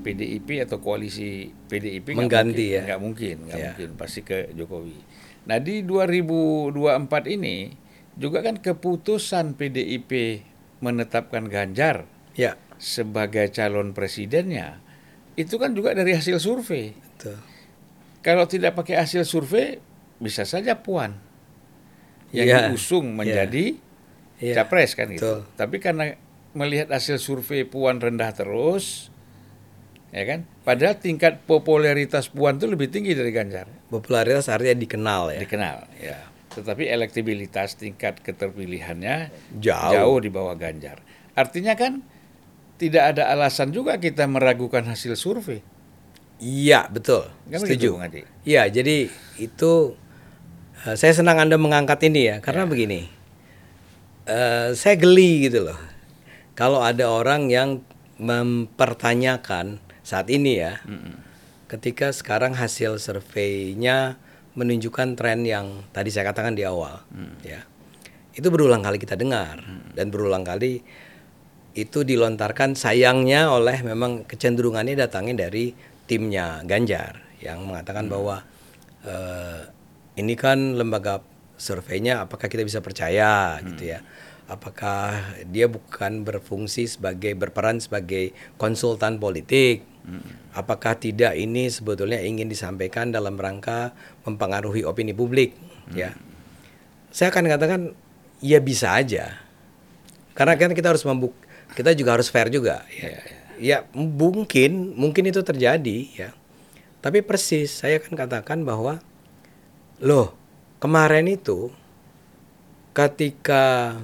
PDIP 0.00 0.62
atau 0.62 0.78
koalisi 0.78 1.50
PDIP 1.66 2.14
Mengganti 2.14 2.54
mungkin, 2.54 2.72
ya. 2.72 2.82
nggak 2.86 3.00
mungkin, 3.00 3.36
nggak 3.44 3.58
Ya. 3.58 3.64
mungkin 3.68 3.88
pasti 3.96 4.20
ke 4.22 4.54
Jokowi. 4.54 4.96
Nah, 5.44 5.58
di 5.58 5.82
2024 5.82 6.70
ini 7.26 7.74
juga 8.14 8.40
kan 8.40 8.54
keputusan 8.54 9.56
PDIP 9.56 10.12
menetapkan 10.78 11.44
Ganjar 11.46 12.04
Ya, 12.32 12.54
sebagai 12.80 13.52
calon 13.52 13.92
presidennya 13.92 14.80
itu 15.36 15.60
kan 15.60 15.76
juga 15.76 15.92
dari 15.92 16.16
hasil 16.16 16.40
survei. 16.40 16.96
betul. 16.96 17.36
Kalau 18.20 18.44
tidak 18.44 18.76
pakai 18.76 19.00
hasil 19.00 19.24
survei, 19.24 19.80
bisa 20.16 20.44
saja 20.44 20.76
Puan 20.76 21.16
yang 22.32 22.46
Iya, 22.48 22.58
diusung 22.68 23.16
menjadi 23.16 23.76
Iya, 24.40 24.54
capres 24.64 24.92
kan 24.92 25.08
gitu. 25.12 25.20
betul. 25.20 25.38
Tapi 25.56 25.76
karena 25.78 26.16
melihat 26.52 26.88
hasil 26.88 27.16
survei 27.16 27.64
Puan 27.64 28.00
rendah 28.00 28.32
terus, 28.32 29.08
ya 30.10 30.24
kan? 30.24 30.44
Padahal 30.60 30.96
tingkat 30.96 31.44
popularitas 31.44 32.28
Puan 32.28 32.56
itu 32.56 32.68
lebih 32.68 32.88
tinggi 32.88 33.12
dari 33.12 33.32
Ganjar, 33.32 33.68
Popularitas 33.88 34.48
artinya 34.48 34.76
dikenal 34.76 35.22
ya. 35.36 35.40
dikenal. 35.40 35.76
Ya. 36.00 36.18
Tetapi 36.50 36.84
elektabilitas 36.84 37.78
tingkat 37.78 38.20
keterpilihannya 38.20 39.30
Jauh. 39.62 39.92
jauh 39.94 40.18
di 40.20 40.28
bawah 40.28 40.58
Ganjar. 40.58 41.00
Artinya 41.32 41.72
kan 41.78 42.02
tidak 42.80 43.12
ada 43.12 43.28
alasan 43.28 43.76
juga 43.76 44.00
kita 44.00 44.24
meragukan 44.24 44.80
hasil 44.88 45.12
survei. 45.12 45.60
Iya, 46.40 46.88
betul. 46.88 47.28
Kan 47.52 47.60
Setuju. 47.60 48.00
Adi? 48.00 48.24
Iya, 48.48 48.64
jadi 48.72 49.12
itu 49.36 49.72
eh, 50.88 50.96
saya 50.96 51.12
senang 51.12 51.36
Anda 51.36 51.60
mengangkat 51.60 52.00
ini 52.08 52.32
ya, 52.32 52.36
karena 52.40 52.64
begini. 52.64 53.04
eh, 54.24 54.72
saya 54.72 54.96
geli 54.96 55.52
gitu 55.52 55.68
loh. 55.68 55.76
Kalau 56.56 56.80
ada 56.80 57.08
orang 57.12 57.52
yang 57.52 57.84
mempertanyakan 58.20 59.80
saat 60.04 60.28
ini 60.32 60.60
ya, 60.60 60.80
ketika 61.68 62.12
sekarang 62.12 62.52
hasil 62.52 63.00
surveinya 63.00 64.20
menunjukkan 64.56 65.16
tren 65.16 65.44
yang 65.48 65.84
tadi 65.92 66.12
saya 66.12 66.28
katakan 66.28 66.52
di 66.52 66.68
awal, 66.68 67.00
ya, 67.40 67.64
itu 68.36 68.44
berulang 68.52 68.84
kali 68.84 69.00
kita 69.00 69.16
dengar 69.16 69.56
dan 69.96 70.12
berulang 70.12 70.44
kali 70.44 70.84
itu 71.74 72.02
dilontarkan 72.02 72.74
sayangnya 72.74 73.50
oleh 73.54 73.78
memang 73.86 74.26
kecenderungannya 74.26 74.98
datangnya 74.98 75.46
dari 75.46 75.70
timnya 76.10 76.66
Ganjar 76.66 77.22
yang 77.38 77.62
mengatakan 77.62 78.10
bahwa 78.10 78.42
eh, 79.06 79.70
ini 80.18 80.34
kan 80.34 80.74
lembaga 80.74 81.22
surveinya 81.60 82.24
apakah 82.24 82.48
kita 82.50 82.64
bisa 82.66 82.80
percaya 82.82 83.60
gitu 83.62 83.94
ya? 83.94 84.00
Apakah 84.50 85.38
dia 85.46 85.70
bukan 85.70 86.26
berfungsi 86.26 86.90
sebagai 86.90 87.38
berperan 87.38 87.78
sebagai 87.78 88.34
konsultan 88.58 89.22
politik? 89.22 89.86
Apakah 90.50 90.98
tidak 90.98 91.38
ini 91.38 91.70
sebetulnya 91.70 92.18
ingin 92.18 92.50
disampaikan 92.50 93.14
dalam 93.14 93.38
rangka 93.38 93.94
mempengaruhi 94.26 94.82
opini 94.82 95.14
publik 95.14 95.54
ya? 95.94 96.18
Saya 97.14 97.30
akan 97.30 97.46
katakan 97.46 97.80
ya 98.42 98.58
bisa 98.58 98.96
aja. 98.98 99.38
Karena 100.34 100.58
kan 100.58 100.74
kita 100.74 100.90
harus 100.90 101.06
membuk 101.06 101.36
kita 101.74 101.94
juga 101.94 102.18
harus 102.18 102.28
fair 102.28 102.50
juga 102.50 102.82
ya. 102.90 103.08
ya 103.60 103.76
mungkin 103.94 104.94
mungkin 104.96 105.24
itu 105.30 105.40
terjadi 105.44 105.98
ya. 106.14 106.30
Tapi 107.00 107.24
persis 107.24 107.80
saya 107.80 107.96
akan 107.96 108.12
katakan 108.12 108.60
bahwa 108.60 109.00
loh 110.04 110.36
kemarin 110.80 111.28
itu 111.28 111.72
ketika 112.92 113.96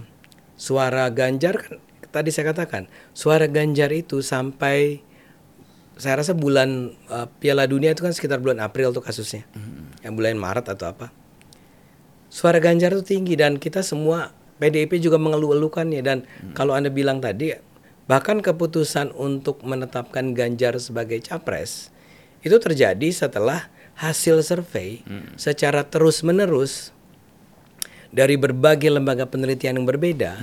suara 0.57 1.09
Ganjar 1.13 1.61
kan 1.61 1.77
tadi 2.09 2.33
saya 2.33 2.57
katakan 2.57 2.89
suara 3.13 3.45
Ganjar 3.45 3.93
itu 3.93 4.25
sampai 4.25 5.05
saya 5.97 6.21
rasa 6.21 6.37
bulan 6.37 6.93
uh, 7.09 7.29
Piala 7.41 7.65
Dunia 7.65 7.93
itu 7.97 8.05
kan 8.05 8.13
sekitar 8.13 8.41
bulan 8.41 8.61
April 8.61 8.93
tuh 8.93 9.01
kasusnya, 9.01 9.49
yang 10.05 10.13
bulan 10.13 10.37
Maret 10.37 10.69
atau 10.69 10.93
apa. 10.93 11.09
Suara 12.29 12.61
Ganjar 12.61 12.93
itu 12.93 13.05
tinggi 13.17 13.33
dan 13.33 13.57
kita 13.57 13.81
semua 13.81 14.29
PDIP 14.57 14.99
juga 15.03 15.21
mengeluh-elukannya 15.21 16.01
dan 16.01 16.19
kalau 16.57 16.73
anda 16.73 16.89
bilang 16.89 17.21
tadi 17.21 17.57
bahkan 18.07 18.41
keputusan 18.41 19.13
untuk 19.13 19.61
menetapkan 19.67 20.33
Ganjar 20.33 20.79
sebagai 20.79 21.19
capres 21.21 21.91
itu 22.41 22.57
terjadi 22.57 23.09
setelah 23.11 23.69
hasil 23.97 24.45
survei 24.45 25.03
secara 25.41 25.83
terus-menerus 25.85 26.93
dari 28.15 28.39
berbagai 28.39 28.89
lembaga 28.89 29.27
penelitian 29.27 29.83
yang 29.83 29.89
berbeda 29.89 30.39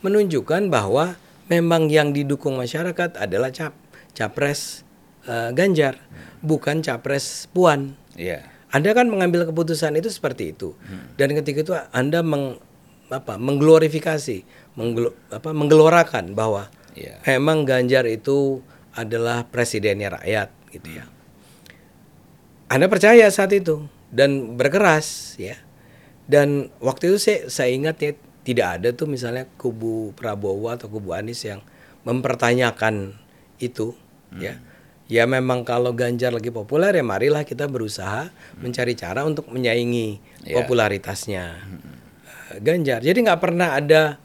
menunjukkan 0.00 0.70
bahwa 0.70 1.18
memang 1.50 1.90
yang 1.90 2.14
didukung 2.14 2.54
masyarakat 2.54 3.18
adalah 3.18 3.50
cap 3.50 3.74
capres 4.14 4.86
eh, 5.26 5.50
Ganjar, 5.50 5.98
bukan 6.40 6.80
capres 6.80 7.50
Puan. 7.50 7.98
Iya. 8.14 8.46
Anda 8.70 8.94
kan 8.94 9.10
mengambil 9.10 9.50
keputusan 9.50 9.98
itu 9.98 10.06
seperti 10.06 10.54
itu. 10.54 10.78
Dan 11.18 11.34
ketika 11.34 11.58
itu 11.66 11.74
Anda 11.90 12.22
meng, 12.22 12.62
apa, 13.10 13.36
mengglorifikasi, 13.36 14.46
apa, 15.28 15.50
menggelorakan 15.50 16.32
bahwa 16.32 16.70
Iya. 16.94 17.18
memang 17.26 17.66
Ganjar 17.66 18.06
itu 18.06 18.62
adalah 18.94 19.46
presidennya 19.46 20.10
rakyat 20.14 20.50
gitu 20.70 20.88
ya. 20.98 21.04
Anda 22.70 22.86
percaya 22.86 23.26
saat 23.30 23.50
itu 23.50 23.86
dan 24.10 24.54
berkeras 24.54 25.34
ya. 25.36 25.58
Dan 26.30 26.70
waktu 26.78 27.10
itu 27.14 27.18
saya, 27.18 27.38
saya 27.50 27.70
ingat 27.74 27.96
ya 27.98 28.12
tidak 28.46 28.66
ada 28.78 28.88
tuh 28.94 29.10
misalnya 29.10 29.50
kubu 29.58 30.14
Prabowo 30.14 30.70
atau 30.70 30.86
kubu 30.86 31.10
Anies 31.10 31.42
yang 31.42 31.62
mempertanyakan 32.06 33.18
itu 33.58 33.94
ya. 34.38 34.62
Ya 35.10 35.26
memang 35.26 35.66
kalau 35.66 35.90
Ganjar 35.90 36.30
lagi 36.30 36.54
populer 36.54 36.94
ya 36.94 37.02
marilah 37.02 37.42
kita 37.42 37.66
berusaha 37.66 38.30
mencari 38.62 38.94
cara 38.94 39.26
untuk 39.26 39.50
menyaingi 39.50 40.22
Ya. 40.46 40.62
popularitasnya 40.62 41.44
eh, 41.58 41.99
Ganjar. 42.58 43.04
Jadi 43.04 43.22
nggak 43.22 43.38
pernah 43.38 43.78
ada 43.78 44.18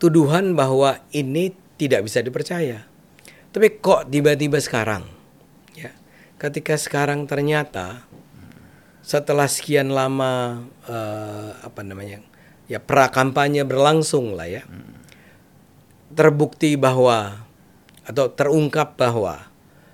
tuduhan 0.00 0.56
bahwa 0.56 1.02
ini 1.12 1.52
tidak 1.76 2.08
bisa 2.08 2.24
dipercaya. 2.24 2.88
Tapi 3.52 3.82
kok 3.82 4.08
tiba-tiba 4.08 4.56
sekarang 4.62 5.04
ya. 5.76 5.92
Ketika 6.40 6.80
sekarang 6.80 7.28
ternyata 7.28 8.08
setelah 9.04 9.50
sekian 9.50 9.92
lama 9.92 10.64
eh, 10.88 11.50
apa 11.60 11.84
namanya? 11.84 12.24
ya 12.68 12.76
pra 12.76 13.08
kampanye 13.08 13.64
berlangsung 13.64 14.36
lah 14.36 14.46
ya. 14.46 14.62
Terbukti 16.12 16.76
bahwa 16.76 17.48
atau 18.04 18.32
terungkap 18.32 18.96
bahwa 18.96 19.48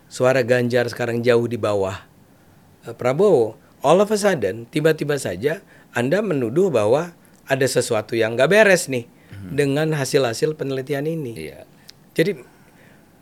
suara 0.06 0.46
Ganjar 0.46 0.86
sekarang 0.86 1.22
jauh 1.22 1.46
di 1.46 1.58
bawah 1.58 2.02
eh, 2.86 2.94
Prabowo. 2.94 3.58
All 3.84 4.00
of 4.02 4.10
a 4.10 4.18
sudden 4.18 4.66
tiba-tiba 4.68 5.16
saja 5.16 5.62
Anda 5.94 6.20
menuduh 6.20 6.68
bahwa 6.74 7.14
ada 7.48 7.66
sesuatu 7.68 8.16
yang 8.16 8.36
nggak 8.36 8.50
beres 8.50 8.88
nih 8.88 9.08
dengan 9.52 9.92
hasil-hasil 9.92 10.56
penelitian 10.56 11.04
ini. 11.04 11.32
Iya. 11.36 11.68
Jadi 12.16 12.40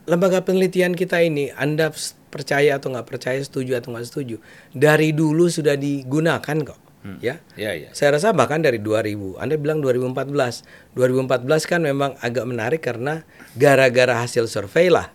lembaga 0.06 0.42
penelitian 0.42 0.94
kita 0.94 1.18
ini, 1.22 1.50
Anda 1.54 1.90
percaya 2.30 2.78
atau 2.78 2.94
nggak 2.94 3.08
percaya, 3.08 3.38
setuju 3.42 3.78
atau 3.78 3.94
nggak 3.94 4.06
setuju, 4.06 4.36
dari 4.70 5.10
dulu 5.10 5.50
sudah 5.50 5.74
digunakan 5.74 6.56
kok, 6.62 6.80
ya. 7.18 7.42
Iya, 7.58 7.70
iya. 7.74 7.88
Saya 7.90 8.18
rasa 8.18 8.30
bahkan 8.30 8.62
dari 8.62 8.78
2000. 8.78 9.38
Anda 9.42 9.58
bilang 9.58 9.82
2014. 9.82 10.62
2014 10.94 11.70
kan 11.70 11.80
memang 11.82 12.14
agak 12.22 12.44
menarik 12.46 12.82
karena 12.82 13.26
gara-gara 13.58 14.22
hasil 14.22 14.46
survei 14.46 14.88
lah 14.88 15.10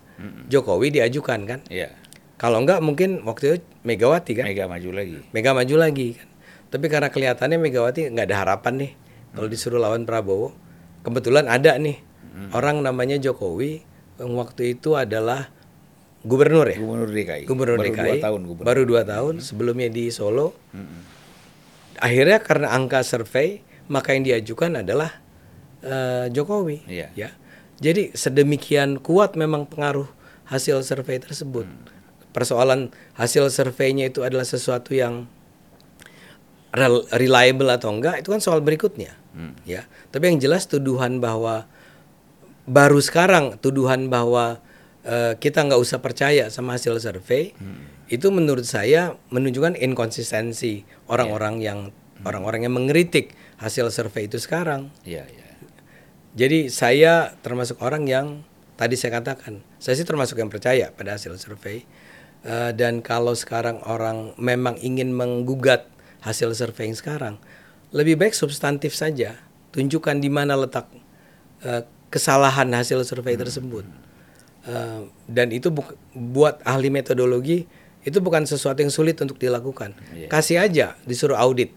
Jokowi 0.50 0.90
diajukan 0.98 1.40
kan. 1.46 1.60
Iya. 1.70 1.94
Kalau 2.38 2.62
nggak 2.62 2.82
mungkin 2.82 3.22
waktu 3.26 3.58
itu 3.58 3.58
Megawati 3.86 4.32
kan. 4.38 4.44
Mega 4.46 4.66
maju 4.66 4.90
lagi. 4.94 5.18
Mega 5.30 5.50
maju 5.54 5.74
lagi 5.78 6.08
kan. 6.18 6.28
Tapi 6.68 6.86
karena 6.92 7.08
kelihatannya 7.08 7.56
Megawati 7.56 8.12
nggak 8.12 8.26
ada 8.28 8.36
harapan 8.44 8.74
nih 8.76 8.92
kalau 9.32 9.48
disuruh 9.48 9.80
lawan 9.80 10.04
Prabowo. 10.04 10.52
Kebetulan 11.02 11.48
ada 11.48 11.78
nih 11.80 12.00
orang 12.52 12.84
namanya 12.84 13.16
Jokowi 13.16 13.82
yang 14.18 14.34
waktu 14.36 14.76
itu 14.76 14.98
adalah 14.98 15.48
gubernur 16.26 16.66
ya. 16.68 16.76
Gubernur 16.76 17.08
DKI. 17.08 17.42
Gubernur 17.46 17.78
Baru 17.80 17.88
DKI. 17.88 18.04
dua 18.04 18.16
tahun 18.20 18.40
gubernur. 18.44 18.66
Baru 18.66 18.82
dua 18.84 19.02
tahun 19.06 19.34
sebelumnya 19.40 19.88
di 19.88 20.10
Solo. 20.12 20.52
Akhirnya 21.98 22.38
karena 22.42 22.74
angka 22.74 23.02
survei 23.02 23.64
maka 23.88 24.12
yang 24.12 24.22
diajukan 24.28 24.84
adalah 24.84 25.18
eh, 25.80 26.28
Jokowi. 26.30 26.84
Iya. 26.86 27.08
Ya. 27.16 27.30
Jadi 27.78 28.12
sedemikian 28.12 28.98
kuat 28.98 29.38
memang 29.38 29.64
pengaruh 29.70 30.10
hasil 30.50 30.82
survei 30.82 31.22
tersebut. 31.22 31.64
Persoalan 32.34 32.90
hasil 33.16 33.48
surveinya 33.54 34.10
itu 34.10 34.26
adalah 34.26 34.44
sesuatu 34.44 34.92
yang 34.92 35.30
reliable 37.14 37.70
atau 37.72 37.92
enggak 37.92 38.20
itu 38.20 38.28
kan 38.32 38.40
soal 38.42 38.60
berikutnya. 38.60 39.16
Ya. 39.64 39.86
Tapi 40.10 40.34
yang 40.34 40.38
jelas 40.42 40.66
tuduhan 40.66 41.22
bahwa 41.22 41.70
baru 42.68 42.98
sekarang 43.00 43.56
tuduhan 43.62 44.10
bahwa 44.12 44.60
eh, 45.06 45.38
kita 45.38 45.64
nggak 45.64 45.80
usah 45.80 46.02
percaya 46.02 46.50
sama 46.52 46.76
hasil 46.76 46.98
survei 47.00 47.54
itu 48.08 48.26
menurut 48.32 48.64
saya 48.64 49.16
menunjukkan 49.28 49.76
inkonsistensi 49.76 50.84
orang-orang 51.12 51.60
yang 51.60 51.78
orang-orang 52.24 52.66
yang 52.66 52.74
mengkritik 52.74 53.36
hasil 53.60 53.92
survei 53.92 54.26
itu 54.26 54.40
sekarang. 54.40 54.90
Iya, 55.04 55.28
iya. 55.28 55.46
Jadi 56.38 56.70
saya 56.70 57.34
termasuk 57.42 57.82
orang 57.82 58.06
yang 58.06 58.26
tadi 58.78 58.94
saya 58.94 59.18
katakan, 59.20 59.60
saya 59.82 59.98
sih 59.98 60.06
termasuk 60.06 60.38
yang 60.38 60.48
percaya 60.48 60.90
pada 60.94 61.18
hasil 61.18 61.34
survei. 61.36 61.84
Eh, 62.46 62.70
dan 62.78 63.02
kalau 63.02 63.34
sekarang 63.34 63.82
orang 63.84 64.32
memang 64.38 64.78
ingin 64.78 65.10
menggugat 65.10 65.90
hasil 66.20 66.52
survei 66.52 66.90
sekarang, 66.90 67.38
lebih 67.90 68.18
baik 68.18 68.34
substantif 68.34 68.92
saja, 68.92 69.38
tunjukkan 69.70 70.18
di 70.18 70.28
mana 70.28 70.54
letak 70.54 70.88
eh, 71.62 71.82
kesalahan 72.08 72.68
hasil 72.72 73.02
survei 73.04 73.36
tersebut. 73.36 73.84
Eh, 74.68 75.00
dan 75.26 75.48
itu 75.50 75.70
buk- 75.70 75.96
buat 76.12 76.60
ahli 76.62 76.90
metodologi 76.90 77.64
itu 78.02 78.18
bukan 78.18 78.44
sesuatu 78.44 78.80
yang 78.80 78.90
sulit 78.90 79.16
untuk 79.20 79.36
dilakukan. 79.36 79.92
Iya. 80.12 80.28
Kasih 80.28 80.58
aja 80.60 80.86
disuruh 81.04 81.36
audit 81.36 81.72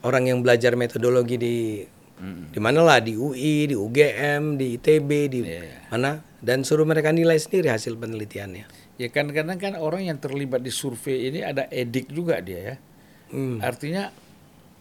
orang 0.00 0.26
yang 0.28 0.38
belajar 0.40 0.74
metodologi 0.74 1.36
di 1.36 1.56
di 2.52 2.60
mana 2.60 2.84
lah 2.84 3.00
di 3.00 3.16
UI, 3.16 3.64
di 3.64 3.72
UGM, 3.72 4.60
di 4.60 4.76
ITB, 4.76 5.10
di 5.26 5.40
Iya. 5.40 5.88
mana 5.88 6.20
dan 6.44 6.68
suruh 6.68 6.84
mereka 6.84 7.08
nilai 7.16 7.40
sendiri 7.40 7.72
hasil 7.72 7.96
penelitiannya. 7.96 8.68
Ya 9.00 9.08
kan 9.08 9.32
kadang 9.32 9.56
kan 9.56 9.72
orang 9.80 10.04
yang 10.04 10.20
terlibat 10.20 10.60
di 10.60 10.68
survei 10.68 11.32
ini 11.32 11.40
ada 11.40 11.64
edik 11.72 12.12
juga 12.12 12.44
dia 12.44 12.60
ya. 12.60 12.74
Hmm. 13.30 13.58
Artinya 13.62 14.10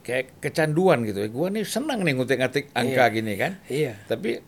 kayak 0.02 0.42
kecanduan 0.42 1.06
gitu 1.06 1.22
ya. 1.22 1.30
Gua 1.30 1.48
nih 1.50 1.64
senang 1.64 2.02
nih 2.02 2.14
ngutik-ngatik 2.18 2.74
angka 2.74 3.04
gini 3.14 3.34
kan. 3.38 3.62
Iya. 3.70 3.94
Tapi 4.06 4.42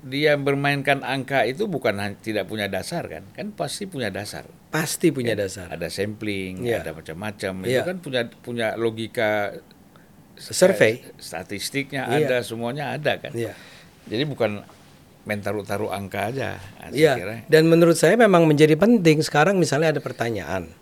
dia 0.00 0.32
bermainkan 0.40 1.04
angka 1.04 1.44
itu 1.44 1.68
bukan 1.68 1.92
tidak 2.24 2.48
punya 2.48 2.68
dasar 2.68 3.04
kan? 3.04 3.24
Kan 3.36 3.52
pasti 3.52 3.84
punya 3.84 4.08
dasar. 4.08 4.48
Pasti 4.72 5.12
punya 5.12 5.36
dasar. 5.36 5.68
Ada 5.68 5.92
sampling, 5.92 6.64
Iya. 6.64 6.80
ada 6.80 6.96
macam-macam. 6.96 7.52
Iya. 7.68 7.80
Itu 7.84 7.88
kan 7.88 7.96
punya 8.00 8.22
punya 8.40 8.66
logika 8.80 9.52
Survei. 10.40 11.04
eh, 11.04 11.12
statistiknya 11.20 12.08
Iya. 12.08 12.24
ada, 12.24 12.36
semuanya 12.40 12.96
ada 12.96 13.20
kan. 13.20 13.32
Iya. 13.36 13.52
Jadi 14.08 14.24
bukan 14.24 14.64
main 15.28 15.40
taruh-taruh 15.44 15.92
angka 15.92 16.32
aja. 16.32 16.56
Iya. 16.88 17.44
Dan 17.44 17.68
menurut 17.68 17.92
saya 17.92 18.16
memang 18.16 18.48
menjadi 18.48 18.72
penting 18.80 19.20
sekarang 19.20 19.60
misalnya 19.60 19.92
ada 19.92 20.00
pertanyaan. 20.00 20.72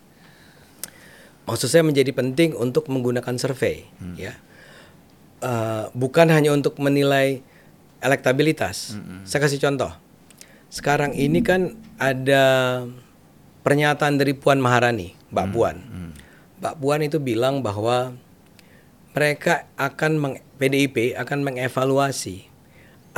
Maksud 1.48 1.68
saya 1.72 1.80
menjadi 1.80 2.12
penting 2.12 2.52
untuk 2.52 2.92
menggunakan 2.92 3.40
survei, 3.40 3.88
ya. 4.20 4.36
Eh, 5.38 5.84
bukan 5.96 6.28
hanya 6.28 6.52
untuk 6.52 6.76
menilai 6.82 7.40
elektabilitas. 8.04 8.98
Saya 9.24 9.40
kasih 9.48 9.62
contoh. 9.62 9.90
Sekarang 10.68 11.16
ini 11.16 11.40
kan 11.40 11.78
ada 11.96 12.44
pernyataan 13.64 14.20
dari 14.20 14.36
Puan 14.36 14.60
Maharani, 14.60 15.16
Mbak 15.32 15.46
Puan. 15.54 15.76
Mbak 16.60 16.74
Puan 16.82 17.00
itu 17.00 17.18
bilang 17.22 17.64
bahwa 17.64 18.12
mereka 19.16 19.66
akan 19.80 20.12
meng, 20.18 20.34
PDIP 20.58 21.14
akan 21.18 21.42
mengevaluasi 21.46 22.46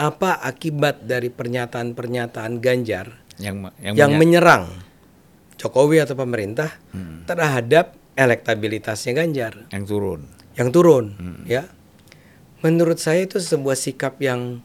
apa 0.01 0.41
akibat 0.41 1.05
dari 1.05 1.29
pernyataan-pernyataan 1.29 2.57
Ganjar 2.61 3.21
yang 3.37 3.69
yang, 3.81 3.97
yang, 3.97 4.13
menyerang 4.17 4.65
Jokowi 5.61 6.01
atau 6.01 6.17
pemerintah 6.17 6.73
terhadap 7.29 8.00
elektabilitasnya 8.21 9.13
Ganjar 9.13 9.65
yang 9.69 9.85
turun. 9.85 10.21
yang 10.55 10.69
turun 10.69 11.17
ya 11.45 11.65
menurut 12.61 13.01
saya 13.01 13.25
itu 13.25 13.41
sebuah 13.41 13.73
sikap 13.73 14.21
yang 14.21 14.61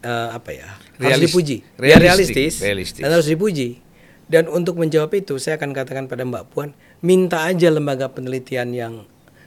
eh, 0.00 0.28
apa 0.32 0.50
ya 0.50 0.68
harus 0.96 1.20
Realis- 1.20 1.24
dipuji, 1.28 1.56
Dia 1.76 1.96
realistik, 1.98 2.32
realistis, 2.34 2.54
realistis. 2.58 3.00
dan 3.00 3.10
harus 3.10 3.28
dipuji. 3.28 3.68
Dan 4.24 4.46
untuk 4.46 4.78
menjawab 4.78 5.10
itu, 5.12 5.36
saya 5.36 5.58
akan 5.58 5.74
katakan 5.74 6.06
pada 6.06 6.22
Mbak 6.22 6.44
Puan, 6.48 6.70
minta 7.00 7.42
aja 7.42 7.66
lembaga 7.66 8.06
penelitian 8.08 8.70
yang 8.70 8.94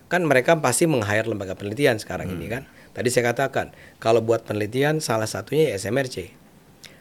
kan 0.05 0.21
mereka 0.21 0.59
pasti 0.59 0.85
meng-hire 0.85 1.23
lembaga 1.23 1.55
penelitian 1.55 1.97
sekarang 1.97 2.29
ini 2.29 2.45
Hmm. 2.45 2.53
kan. 2.53 2.63
Tadi 2.91 3.09
saya 3.09 3.31
katakan 3.31 3.71
kalau 3.97 4.21
buat 4.21 4.43
penelitian 4.43 4.99
salah 4.99 5.25
satunya 5.25 5.71
ya 5.71 5.79
SMRC. 5.79 6.29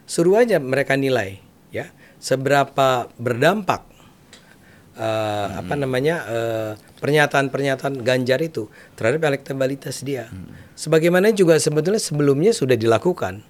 Suruh 0.03 0.39
aja 0.39 0.57
mereka 0.57 0.95
nilai 0.95 1.37
ya 1.69 1.93
seberapa 2.17 3.05
berdampak 3.15 3.85
eh, 4.93 5.47
apa 5.59 5.73
namanya 5.73 6.15
eh, 6.25 6.71
pernyataan-pernyataan 6.97 8.01
Ganjar 8.01 8.39
itu 8.39 8.69
terhadap 8.93 9.27
elektabilitas 9.27 10.01
dia. 10.01 10.29
Sebagaimana 10.73 11.29
juga 11.31 11.57
sebetulnya 11.57 11.99
sebelumnya 11.99 12.51
sudah 12.51 12.73
dilakukan. 12.73 13.41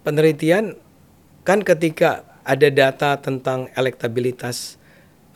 Penelitian 0.00 0.80
kan 1.44 1.60
ketika 1.60 2.24
ada 2.40 2.68
data 2.72 3.20
tentang 3.20 3.68
elektabilitas 3.76 4.80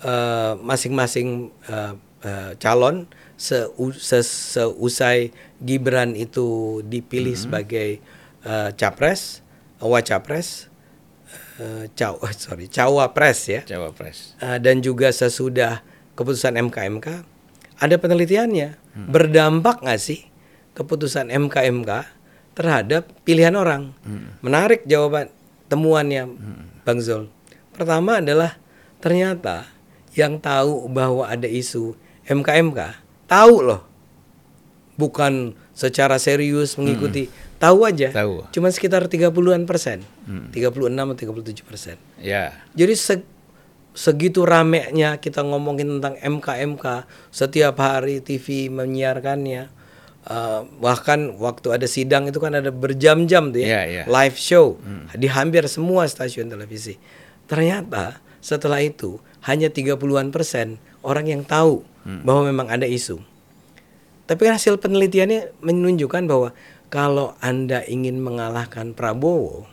eh, 0.01 0.55
masing-masing 0.59 1.53
eh, 1.69 1.93
eh, 2.25 2.51
calon 2.57 3.05
seu- 3.37 3.73
se- 3.93 4.25
seusai 4.25 5.31
Gibran 5.61 6.17
itu 6.17 6.81
dipilih 6.83 7.37
sebagai 7.37 8.01
eh, 8.45 8.71
capres, 8.77 9.45
wacapres, 9.81 10.73
eh, 11.61 11.85
caw 11.95 12.19
sorry 12.35 12.67
cawapres 12.71 13.41
ya. 13.47 13.61
Cawapres. 13.63 14.39
Uh, 14.43 14.59
dan 14.59 14.81
juga 14.81 15.11
sesudah 15.11 15.85
keputusan 16.15 16.55
MK-MK 16.71 17.07
ada 17.79 17.95
penelitiannya. 17.99 18.79
Berdampak 18.95 19.83
nggak 19.83 19.99
sih 19.99 20.31
keputusan 20.79 21.31
MK-MK 21.35 21.91
terhadap 22.55 23.11
pilihan 23.27 23.59
orang? 23.59 23.91
Menarik 24.39 24.87
jawaban 24.87 25.35
temuannya 25.67 26.31
Bang 26.87 27.03
Zul. 27.03 27.27
Pertama 27.75 28.23
adalah 28.23 28.55
ternyata 29.03 29.67
yang 30.15 30.39
tahu 30.39 30.87
bahwa 30.87 31.27
ada 31.27 31.51
isu 31.51 31.99
MK-MK 32.31 32.81
tahu 33.27 33.55
loh. 33.67 33.83
Bukan 34.95 35.59
secara 35.75 36.17
serius 36.17 36.75
mengikuti. 36.75 37.27
Tahu 37.59 37.85
aja 37.85 38.09
Tahu. 38.11 38.49
cuma 38.51 38.69
sekitar 38.69 39.05
30-an 39.05 39.63
persen. 39.65 40.01
36 40.49 40.55
atau 40.89 41.15
37 41.35 41.61
persen. 41.61 41.97
Ya. 42.17 42.55
jadi 42.73 42.95
se- 42.95 43.27
segitu 43.91 44.43
ramenya 44.43 45.17
kita 45.17 45.41
ngomongin 45.41 45.99
tentang 45.99 46.15
MK-MK 46.17 46.87
setiap 47.29 47.75
hari 47.77 48.19
TV 48.19 48.67
menyiarkannya 48.69 49.83
Eh, 50.25 50.61
bahkan 50.81 51.37
waktu 51.37 51.69
ada 51.69 51.85
sidang 51.85 52.25
itu 52.25 52.41
kan 52.41 52.57
ada 52.57 52.73
berjam-jam 52.73 53.53
tuh 53.53 53.61
ya 53.61 53.69
Iya, 53.69 53.83
iya. 53.85 54.03
live 54.09 54.33
show 54.35 54.81
di 55.13 55.29
hampir 55.29 55.69
semua 55.69 56.09
stasiun 56.09 56.49
televisi. 56.49 56.97
Ternyata 57.45 58.25
setelah 58.41 58.81
itu 58.81 59.21
hanya 59.43 59.69
30-an 59.69 60.33
persen 60.33 60.81
orang 61.05 61.29
yang 61.29 61.45
tahu 61.45 61.85
bahwa 62.25 62.41
memang 62.43 62.73
ada 62.73 62.89
isu 62.89 63.21
tapi 64.25 64.49
kan 64.49 64.57
hasil 64.57 64.81
penelitiannya 64.81 65.61
menunjukkan 65.61 66.25
bahwa 66.25 66.57
kalau 66.89 67.37
Anda 67.45 67.85
ingin 67.85 68.25
mengalahkan 68.25 68.97
Prabowo 68.97 69.69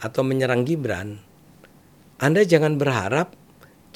atau 0.00 0.20
menyerang 0.20 0.68
Gibran, 0.68 1.20
Anda 2.20 2.44
jangan 2.44 2.76
berharap 2.76 3.32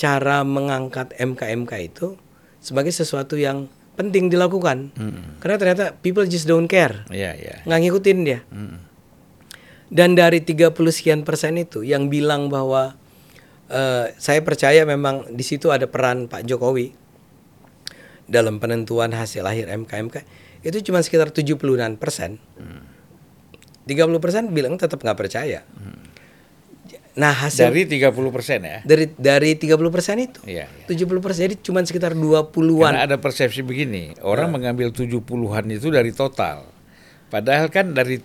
cara 0.01 0.41
mengangkat 0.43 1.13
MK-MK 1.21 1.73
itu 1.85 2.17
sebagai 2.65 2.97
sesuatu 2.97 3.37
yang 3.37 3.69
penting 3.95 4.33
dilakukan. 4.33 4.97
Karena 5.45 5.57
ternyata 5.61 5.85
people 6.01 6.25
just 6.25 6.49
don't 6.49 6.67
care. 6.67 7.05
Iya, 7.13 7.37
iya. 7.37 7.57
Nggak 7.69 7.81
ngikutin 7.85 8.19
dia. 8.25 8.41
Dan 9.93 10.17
dari 10.17 10.41
30 10.41 10.73
sekian 10.91 11.23
persen 11.23 11.61
itu 11.61 11.85
yang 11.85 12.09
bilang 12.09 12.49
bahwa 12.49 12.97
eh, 13.69 14.17
saya 14.17 14.41
percaya 14.41 14.83
memang 14.89 15.29
di 15.31 15.45
situ 15.45 15.71
ada 15.71 15.87
peran 15.87 16.27
Pak 16.27 16.49
Jokowi 16.49 17.04
dalam 18.27 18.57
penentuan 18.57 19.11
hasil 19.11 19.43
akhir 19.43 19.69
MK-MK 19.69 20.17
itu 20.63 20.79
cuma 20.83 21.01
sekitar 21.01 21.29
70-an 21.29 21.97
persen. 21.97 22.41
30 23.85 23.95
persen 24.17 24.49
bilang 24.49 24.77
tetap 24.77 24.99
nggak 24.99 25.19
percaya. 25.19 25.61
Nah 27.15 27.31
hasil 27.31 27.71
Dari 27.71 27.87
30 27.87 28.11
persen 28.29 28.59
ya. 28.61 28.83
dari 28.83 29.07
dari 29.07 29.55
30 29.55 29.71
persen 29.87 30.19
itu 30.19 30.43
Iya, 30.43 30.67
iya. 30.67 30.87
70 30.91 31.23
persen 31.23 31.47
jadi 31.47 31.57
cuma 31.63 31.79
sekitar 31.81 32.11
20-an. 32.13 32.91
Karena 32.91 33.07
ada 33.07 33.17
persepsi 33.17 33.63
begini, 33.63 34.19
orang 34.19 34.51
mengambil 34.51 34.91
70-an 34.91 35.23
itu 35.71 35.95
dari 35.95 36.11
total. 36.11 36.67
Padahal 37.31 37.71
kan 37.71 37.95
dari 37.95 38.19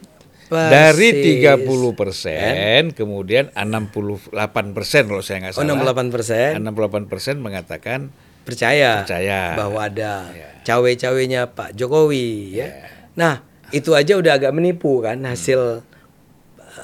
Persis. 0.50 0.74
dari 0.74 1.10
30 1.46 1.62
persen, 1.94 2.90
kemudian 2.90 3.54
68 3.54 4.34
persen 4.74 5.06
kalau 5.06 5.22
saya 5.22 5.38
nggak 5.46 5.54
Oh, 5.54 5.62
salah. 5.62 5.78
68 5.86 6.10
persen 6.10 6.50
68 6.58 7.06
persen 7.06 7.36
mengatakan 7.38 8.00
percaya, 8.50 8.92
Percaya. 9.06 9.42
bahwa 9.54 9.80
ada 9.80 10.28
Ya. 10.30 10.50
cawe-cawenya 10.64 11.50
Pak 11.50 11.74
Jokowi 11.74 12.58
ya. 12.58 12.68
Nah, 13.14 13.42
itu 13.70 13.94
aja 13.94 14.18
udah 14.18 14.36
agak 14.36 14.52
menipu 14.52 15.00
kan 15.00 15.22
hasil 15.22 15.86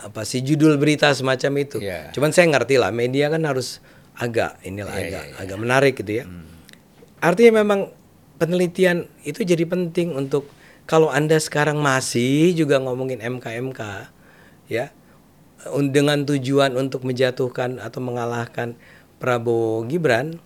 apa 0.01 0.21
sih 0.21 0.39
judul 0.39 0.77
berita 0.77 1.09
semacam 1.11 1.51
itu. 1.59 1.77
Ya. 1.79 2.09
Cuman 2.11 2.29
saya 2.29 2.45
ngerti 2.47 2.77
lah 2.77 2.91
media 2.91 3.27
kan 3.27 3.41
harus 3.41 3.81
agak 4.15 4.61
inilah 4.61 4.91
Ya, 4.91 5.01
agak 5.07 5.23
ya, 5.23 5.31
ya. 5.31 5.35
agak 5.41 5.57
menarik 5.57 5.93
gitu 5.97 6.11
ya. 6.13 6.25
Artinya 7.19 7.59
memang 7.59 7.89
penelitian 8.37 9.07
itu 9.23 9.41
jadi 9.41 9.65
penting 9.65 10.13
untuk 10.13 10.45
kalau 10.85 11.09
Anda 11.09 11.35
sekarang 11.37 11.79
masih 11.79 12.53
juga 12.53 12.77
ngomongin 12.77 13.17
MK-MK 13.17 13.81
ya 14.67 14.93
dengan 15.89 16.21
tujuan 16.23 16.77
untuk 16.77 17.01
menjatuhkan 17.01 17.81
atau 17.81 17.97
mengalahkan 17.97 18.77
Prabowo 19.17 19.81
Gibran, 19.89 20.37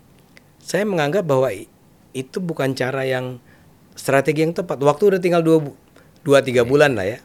saya 0.69 0.85
menganggap 0.85 1.25
bahwa 1.25 1.49
itu 2.11 2.37
bukan 2.37 2.73
cara 2.73 3.01
yang 3.03 3.41
strategi 3.93 4.45
yang 4.45 4.53
tepat. 4.53 4.77
Waktu 4.77 5.03
udah 5.09 5.19
tinggal 5.19 5.41
dua 5.41 5.65
dua 6.21 6.39
tiga 6.39 6.61
bulan 6.61 6.93
lah 6.93 7.09
ya. 7.09 7.17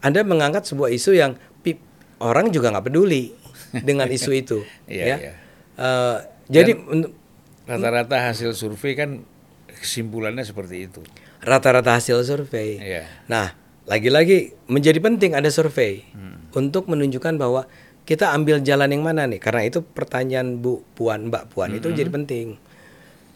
Anda 0.00 0.26
mengangkat 0.26 0.66
sebuah 0.66 0.90
isu 0.90 1.14
yang 1.14 1.32
pi- 1.60 1.78
orang 2.18 2.50
juga 2.50 2.74
nggak 2.74 2.90
peduli 2.90 3.30
dengan 3.86 4.10
isu 4.10 4.30
itu, 4.32 4.58
Iya, 4.84 5.04
ya. 5.04 5.16
iya. 5.16 5.32
Eh, 5.76 6.16
jadi 6.50 6.72
untuk- 6.74 7.14
rata-rata 7.62 8.18
hasil 8.26 8.50
survei 8.50 8.98
kan 8.98 9.22
kesimpulannya 9.70 10.42
seperti 10.42 10.90
itu. 10.90 11.00
rata-rata 11.40 11.94
hasil 11.94 12.20
survei. 12.20 12.76
Iya. 12.76 13.08
Nah, 13.24 13.54
lagi-lagi 13.86 14.52
menjadi 14.66 14.98
penting 14.98 15.32
ada 15.32 15.48
survei 15.48 16.04
untuk 16.52 16.84
menunjukkan 16.84 17.38
bahwa 17.38 17.64
kita 18.02 18.28
ambil 18.30 18.60
jalan 18.60 18.90
yang 18.90 19.00
mana 19.00 19.24
nih? 19.24 19.38
Karena 19.38 19.62
itu 19.62 19.80
pertanyaan 19.80 20.58
Bu 20.58 20.84
Puan, 20.92 21.30
Mbak 21.30 21.54
Puan 21.54 21.72
itu 21.72 21.88
jadi 21.90 22.10
penting. 22.10 22.60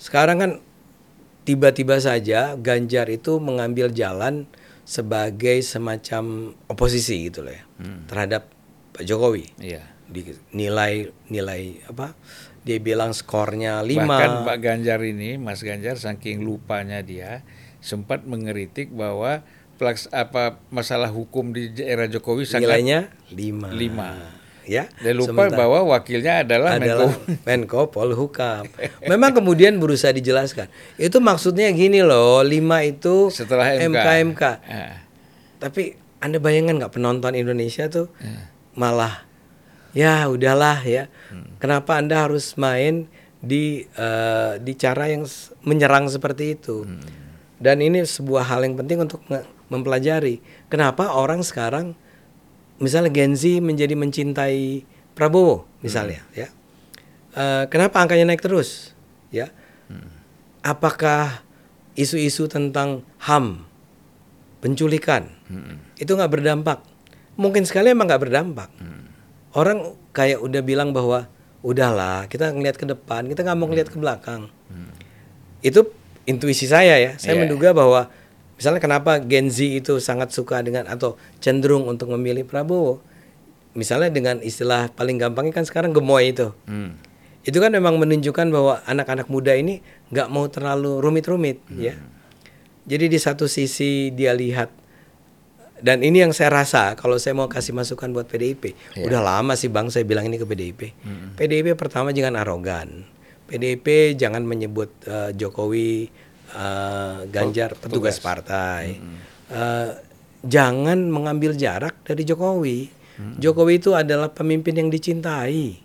Sekarang 0.05 0.37
kan 0.37 0.53
tiba-tiba 1.49 1.97
saja 1.97 2.61
Ganjar 2.61 3.09
itu 3.09 3.41
mengambil 3.41 3.89
jalan 3.89 4.45
sebagai 4.85 5.65
semacam 5.65 6.53
oposisi 6.69 7.33
gitu 7.33 7.41
loh 7.41 7.57
ya 7.57 7.65
terhadap 8.05 8.53
Pak 8.93 9.09
Jokowi. 9.09 9.49
Iya. 9.57 9.81
Di 10.05 10.37
nilai 10.53 11.09
nilai 11.33 11.89
apa? 11.89 12.13
Dia 12.69 12.77
bilang 12.85 13.17
skornya 13.17 13.81
5. 13.81 14.05
Bahkan 14.05 14.33
Pak 14.45 14.59
Ganjar 14.61 15.01
ini, 15.01 15.41
Mas 15.41 15.65
Ganjar 15.65 15.97
saking 15.97 16.45
lupanya 16.45 17.01
dia 17.01 17.41
sempat 17.81 18.29
mengeritik 18.29 18.93
bahwa 18.93 19.41
pelaks 19.81 20.09
apa 20.13 20.61
masalah 20.69 21.09
hukum 21.09 21.57
di 21.57 21.73
era 21.81 22.05
Jokowi 22.05 22.45
sangat 22.45 22.77
nilainya 22.77 23.01
5. 23.33 23.73
lima. 23.73 24.44
Ya. 24.65 24.89
dan 24.99 25.15
lupa 25.15 25.45
Sementara- 25.47 25.61
bahwa 25.61 25.79
wakilnya 25.93 26.41
adalah, 26.41 26.81
adalah 26.81 27.13
Menko 27.13 27.45
Menko 27.45 27.81
Polhukam. 27.89 28.65
Memang 29.05 29.33
kemudian 29.33 29.77
berusaha 29.77 30.09
dijelaskan. 30.09 30.73
Itu 30.97 31.21
maksudnya 31.21 31.69
gini 31.71 32.01
loh, 32.01 32.41
lima 32.41 32.81
itu 32.81 33.29
setelah 33.29 33.77
MK. 33.77 34.09
MK. 34.33 34.43
Ah, 34.65 35.05
Tapi 35.61 35.97
Anda 36.19 36.41
bayangkan 36.41 36.81
nggak 36.81 36.93
penonton 36.93 37.33
Indonesia 37.35 37.85
tuh 37.87 38.09
Hmm. 38.17 38.49
malah 38.73 39.29
ya 39.93 40.25
udahlah 40.27 40.81
ya. 40.81 41.13
Hmm. 41.29 41.57
Kenapa 41.57 41.97
Anda 41.97 42.25
harus 42.25 42.57
main 42.57 43.07
di 43.39 43.85
eh, 43.87 44.53
di 44.59 44.73
cara 44.75 45.07
yang 45.07 45.29
menyerang 45.61 46.09
seperti 46.09 46.57
itu? 46.57 46.85
Hmm. 46.85 47.05
Dan 47.61 47.81
ini 47.81 48.01
sebuah 48.03 48.45
hal 48.47 48.65
yang 48.65 48.75
penting 48.75 49.01
untuk 49.01 49.21
mempelajari. 49.69 50.41
Kenapa 50.69 51.13
orang 51.13 51.41
sekarang 51.41 51.97
misalnya 52.79 53.11
Gen 53.11 53.35
Z 53.35 53.61
menjadi 53.61 53.95
mencintai 53.95 54.83
Prabowo 55.15 55.67
misalnya 55.79 56.23
ya. 56.35 56.51
Eh, 57.35 57.65
kenapa 57.71 57.99
angkanya 57.99 58.31
naik 58.31 58.43
terus? 58.43 58.95
Ya. 59.31 59.51
Apakah 60.65 61.45
isu-isu 61.93 62.49
tentang 62.49 63.05
HAM, 63.21 63.69
penculikan, 64.65 65.29
itu 66.01 66.09
nggak 66.09 66.33
berdampak? 66.33 66.81
Mungkin 67.37 67.69
sekali 67.69 67.93
emang 67.93 68.09
nggak 68.09 68.23
berdampak. 68.23 68.71
Orang 69.53 69.93
kayak 70.11 70.41
udah 70.41 70.63
bilang 70.65 70.91
bahwa 70.97 71.29
udahlah 71.61 72.27
kita 72.33 72.49
ngelihat 72.55 72.81
ke 72.81 72.87
depan, 72.89 73.29
kita 73.29 73.45
nggak 73.45 73.59
mau 73.59 73.69
ngelihat 73.69 73.93
ke 73.93 73.99
belakang. 74.01 74.49
Itu 75.61 75.93
intuisi 76.25 76.65
saya 76.65 76.97
ya. 76.97 77.13
Saya 77.21 77.37
Iya. 77.37 77.41
menduga 77.45 77.77
bahwa 77.77 78.09
Misalnya 78.55 78.79
kenapa 78.79 79.19
Gen 79.19 79.51
Z 79.51 79.59
itu 79.83 79.99
sangat 79.99 80.31
suka 80.31 80.63
dengan 80.63 80.87
atau 80.87 81.19
cenderung 81.39 81.87
untuk 81.87 82.11
memilih 82.15 82.47
Prabowo? 82.47 83.03
Misalnya 83.75 84.09
dengan 84.09 84.39
istilah 84.39 84.95
paling 84.95 85.19
gampangnya 85.19 85.51
kan 85.53 85.67
sekarang 85.67 85.91
gemoy 85.91 86.31
itu. 86.31 86.55
Hmm. 86.71 86.95
Itu 87.43 87.59
kan 87.59 87.75
memang 87.75 87.99
menunjukkan 87.99 88.47
bahwa 88.49 88.81
anak-anak 88.87 89.27
muda 89.27 89.53
ini 89.53 89.83
nggak 90.09 90.29
mau 90.31 90.47
terlalu 90.47 91.03
rumit-rumit 91.03 91.59
ya. 91.75 91.99
Jadi 92.87 93.11
di 93.11 93.19
satu 93.19 93.51
sisi 93.51 94.15
dia 94.15 94.31
lihat 94.33 94.71
dan 95.85 96.01
ini 96.01 96.23
yang 96.25 96.33
saya 96.33 96.55
rasa 96.55 96.95
kalau 96.97 97.19
saya 97.21 97.35
mau 97.37 97.51
kasih 97.51 97.75
masukan 97.77 98.09
buat 98.09 98.25
PDIP, 98.25 98.73
Ya. 98.97 99.05
udah 99.05 99.21
lama 99.21 99.53
sih 99.59 99.69
Bang 99.69 99.91
saya 99.91 100.07
bilang 100.07 100.25
ini 100.25 100.39
ke 100.39 100.47
PDIP. 100.47 100.81
PDIP 101.37 101.75
pertama 101.75 102.15
jangan 102.15 102.39
arogan. 102.41 103.05
PDIP 103.45 104.17
jangan 104.17 104.47
menyebut 104.47 104.89
eh, 105.05 105.37
Jokowi 105.37 106.09
eh, 106.55 107.17
Ganjar 107.29 107.75
petugas 107.75 108.19
partai. 108.19 108.99
Eh, 109.51 109.91
jangan 110.43 111.11
mengambil 111.11 111.53
jarak 111.55 112.01
dari 112.07 112.23
Jokowi. 112.23 113.03
Jokowi 113.15 113.79
itu 113.79 113.95
adalah 113.95 114.35
pemimpin 114.35 114.75
yang 114.75 114.91
dicintai. 114.91 115.79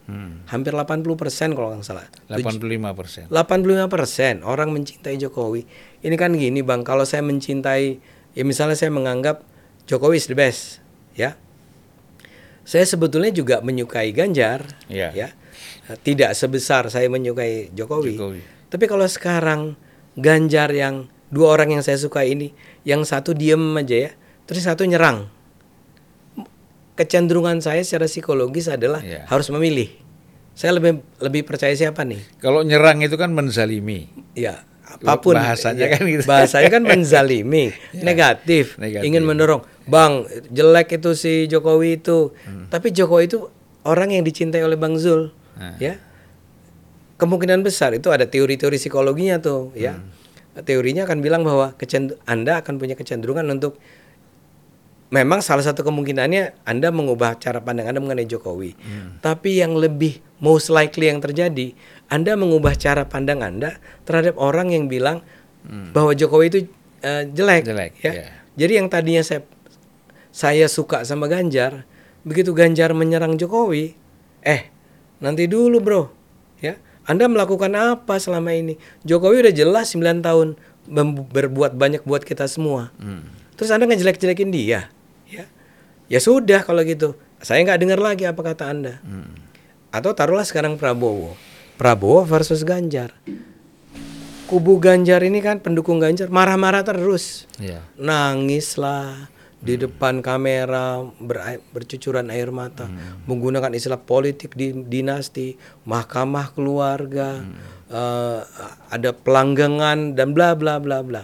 Hampir 0.49 0.73
80% 0.73 1.53
kalau 1.53 1.77
nggak 1.77 1.85
salah. 1.85 2.09
85 2.25 2.97
persen. 2.97 3.23
85% 3.29 4.41
orang 4.41 4.73
mencintai 4.73 5.13
Jokowi. 5.21 5.61
Ini 6.01 6.15
kan 6.17 6.33
gini 6.33 6.65
Bang, 6.65 6.81
kalau 6.81 7.05
saya 7.05 7.21
mencintai 7.21 8.01
ya 8.33 8.43
misalnya 8.45 8.73
saya 8.73 8.89
menganggap 8.89 9.45
Jokowi 9.85 10.17
is 10.17 10.25
the 10.25 10.37
best, 10.37 10.81
ya. 11.13 11.33
Saya 12.61 12.85
sebetulnya 12.85 13.33
juga 13.33 13.61
menyukai 13.65 14.13
Ganjar, 14.13 14.65
Iya. 14.85 15.09
ya. 15.13 15.29
Tidak 15.89 16.33
sebesar 16.37 16.89
saya 16.93 17.09
menyukai 17.09 17.73
Jokowi. 17.73 18.13
Jokowi. 18.13 18.41
Tapi 18.69 18.85
kalau 18.85 19.09
sekarang 19.09 19.73
Ganjar 20.19 20.69
yang 20.69 20.95
dua 21.29 21.55
orang 21.55 21.71
yang 21.71 21.81
saya 21.81 21.95
suka 21.95 22.21
ini, 22.21 22.51
yang 22.83 23.01
satu 23.01 23.31
diem 23.31 23.59
aja 23.75 24.09
ya, 24.09 24.11
terus 24.43 24.61
satu 24.61 24.83
nyerang. 24.83 25.31
Kecenderungan 26.93 27.63
saya 27.63 27.79
secara 27.79 28.05
psikologis 28.05 28.67
adalah 28.67 28.99
Iya. 28.99 29.23
harus 29.25 29.47
memilih. 29.49 29.87
Saya 30.51 30.75
lebih 30.75 30.99
lebih 31.17 31.47
percaya 31.47 31.71
siapa 31.71 32.03
nih? 32.03 32.19
Kalau 32.37 32.59
nyerang 32.61 32.99
itu 32.99 33.15
kan 33.15 33.31
menzalimi. 33.31 34.11
Ya, 34.35 34.67
apa 34.83 35.15
pun 35.15 35.39
Bahasanya 35.39 35.87
ya, 35.87 35.95
kan 35.95 36.03
gitu. 36.03 36.27
Bahasanya 36.27 36.67
kan 36.67 36.83
menzalimi, 36.83 37.71
negatif, 38.03 38.75
Negatif. 38.75 39.07
ingin 39.07 39.23
mendorong. 39.23 39.63
Bang, 39.87 40.27
jelek 40.51 40.99
itu 40.99 41.15
si 41.15 41.47
Jokowi 41.47 42.03
itu. 42.03 42.35
Hmm. 42.43 42.67
Tapi 42.67 42.91
Jokowi 42.91 43.31
itu 43.31 43.47
orang 43.87 44.11
yang 44.11 44.27
dicintai 44.27 44.59
oleh 44.59 44.75
Bang 44.75 44.99
Zul, 44.99 45.31
Nah. 45.55 45.79
ya. 45.79 45.95
Kemungkinan 47.19 47.59
besar 47.61 47.91
itu 47.91 48.07
ada 48.15 48.23
teori-teori 48.23 48.79
psikologinya 48.79 49.43
tuh, 49.43 49.75
ya. 49.75 49.99
Hmm. 49.99 50.63
Teorinya 50.63 51.03
akan 51.03 51.19
bilang 51.19 51.43
bahwa 51.43 51.75
Anda 52.23 52.63
akan 52.63 52.79
punya 52.79 52.95
kecenderungan 52.95 53.43
untuk 53.51 53.79
memang 55.09 55.41
salah 55.41 55.65
satu 55.65 55.81
kemungkinannya 55.85 56.65
Anda 56.65 56.93
mengubah 56.93 57.37
cara 57.41 57.59
pandang 57.59 57.89
Anda 57.89 57.99
mengenai 57.99 58.29
Jokowi. 58.29 58.75
Tapi 59.19 59.59
yang 59.61 59.75
lebih 59.75 60.21
most 60.39 60.71
likely 60.71 61.11
yang 61.11 61.19
terjadi, 61.19 61.75
Anda 62.07 62.39
mengubah 62.39 62.77
cara 62.77 63.05
pandang 63.05 63.43
Anda 63.43 63.77
terhadap 64.07 64.39
orang 64.39 64.71
yang 64.71 64.87
bilang 64.87 65.21
bahwa 65.91 66.15
Jokowi 66.15 66.45
itu 66.49 66.59
eh, 67.03 67.23
jelek, 67.29 67.67
Jelek, 67.67 67.91
ya. 68.01 68.11
ya. 68.15 68.27
Jadi 68.59 68.73
yang 68.79 68.87
tadinya 68.91 69.23
saya 69.23 69.45
saya 70.29 70.65
suka 70.69 71.03
sama 71.03 71.25
Ganjar, 71.25 71.83
begitu 72.23 72.51
Ganjar 72.53 72.91
menyerang 72.93 73.35
Jokowi, 73.39 73.95
eh 74.43 74.71
nanti 75.19 75.47
dulu 75.47 75.77
bro. 75.79 76.18
Anda 77.09 77.25
melakukan 77.25 77.73
apa 77.73 78.21
selama 78.21 78.53
ini? 78.53 78.77
Jokowi 79.01 79.49
udah 79.49 79.53
jelas 79.53 79.97
9 79.97 80.21
tahun 80.21 80.61
berbuat 81.33 81.73
banyak 81.73 82.05
buat 82.05 82.21
kita 82.21 82.45
semua. 82.45 82.93
Hmm. 83.01 83.25
Terus 83.57 83.73
Anda 83.73 83.89
ngejelek-jelekin 83.89 84.53
dia, 84.53 84.93
ya. 85.25 85.49
Ya 86.05 86.19
sudah 86.21 86.61
kalau 86.61 86.85
gitu. 86.85 87.17
Saya 87.41 87.65
nggak 87.65 87.81
dengar 87.81 87.97
lagi 87.97 88.29
apa 88.29 88.37
kata 88.45 88.69
Anda. 88.69 89.01
Hmm. 89.01 89.33
Atau 89.89 90.13
taruhlah 90.13 90.45
sekarang 90.45 90.77
Prabowo. 90.77 91.33
Prabowo 91.81 92.21
versus 92.29 92.61
Ganjar. 92.61 93.09
Kubu 94.45 94.77
Ganjar 94.77 95.25
ini 95.25 95.41
kan 95.41 95.65
pendukung 95.65 95.97
Ganjar 95.97 96.29
marah-marah 96.29 96.85
terus. 96.85 97.49
Iya. 97.57 97.81
Nangis 97.97 98.77
lah 98.77 99.33
di 99.59 99.75
depan 99.75 100.23
kamera 100.23 101.03
ber- 101.19 101.59
bercucuran 101.75 102.31
air 102.31 102.47
mata. 102.49 102.87
Menggunakan 103.27 103.75
istilah 103.75 103.99
politik 103.99 104.55
di 104.55 104.71
dinasti 104.71 105.59
mahkamah 105.83 106.55
keluarga 106.55 107.43
eh, 107.91 108.39
ada 108.89 109.11
pelanggangan 109.11 110.15
dan 110.15 110.31
bla 110.31 110.55
bla 110.55 110.79
bla 110.79 111.03
bla. 111.03 111.23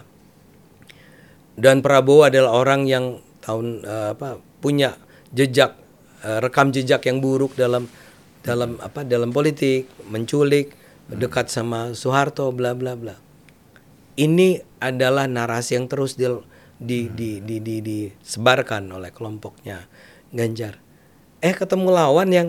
Dan 1.56 1.80
Prabowo 1.80 2.28
adalah 2.28 2.52
orang 2.52 2.84
yang 2.84 3.24
tahun 3.40 3.88
eh, 3.88 4.08
apa 4.12 4.44
punya 4.60 5.00
jejak 5.32 5.80
eh, 6.28 6.40
rekam 6.44 6.76
jejak 6.76 7.08
yang 7.08 7.24
buruk 7.24 7.56
dalam 7.56 7.88
dalam 8.44 8.78
apa 8.84 9.08
dalam 9.08 9.32
politik 9.32 9.88
menculik 10.12 10.76
dekat 11.08 11.48
sama 11.48 11.96
Soeharto 11.96 12.52
bla 12.52 12.76
bla 12.76 13.00
bla. 13.00 13.16
Ini 14.16 14.64
adalah 14.80 15.28
narasi 15.28 15.76
yang 15.76 15.92
terus 15.92 16.16
di, 16.16 16.24
di, 16.76 17.08
di, 17.12 17.40
di, 17.40 17.64
di- 17.64 17.84
disebarkan 17.84 18.92
oleh 18.92 19.12
kelompoknya 19.16 19.88
Ganjar. 20.36 20.76
Eh 21.40 21.56
ketemu 21.56 21.96
lawan 21.96 22.30
yang 22.32 22.48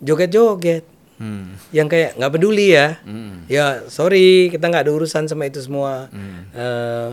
joget-joget. 0.00 0.96
Hmm. 1.16 1.56
yang 1.72 1.88
kayak 1.88 2.12
nggak 2.20 2.28
peduli 2.28 2.76
ya. 2.76 3.00
Hmm. 3.00 3.48
ya 3.48 3.88
sorry 3.88 4.52
kita 4.52 4.68
nggak 4.68 4.84
ada 4.84 4.92
urusan 4.92 5.24
sama 5.24 5.48
itu 5.48 5.64
semua. 5.64 6.12
Hmm. 6.12 6.44
Eh, 6.52 7.10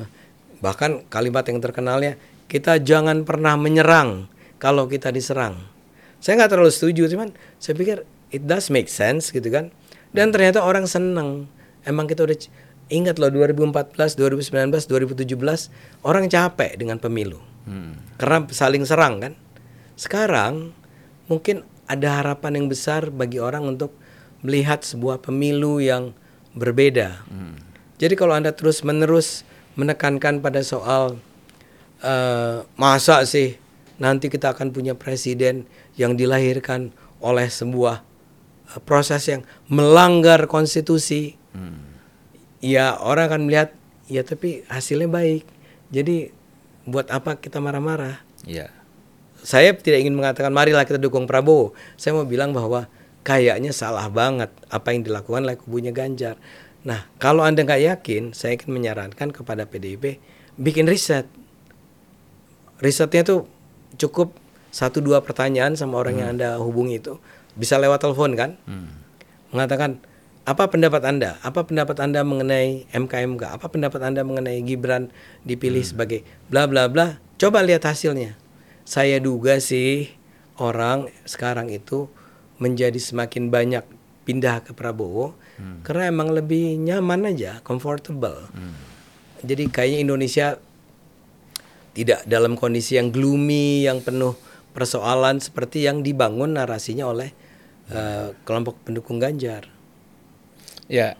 bahkan 0.59 1.07
kalimat 1.07 1.47
yang 1.47 1.63
terkenalnya 1.63 2.19
kita 2.51 2.83
jangan 2.83 3.23
pernah 3.23 3.55
menyerang 3.55 4.27
kalau 4.59 4.91
kita 4.91 5.07
diserang. 5.07 5.55
Saya 6.19 6.35
nggak 6.35 6.51
terlalu 6.51 6.71
setuju 6.71 7.07
cuman 7.15 7.31
saya 7.63 7.79
pikir 7.79 8.03
it 8.31 8.43
does 8.43 8.67
make 8.67 8.91
sense 8.91 9.31
gitu 9.31 9.47
kan. 9.47 9.71
Dan 10.11 10.35
ternyata 10.35 10.59
orang 10.59 10.83
seneng. 10.83 11.47
Emang 11.87 12.03
kita 12.07 12.27
udah 12.27 12.35
ingat 12.91 13.19
loh 13.19 13.31
2014 13.31 13.93
2019 14.19 14.73
2017 14.87 16.03
orang 16.03 16.25
capek 16.27 16.75
dengan 16.75 16.99
pemilu 16.99 17.39
Hmm. 17.63 17.95
karena 18.19 18.43
saling 18.51 18.83
serang 18.83 19.23
kan. 19.23 19.33
Sekarang 19.95 20.75
mungkin 21.31 21.63
ada 21.87 22.19
harapan 22.19 22.59
yang 22.59 22.67
besar 22.67 23.07
bagi 23.07 23.39
orang 23.39 23.63
untuk 23.63 23.95
melihat 24.43 24.83
sebuah 24.83 25.23
pemilu 25.23 25.79
yang 25.79 26.11
berbeda. 26.51 27.23
Jadi 27.97 28.13
kalau 28.19 28.35
anda 28.35 28.51
terus 28.51 28.83
menerus 28.83 29.47
menekankan 29.79 30.43
pada 30.43 30.59
soal 30.59 31.23
eh, 32.03 32.67
masa 32.75 33.23
sih 33.23 33.55
nanti 33.95 34.27
kita 34.27 34.51
akan 34.51 34.75
punya 34.75 34.91
presiden 34.99 35.63
yang 35.95 36.19
dilahirkan 36.19 36.91
oleh 37.23 37.47
sebuah 37.47 38.03
eh, 38.75 38.81
proses 38.83 39.23
yang 39.31 39.47
melanggar 39.71 40.51
konstitusi, 40.51 41.39
ya 42.63 42.95
orang 43.03 43.27
akan 43.27 43.41
melihat 43.51 43.75
ya 44.07 44.23
tapi 44.23 44.63
hasilnya 44.71 45.11
baik. 45.11 45.43
Jadi 45.91 46.31
buat 46.87 47.11
apa 47.11 47.35
kita 47.35 47.59
marah-marah? 47.59 48.23
Iya. 48.47 48.71
Saya 49.43 49.75
tidak 49.75 50.07
ingin 50.07 50.15
mengatakan 50.15 50.55
marilah 50.55 50.87
kita 50.87 50.95
dukung 50.95 51.27
Prabowo. 51.27 51.75
Saya 51.99 52.15
mau 52.15 52.23
bilang 52.23 52.55
bahwa 52.55 52.87
kayaknya 53.27 53.75
salah 53.75 54.07
banget 54.07 54.47
apa 54.71 54.95
yang 54.95 55.03
dilakukan 55.03 55.43
oleh 55.43 55.59
kubunya 55.59 55.91
Ganjar. 55.91 56.39
Nah, 56.87 57.07
kalau 57.19 57.43
Anda 57.43 57.63
nggak 57.63 57.83
yakin, 57.83 58.23
saya 58.35 58.55
ingin 58.55 58.71
menyarankan 58.71 59.35
kepada 59.35 59.67
PDIP 59.67 60.19
bikin 60.55 60.87
riset. 60.87 61.27
Risetnya 62.79 63.23
tuh 63.23 63.47
cukup 63.99 64.35
satu 64.71 64.99
dua 64.99 65.23
pertanyaan 65.23 65.75
sama 65.79 65.99
orang 65.99 66.19
yang 66.19 66.29
Anda 66.39 66.59
hubungi 66.59 66.99
itu. 66.99 67.19
Bisa 67.55 67.79
lewat 67.79 68.03
telepon 68.03 68.33
kan? 68.33 68.51
Hmm. 68.65 69.03
mengatakan 69.53 70.01
apa 70.43 70.67
pendapat 70.67 71.01
Anda? 71.07 71.39
Apa 71.39 71.63
pendapat 71.63 72.03
Anda 72.03 72.27
mengenai 72.27 72.83
MKMK? 72.91 73.43
Apa 73.55 73.71
pendapat 73.71 74.03
Anda 74.03 74.27
mengenai 74.27 74.59
Gibran 74.67 75.07
dipilih 75.47 75.83
sebagai 75.83 76.27
bla 76.51 76.67
bla 76.67 76.91
bla? 76.91 77.19
Coba 77.39 77.63
lihat 77.63 77.87
hasilnya. 77.87 78.35
Saya 78.83 79.23
duga 79.23 79.63
sih 79.63 80.11
orang 80.59 81.07
sekarang 81.23 81.71
itu 81.71 82.11
menjadi 82.59 82.99
semakin 82.99 83.47
banyak 83.47 83.83
pindah 84.27 84.63
ke 84.63 84.71
Prabowo 84.75 85.35
karena 85.87 86.11
emang 86.11 86.35
lebih 86.35 86.75
nyaman 86.75 87.29
aja, 87.31 87.63
comfortable. 87.63 88.51
Jadi 89.43 89.71
kayaknya 89.71 89.99
Indonesia 90.03 90.47
tidak 91.93 92.25
dalam 92.27 92.59
kondisi 92.59 92.99
yang 92.99 93.15
gloomy, 93.15 93.85
yang 93.87 94.03
penuh 94.03 94.35
persoalan 94.73 95.39
seperti 95.39 95.85
yang 95.85 96.01
dibangun 96.01 96.57
narasinya 96.57 97.05
oleh 97.07 97.31
eh, 97.93 98.33
kelompok 98.43 98.81
pendukung 98.83 99.21
Ganjar. 99.21 99.72
Ya, 100.91 101.15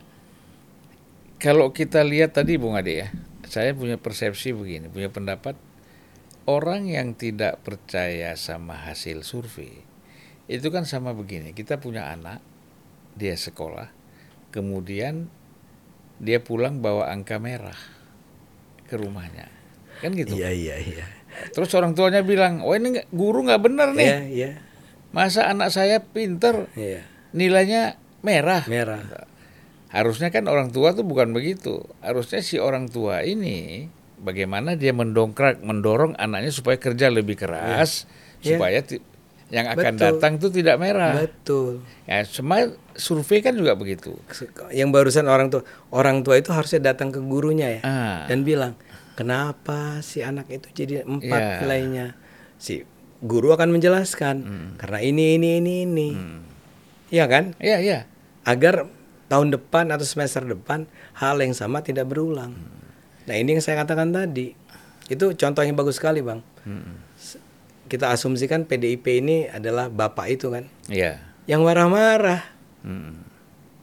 kalau 1.40 1.72
kita 1.72 2.04
lihat 2.04 2.36
tadi 2.36 2.60
Bung 2.60 2.76
Ade 2.76 2.94
ya, 2.94 3.08
saya 3.48 3.72
punya 3.72 3.96
persepsi 3.96 4.52
begini, 4.52 4.92
punya 4.92 5.08
pendapat 5.12 5.56
orang 6.44 6.88
yang 6.92 7.16
tidak 7.16 7.64
percaya 7.64 8.36
sama 8.36 8.76
hasil 8.76 9.24
survei 9.24 9.94
itu 10.52 10.68
kan 10.76 10.84
sama 10.84 11.16
begini, 11.16 11.56
kita 11.56 11.80
punya 11.80 12.12
anak, 12.12 12.44
dia 13.16 13.32
sekolah, 13.32 13.88
kemudian 14.52 15.32
dia 16.20 16.44
pulang 16.44 16.84
bawa 16.84 17.08
angka 17.16 17.40
merah 17.40 17.78
ke 18.92 19.00
rumahnya. 19.00 19.48
kan 20.04 20.12
gitu. 20.12 20.36
Iya 20.36 20.52
iya 20.52 20.76
iya. 20.84 21.06
Terus 21.56 21.72
orang 21.80 21.96
tuanya 21.96 22.28
bilang, 22.28 22.60
oh 22.60 22.76
ini 22.76 23.08
guru 23.16 23.48
nggak 23.48 23.62
benar 23.64 23.96
nih. 23.96 24.04
Iya 24.04 24.20
iya. 24.28 24.50
Masa 25.16 25.48
anak 25.48 25.72
saya 25.72 26.04
pinter, 26.04 26.68
Iya. 26.76 27.08
nilainya 27.32 27.96
merah. 28.20 28.68
Merah. 28.68 29.00
Harusnya 29.94 30.34
kan 30.34 30.50
orang 30.50 30.74
tua 30.74 30.92
tuh 30.92 31.06
bukan 31.06 31.32
begitu. 31.32 31.86
Harusnya 32.02 32.42
si 32.42 32.58
orang 32.58 32.90
tua 32.90 33.22
ini 33.22 33.86
bagaimana 34.18 34.74
dia 34.74 34.90
mendongkrak, 34.90 35.62
mendorong 35.62 36.18
anaknya 36.18 36.50
supaya 36.50 36.82
kerja 36.82 37.14
lebih 37.14 37.38
keras, 37.38 38.10
Iya. 38.42 38.58
supaya 38.58 38.80
yang 39.54 39.70
akan 39.70 39.94
Betul. 39.94 40.06
datang 40.18 40.34
tuh 40.42 40.50
tidak 40.50 40.82
merah. 40.82 41.14
Betul. 41.14 41.86
Ya, 42.10 42.26
semua 42.26 42.74
survei 42.98 43.46
kan 43.46 43.54
juga 43.54 43.78
begitu. 43.78 44.18
Yang 44.74 44.90
barusan 44.90 45.30
orang 45.30 45.54
tua 45.54 45.62
orang 45.94 46.26
tua 46.26 46.42
itu 46.42 46.50
harusnya 46.50 46.90
datang 46.90 47.14
ke 47.14 47.22
gurunya 47.22 47.78
ya 47.78 47.82
Ah, 47.86 48.18
dan 48.26 48.42
bilang 48.42 48.74
kenapa 49.14 50.02
si 50.02 50.26
anak 50.26 50.50
itu 50.50 50.74
jadi 50.74 51.06
empat 51.06 51.38
Iya. 51.38 51.58
nilainya. 51.62 52.06
Si 52.58 52.82
guru 53.22 53.54
akan 53.54 53.70
menjelaskan 53.72 54.36
karena 54.82 55.00
ini 55.00 55.38
ini 55.38 55.62
ini 55.62 55.74
ini. 55.86 56.10
Iya 57.14 57.30
kan? 57.30 57.54
iya 57.62 57.78
iya. 57.78 58.00
Agar 58.42 58.90
tahun 59.34 59.50
depan 59.50 59.90
atau 59.90 60.06
semester 60.06 60.46
depan 60.46 60.86
hal 61.16 61.42
yang 61.42 61.52
sama 61.52 61.82
tidak 61.82 62.06
berulang. 62.06 62.54
Nah 63.26 63.34
ini 63.34 63.58
yang 63.58 63.64
saya 63.64 63.82
katakan 63.82 64.14
tadi 64.14 64.54
itu 65.06 65.26
contoh 65.34 65.62
yang 65.62 65.74
bagus 65.74 65.98
sekali 65.98 66.22
bang. 66.22 66.46
S- 67.18 67.42
Kita 67.84 68.10
asumsikan 68.10 68.64
PDIP 68.64 69.06
ini 69.16 69.46
adalah 69.46 69.86
bapak 69.88 70.26
itu 70.30 70.48
kan 70.48 70.70
Iya. 70.86 71.18
yang 71.46 71.62
marah-marah. 71.62 72.42
Mm, 72.82 73.26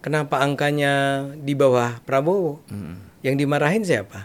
Kenapa 0.00 0.40
angkanya 0.40 0.92
di 1.34 1.52
bawah 1.52 2.00
Prabowo? 2.00 2.64
mm, 2.66 3.20
Yang 3.20 3.34
dimarahin 3.36 3.82
siapa? 3.82 4.24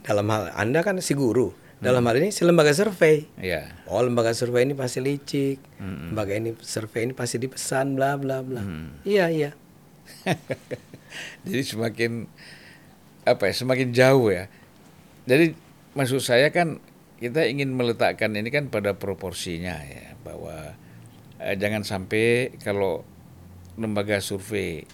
Dalam 0.00 0.24
hal 0.26 0.48
Anda 0.54 0.80
kan 0.80 0.96
si 0.98 1.12
guru. 1.12 1.52
Dalam 1.76 2.00
hal 2.02 2.16
ini 2.16 2.32
si 2.32 2.40
lembaga 2.42 2.72
survei. 2.72 3.28
Iya. 3.36 3.68
Oh 3.84 4.00
lembaga 4.00 4.32
survei 4.32 4.64
ini 4.64 4.72
pasti 4.72 4.98
licik. 4.98 5.60
Mm. 5.76 6.10
Lembaga 6.10 6.32
ini 6.32 6.50
survei 6.56 7.04
ini 7.04 7.12
pasti 7.12 7.36
dipesan 7.36 7.92
bla 7.92 8.16
bla 8.16 8.40
bla. 8.40 8.64
Iya 9.02 9.28
iya. 9.28 9.50
Jadi 11.46 11.62
semakin 11.62 12.26
apa 13.26 13.42
ya, 13.50 13.54
semakin 13.54 13.88
jauh 13.90 14.30
ya. 14.30 14.46
Jadi 15.26 15.58
maksud 15.98 16.22
saya 16.22 16.52
kan 16.54 16.78
kita 17.16 17.48
ingin 17.48 17.72
meletakkan 17.72 18.36
ini 18.36 18.52
kan 18.52 18.68
pada 18.68 18.92
proporsinya 18.94 19.80
ya 19.80 20.12
bahwa 20.20 20.76
eh, 21.40 21.56
jangan 21.56 21.82
sampai 21.82 22.52
kalau 22.60 23.02
lembaga 23.80 24.20
survei 24.20 24.84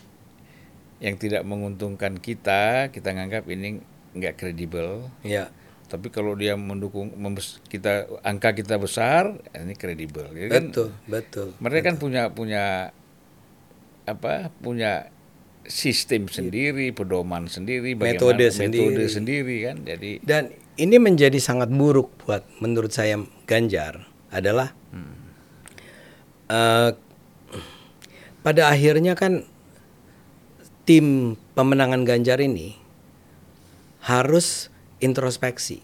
yang 1.03 1.19
tidak 1.19 1.43
menguntungkan 1.43 2.15
kita 2.23 2.95
kita 2.95 3.11
nganggap 3.11 3.51
ini 3.51 3.83
nggak 4.15 4.39
kredibel. 4.39 5.11
Iya. 5.27 5.51
Tapi 5.91 6.09
kalau 6.09 6.33
dia 6.33 6.57
mendukung 6.57 7.13
kita 7.69 8.09
angka 8.25 8.57
kita 8.57 8.81
besar 8.81 9.37
ini 9.53 9.77
kredibel. 9.77 10.25
Jadi 10.33 10.49
kan 10.49 10.65
Betul 10.71 10.89
betul. 11.11 11.49
mereka 11.61 11.93
kan 11.93 11.97
punya 12.01 12.23
punya 12.33 12.95
apa 14.07 14.51
punya 14.63 15.09
sistem 15.63 16.27
sendiri 16.27 16.91
pedoman 16.91 17.47
sendiri 17.47 17.95
Metode 17.95 18.51
metode 18.51 18.51
sendiri. 18.51 19.07
sendiri 19.07 19.57
kan 19.63 19.77
jadi 19.87 20.11
Dan 20.23 20.43
ini 20.75 20.97
menjadi 20.99 21.39
sangat 21.39 21.71
buruk 21.71 22.27
buat 22.27 22.43
menurut 22.59 22.91
saya 22.91 23.21
Ganjar 23.47 24.09
adalah 24.33 24.75
eh, 26.51 26.91
pada 28.43 28.63
akhirnya 28.67 29.15
kan 29.15 29.47
tim 30.83 31.39
pemenangan 31.55 32.03
Ganjar 32.03 32.43
ini 32.43 32.75
harus 34.03 34.67
introspeksi 34.99 35.79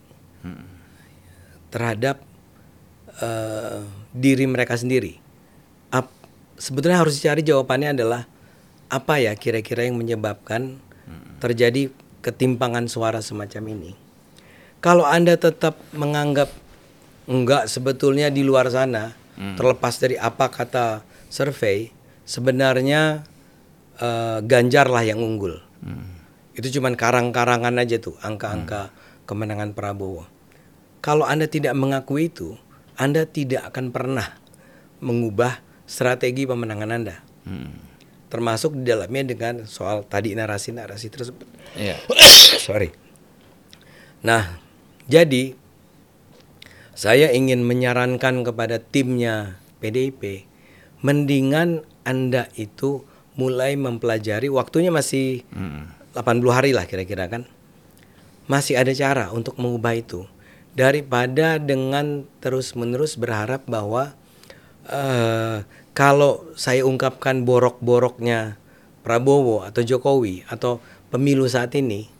terhadap 1.71 2.25
eh, 3.23 3.85
diri 4.11 4.47
mereka 4.49 4.75
sendiri. 4.75 5.21
Sebetulnya 6.59 6.99
harus 6.99 7.23
dicari 7.23 7.47
jawabannya 7.47 7.95
adalah 7.95 8.23
apa 8.91 9.23
ya 9.23 9.33
kira-kira 9.39 9.87
yang 9.87 9.95
menyebabkan 9.95 10.83
terjadi 11.39 11.95
ketimpangan 12.21 12.91
suara 12.91 13.23
semacam 13.23 13.63
ini. 13.79 13.93
Kalau 14.83 15.07
Anda 15.07 15.39
tetap 15.39 15.79
menganggap 15.95 16.51
enggak 17.31 17.71
sebetulnya 17.71 18.31
di 18.31 18.43
luar 18.43 18.71
sana 18.71 19.15
terlepas 19.39 19.95
dari 20.03 20.19
apa 20.19 20.51
kata 20.51 21.07
survei 21.31 21.95
sebenarnya 22.27 23.23
eh, 24.03 24.39
Ganjar 24.43 24.91
lah 24.91 25.07
yang 25.07 25.23
unggul. 25.23 25.63
Itu 26.59 26.75
cuman 26.75 26.99
karang-karangan 26.99 27.79
aja 27.79 28.03
tuh 28.03 28.19
angka-angka 28.19 28.91
kemenangan 29.31 29.79
Prabowo. 29.79 30.27
Kalau 30.99 31.23
Anda 31.23 31.47
tidak 31.47 31.79
mengakui 31.79 32.27
itu, 32.27 32.59
Anda 32.99 33.23
tidak 33.31 33.71
akan 33.71 33.95
pernah 33.95 34.35
mengubah 34.99 35.63
strategi 35.89 36.45
pemenangan 36.45 36.91
Anda. 36.93 37.17
Termasuk 38.29 38.77
di 38.77 38.93
dalamnya 38.93 39.25
dengan 39.25 39.55
soal 39.65 40.05
tadi 40.05 40.37
narasi-narasi 40.37 41.09
tersebut. 41.09 41.49
ya 41.81 41.97
Sorry. 42.69 42.93
Nah, 44.21 44.61
jadi 45.09 45.57
saya 46.93 47.33
ingin 47.33 47.65
menyarankan 47.65 48.45
kepada 48.45 48.77
timnya 48.77 49.57
PDIP, 49.81 50.45
mendingan 51.01 51.89
Anda 52.05 52.53
itu 52.61 53.09
mulai 53.39 53.79
mempelajari 53.81 54.53
waktunya 54.53 54.93
masih 54.93 55.47
80 56.13 56.53
hari 56.53 56.77
lah 56.77 56.85
kira-kira 56.85 57.33
kan. 57.33 57.49
Masih 58.45 58.77
ada 58.77 58.93
cara 58.93 59.33
untuk 59.33 59.57
mengubah 59.57 59.97
itu 59.97 60.29
daripada 60.77 61.57
dengan 61.57 62.29
terus-menerus 62.39 63.17
berharap 63.17 63.65
bahwa 63.65 64.19
eh, 64.89 65.65
kalau 65.93 66.49
saya 66.55 66.85
ungkapkan 66.85 67.43
borok-boroknya 67.45 68.57
Prabowo 69.05 69.65
atau 69.65 69.81
Jokowi 69.81 70.45
atau 70.53 70.85
pemilu 71.09 71.49
saat 71.49 71.73
ini, 71.79 72.13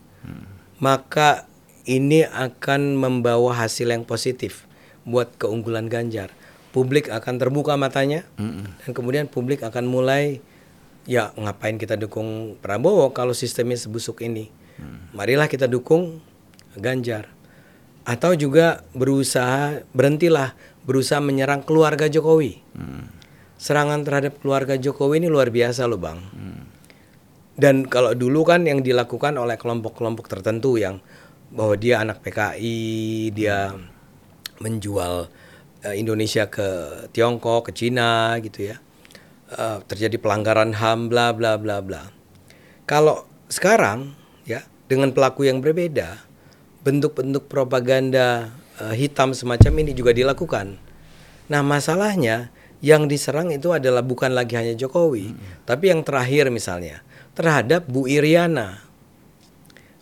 maka 0.81 1.45
ini 1.85 2.25
akan 2.25 2.97
membawa 2.97 3.53
hasil 3.65 3.89
yang 3.89 4.05
positif 4.05 4.65
buat 5.05 5.29
keunggulan 5.37 5.89
Ganjar. 5.89 6.33
Publik 6.69 7.09
akan 7.09 7.41
terbuka 7.41 7.73
matanya 7.81 8.25
dan 8.85 8.91
kemudian 8.93 9.25
publik 9.25 9.65
akan 9.65 9.89
mulai 9.89 10.37
ya 11.09 11.33
ngapain 11.33 11.81
kita 11.81 11.97
dukung 11.97 12.61
Prabowo 12.61 13.09
kalau 13.09 13.33
sistemnya 13.33 13.77
sebusuk 13.77 14.21
ini. 14.21 14.53
Marilah 15.13 15.49
kita 15.49 15.65
dukung 15.65 16.21
Ganjar. 16.77 17.29
Atau 18.05 18.33
juga 18.33 18.85
berusaha 18.93 19.85
berhentilah 19.93 20.53
berusaha 20.89 21.21
menyerang 21.21 21.61
keluarga 21.61 22.09
Jokowi. 22.09 22.57
Serangan 23.61 24.01
terhadap 24.01 24.41
keluarga 24.41 24.73
Jokowi 24.73 25.21
ini 25.21 25.29
luar 25.29 25.53
biasa 25.53 25.85
loh, 25.85 26.01
Bang. 26.01 26.17
Dan 27.53 27.85
kalau 27.85 28.17
dulu 28.17 28.41
kan 28.41 28.65
yang 28.65 28.81
dilakukan 28.81 29.37
oleh 29.37 29.53
kelompok-kelompok 29.53 30.25
tertentu 30.25 30.81
yang 30.81 30.97
bahwa 31.53 31.77
dia 31.77 32.01
anak 32.01 32.25
PKI, 32.25 33.29
dia 33.35 33.75
menjual 34.57 35.29
eh, 35.85 35.95
Indonesia 35.99 36.49
ke 36.49 36.67
Tiongkok, 37.13 37.69
ke 37.69 37.71
Cina 37.77 38.39
gitu 38.41 38.73
ya. 38.73 38.81
Eh, 39.49 39.77
terjadi 39.85 40.15
pelanggaran 40.17 40.71
HAM 40.71 41.11
bla 41.11 41.35
bla 41.35 41.59
bla 41.59 41.83
bla. 41.83 42.07
Kalau 42.87 43.27
sekarang 43.51 44.15
ya 44.47 44.63
dengan 44.87 45.11
pelaku 45.11 45.45
yang 45.45 45.59
berbeda, 45.59 46.21
bentuk-bentuk 46.87 47.51
propaganda 47.51 48.55
eh, 48.79 48.95
hitam 48.95 49.35
semacam 49.35 49.85
ini 49.85 49.91
juga 49.93 50.15
dilakukan. 50.15 50.79
Nah, 51.49 51.61
masalahnya 51.65 52.53
yang 52.79 53.11
diserang 53.11 53.51
itu 53.51 53.75
adalah 53.75 53.99
bukan 53.99 54.31
lagi 54.31 54.55
hanya 54.55 54.71
Jokowi, 54.77 55.35
tapi 55.67 55.91
yang 55.91 56.05
terakhir 56.05 56.47
misalnya 56.47 57.03
terhadap 57.35 57.87
Bu 57.89 58.07
Iriana. 58.07 58.79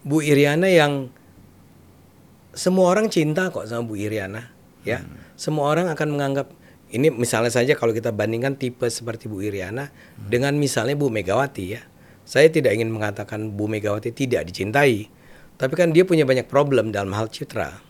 Bu 0.06 0.22
Iriana 0.22 0.70
yang 0.70 1.10
semua 2.54 2.94
orang 2.94 3.10
cinta 3.10 3.50
kok 3.50 3.66
sama 3.66 3.86
Bu 3.86 3.98
Iriana, 3.98 4.54
ya. 4.86 5.02
Semua 5.38 5.70
orang 5.70 5.90
akan 5.94 6.08
menganggap 6.18 6.48
ini 6.88 7.12
misalnya 7.12 7.52
saja 7.52 7.76
kalau 7.78 7.92
kita 7.92 8.10
bandingkan 8.16 8.56
tipe 8.56 8.88
seperti 8.88 9.28
Bu 9.28 9.44
Iriana 9.44 9.92
dengan 10.16 10.56
misalnya 10.58 10.96
Bu 10.96 11.12
Megawati 11.12 11.66
ya. 11.78 11.82
Saya 12.28 12.52
tidak 12.52 12.76
ingin 12.76 12.92
mengatakan 12.92 13.56
Bu 13.56 13.72
Megawati 13.72 14.12
tidak 14.12 14.50
dicintai, 14.52 15.08
tapi 15.56 15.74
kan 15.74 15.96
dia 15.96 16.04
punya 16.04 16.28
banyak 16.28 16.46
problem 16.46 16.92
dalam 16.92 17.16
hal 17.16 17.32
citra. 17.32 17.87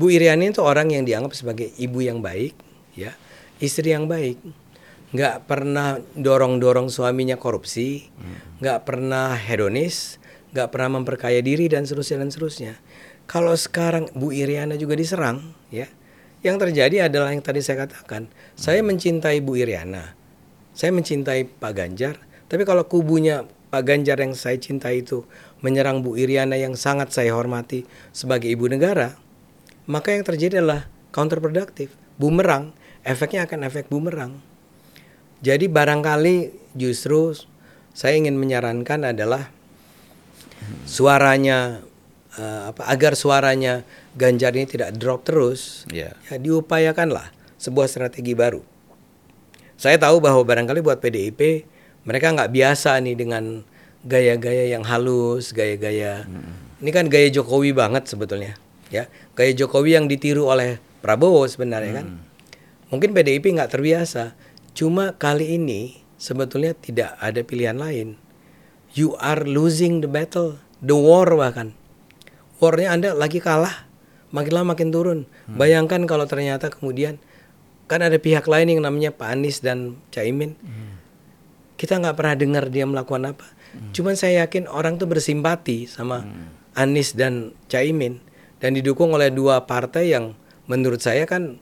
Bu 0.00 0.08
Iriana 0.08 0.48
itu 0.48 0.64
orang 0.64 0.88
yang 0.88 1.04
dianggap 1.04 1.36
sebagai 1.36 1.68
ibu 1.76 2.00
yang 2.00 2.24
baik, 2.24 2.56
ya, 2.96 3.12
istri 3.60 3.92
yang 3.92 4.08
baik, 4.08 4.40
nggak 5.12 5.44
pernah 5.44 6.00
dorong-dorong 6.16 6.88
suaminya 6.88 7.36
korupsi, 7.36 8.08
nggak 8.64 8.88
pernah 8.88 9.36
hedonis, 9.36 10.16
nggak 10.56 10.72
pernah 10.72 10.96
memperkaya 10.96 11.44
diri 11.44 11.68
dan 11.68 11.84
seterusnya 11.84 12.24
dan 12.24 12.32
seterusnya. 12.32 12.72
Kalau 13.28 13.52
sekarang 13.52 14.08
Bu 14.16 14.32
Iriana 14.32 14.80
juga 14.80 14.96
diserang, 14.96 15.52
ya, 15.68 15.84
yang 16.40 16.56
terjadi 16.56 17.12
adalah 17.12 17.36
yang 17.36 17.44
tadi 17.44 17.60
saya 17.60 17.84
katakan, 17.84 18.32
saya 18.56 18.80
mencintai 18.80 19.44
Bu 19.44 19.60
Iriana, 19.60 20.16
saya 20.72 20.96
mencintai 20.96 21.44
Pak 21.60 21.72
Ganjar, 21.76 22.16
tapi 22.48 22.64
kalau 22.64 22.88
kubunya 22.88 23.44
Pak 23.68 23.84
Ganjar 23.84 24.16
yang 24.16 24.32
saya 24.32 24.56
cintai 24.56 25.04
itu 25.04 25.28
menyerang 25.60 26.00
Bu 26.00 26.16
Iriana 26.16 26.56
yang 26.56 26.72
sangat 26.72 27.12
saya 27.12 27.36
hormati 27.36 27.84
sebagai 28.16 28.48
ibu 28.48 28.64
negara, 28.64 29.20
maka 29.90 30.14
yang 30.14 30.22
terjadi 30.22 30.62
adalah 30.62 30.86
counterproductive, 31.10 31.90
bumerang, 32.14 32.70
efeknya 33.02 33.50
akan 33.50 33.66
efek 33.66 33.90
bumerang. 33.90 34.38
Jadi 35.42 35.66
barangkali 35.66 36.54
justru 36.78 37.34
saya 37.90 38.14
ingin 38.14 38.38
menyarankan 38.38 39.10
adalah 39.10 39.50
suaranya 40.86 41.82
uh, 42.38 42.70
apa 42.70 42.86
agar 42.86 43.18
suaranya 43.18 43.82
Ganjar 44.10 44.50
ini 44.58 44.66
tidak 44.66 44.98
drop 44.98 45.22
terus, 45.22 45.86
Ya. 45.86 46.18
ya 46.26 46.36
diupayakanlah 46.36 47.30
sebuah 47.62 47.86
strategi 47.86 48.34
baru. 48.34 48.58
Saya 49.78 49.96
tahu 50.02 50.18
bahwa 50.18 50.42
barangkali 50.42 50.82
buat 50.82 50.98
PDIP 50.98 51.62
mereka 52.02 52.34
nggak 52.34 52.50
biasa 52.50 52.98
nih 53.06 53.14
dengan 53.14 53.62
gaya-gaya 54.02 54.66
yang 54.66 54.82
halus, 54.82 55.54
gaya-gaya 55.54 56.26
ini 56.80 56.90
kan 56.90 57.06
gaya 57.06 57.30
Jokowi 57.30 57.70
banget 57.70 58.08
sebetulnya, 58.10 58.58
ya 58.90 59.06
gaya 59.38 59.54
Jokowi 59.54 59.96
yang 59.96 60.10
ditiru 60.10 60.50
oleh 60.50 60.82
Prabowo 61.00 61.48
sebenarnya 61.48 62.04
kan. 62.04 62.06
Mungkin 62.90 63.14
PDIP 63.14 63.56
nggak 63.56 63.72
terbiasa, 63.72 64.34
cuma 64.76 65.14
kali 65.16 65.56
ini 65.56 66.02
sebetulnya 66.20 66.76
tidak 66.76 67.16
ada 67.22 67.40
pilihan 67.40 67.78
lain. 67.78 68.20
You 68.92 69.14
are 69.22 69.46
losing 69.46 70.02
the 70.02 70.10
battle, 70.10 70.58
the 70.82 70.98
war 70.98 71.30
bahkan. 71.38 71.72
Warnya 72.58 72.92
Anda 72.92 73.10
lagi 73.14 73.38
kalah, 73.40 73.86
makin 74.34 74.52
lama 74.52 74.74
makin 74.74 74.90
turun. 74.90 75.20
Bayangkan 75.48 76.04
kalau 76.04 76.26
ternyata 76.26 76.68
kemudian 76.68 77.22
kan 77.86 78.02
ada 78.04 78.18
pihak 78.18 78.44
lain 78.44 78.76
yang 78.76 78.82
namanya 78.84 79.14
Pak 79.14 79.38
Anies 79.38 79.62
dan 79.62 80.02
Caimin. 80.12 80.58
Kita 81.80 81.96
nggak 81.96 82.18
pernah 82.18 82.34
dengar 82.36 82.68
dia 82.68 82.84
melakukan 82.84 83.32
apa. 83.32 83.46
Cuman 83.94 84.18
saya 84.18 84.44
yakin 84.44 84.66
orang 84.66 84.98
tuh 84.98 85.06
bersimpati 85.06 85.86
sama 85.86 86.26
Anies 86.74 87.14
dan 87.14 87.54
Caimin 87.70 88.18
dan 88.60 88.76
didukung 88.76 89.16
oleh 89.16 89.32
dua 89.32 89.64
partai 89.64 90.12
yang 90.12 90.36
menurut 90.68 91.00
saya 91.00 91.24
kan 91.24 91.58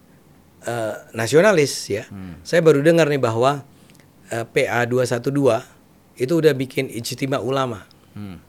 eh, 0.67 0.95
nasionalis 1.15 1.73
ya. 1.89 2.05
Saya 2.43 2.61
baru 2.61 2.83
dengar 2.83 3.07
nih 3.07 3.23
bahwa 3.23 3.63
eh, 4.35 4.45
PA 4.45 4.85
212 4.85 5.33
itu 6.19 6.33
udah 6.35 6.53
bikin 6.53 6.91
ijtima 6.91 7.39
ulama. 7.39 7.87
Hmm. 8.13 8.43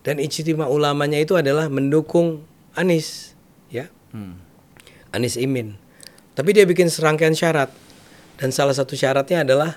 Dan 0.00 0.16
ijtima 0.16 0.66
ulamanya 0.66 1.20
itu 1.20 1.36
adalah 1.36 1.68
mendukung 1.68 2.48
Anies, 2.72 3.36
ya. 3.68 3.92
Hmm. 4.16 4.40
Anies 5.12 5.36
Imin. 5.36 5.76
Tapi 6.32 6.56
dia 6.56 6.64
bikin 6.64 6.88
serangkaian 6.88 7.36
syarat. 7.36 7.68
Dan 8.40 8.56
salah 8.56 8.72
satu 8.72 8.96
syaratnya 8.96 9.44
adalah 9.44 9.76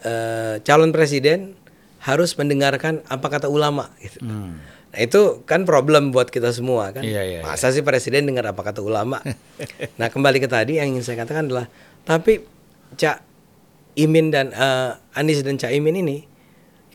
eh, 0.00 0.64
calon 0.64 0.96
presiden 0.96 1.60
harus 2.00 2.32
mendengarkan 2.40 3.04
apa 3.12 3.28
kata 3.28 3.52
ulama 3.52 3.92
gitu. 4.00 4.24
Hmm. 4.24 4.56
Nah, 4.90 4.98
itu 4.98 5.46
kan 5.46 5.62
problem 5.62 6.10
buat 6.10 6.28
kita 6.28 6.50
semua 6.50 6.90
kan. 6.90 7.06
Iya, 7.06 7.22
iya, 7.22 7.38
Masa 7.46 7.70
sih 7.70 7.86
presiden 7.86 8.26
dengar 8.26 8.50
apa 8.50 8.58
kata 8.60 8.82
ulama? 8.82 9.22
nah, 10.00 10.10
kembali 10.10 10.42
ke 10.42 10.50
tadi 10.50 10.82
yang 10.82 10.90
ingin 10.90 11.06
saya 11.06 11.22
katakan 11.22 11.46
adalah 11.46 11.70
tapi 12.02 12.42
Cak 12.98 13.22
Imin 13.94 14.34
dan 14.34 14.50
eh, 14.50 14.90
Anies 15.14 15.46
dan 15.46 15.62
Cak 15.62 15.70
Imin 15.70 15.94
ini 16.02 16.26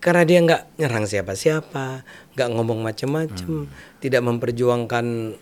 karena 0.03 0.21
dia 0.21 0.37
nggak 0.43 0.77
nyerang 0.77 1.09
siapa-siapa, 1.09 2.05
nggak 2.37 2.49
ngomong 2.53 2.83
macem-macem, 2.85 3.65
tidak 3.97 4.21
memperjuangkan 4.21 5.33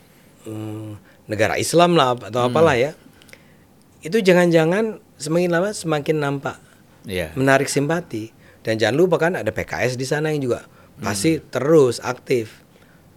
mm, 0.48 0.90
negara 1.28 1.60
Islam 1.60 2.00
lah 2.00 2.16
atau 2.16 2.48
apalah 2.48 2.78
ya. 2.80 2.96
Itu 4.00 4.24
jangan-jangan 4.24 5.04
semakin 5.20 5.50
lama 5.52 5.70
semakin 5.76 6.18
nampak 6.20 6.58
Iya. 7.04 7.36
menarik 7.36 7.68
simpati 7.68 8.32
dan 8.64 8.80
jangan 8.80 8.96
lupa 8.96 9.20
kan 9.20 9.36
ada 9.36 9.52
PKS 9.52 10.00
di 10.00 10.08
sana 10.08 10.32
yang 10.32 10.40
juga 10.40 10.64
pasti 11.02 11.42
terus 11.42 11.98
aktif. 12.04 12.62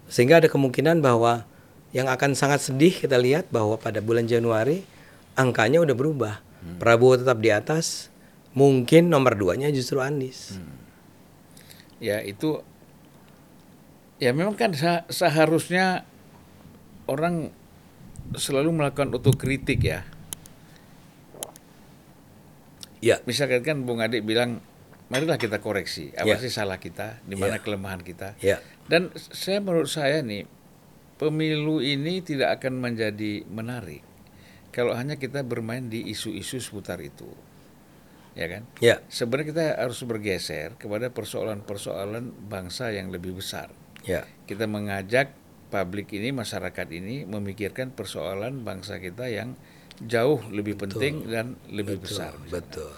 Sehingga 0.07 0.39
ada 0.39 0.49
kemungkinan 0.49 1.03
bahwa 1.03 1.45
yang 1.91 2.07
akan 2.07 2.37
sangat 2.37 2.63
sedih 2.63 2.93
kita 2.93 3.17
lihat 3.19 3.49
bahwa 3.51 3.77
pada 3.81 3.99
bulan 4.05 4.29
Januari 4.29 4.87
angkanya 5.35 5.83
udah 5.83 5.97
berubah. 5.97 6.35
Prabowo 6.79 7.15
tetap 7.15 7.39
di 7.39 7.55
atas 7.55 8.11
mungkin 8.57 9.13
nomor 9.13 9.39
duanya 9.39 9.71
justru 9.71 10.03
Anies. 10.03 10.59
Ya 12.03 12.21
itu 12.25 12.61
ya 14.19 14.33
memang 14.33 14.57
kan 14.57 14.73
seh- 14.73 15.07
seharusnya 15.13 16.09
orang 17.07 17.55
selalu 18.35 18.75
melakukan 18.75 19.15
otokritik 19.15 19.79
ya. 19.87 20.03
ya. 22.99 23.23
Misalkan 23.29 23.63
kan 23.63 23.77
Bung 23.87 24.03
Adik 24.03 24.27
bilang, 24.27 24.59
marilah 25.07 25.37
kita 25.37 25.59
koreksi 25.59 26.11
apa 26.13 26.27
Ya. 26.27 26.37
sih 26.37 26.51
salah 26.51 26.77
kita, 26.77 27.23
di 27.23 27.35
mana 27.35 27.57
Ya. 27.57 27.63
kelemahan 27.63 28.01
kita. 28.01 28.35
ya 28.39 28.59
Dan 28.85 29.11
saya 29.15 29.59
menurut 29.59 29.89
saya 29.89 30.21
nih 30.21 30.47
pemilu 31.17 31.79
ini 31.79 32.21
tidak 32.21 32.61
akan 32.61 32.77
menjadi 32.77 33.43
menarik 33.47 34.03
kalau 34.69 34.93
hanya 34.93 35.17
kita 35.17 35.41
bermain 35.41 35.87
di 35.87 36.05
isu-isu 36.07 36.59
seputar 36.59 37.01
itu. 37.01 37.27
Ya 38.33 38.47
kan? 38.47 38.63
ya 38.79 39.01
Sebenarnya 39.09 39.47
kita 39.49 39.65
harus 39.81 39.97
bergeser 40.03 40.77
kepada 40.77 41.09
persoalan-persoalan 41.09 42.31
bangsa 42.47 42.93
yang 42.93 43.09
lebih 43.09 43.33
besar. 43.35 43.73
ya 44.05 44.29
Kita 44.45 44.69
mengajak 44.69 45.33
publik 45.67 46.13
ini, 46.13 46.31
masyarakat 46.31 46.87
ini 46.93 47.25
memikirkan 47.25 47.91
persoalan 47.91 48.61
bangsa 48.61 49.01
kita 49.01 49.27
yang 49.27 49.57
jauh 49.99 50.45
lebih 50.47 50.77
penting 50.77 51.25
dan 51.27 51.57
lebih 51.67 51.97
besar. 51.99 52.37
misalnya. 52.37 52.53
betul 52.53 52.93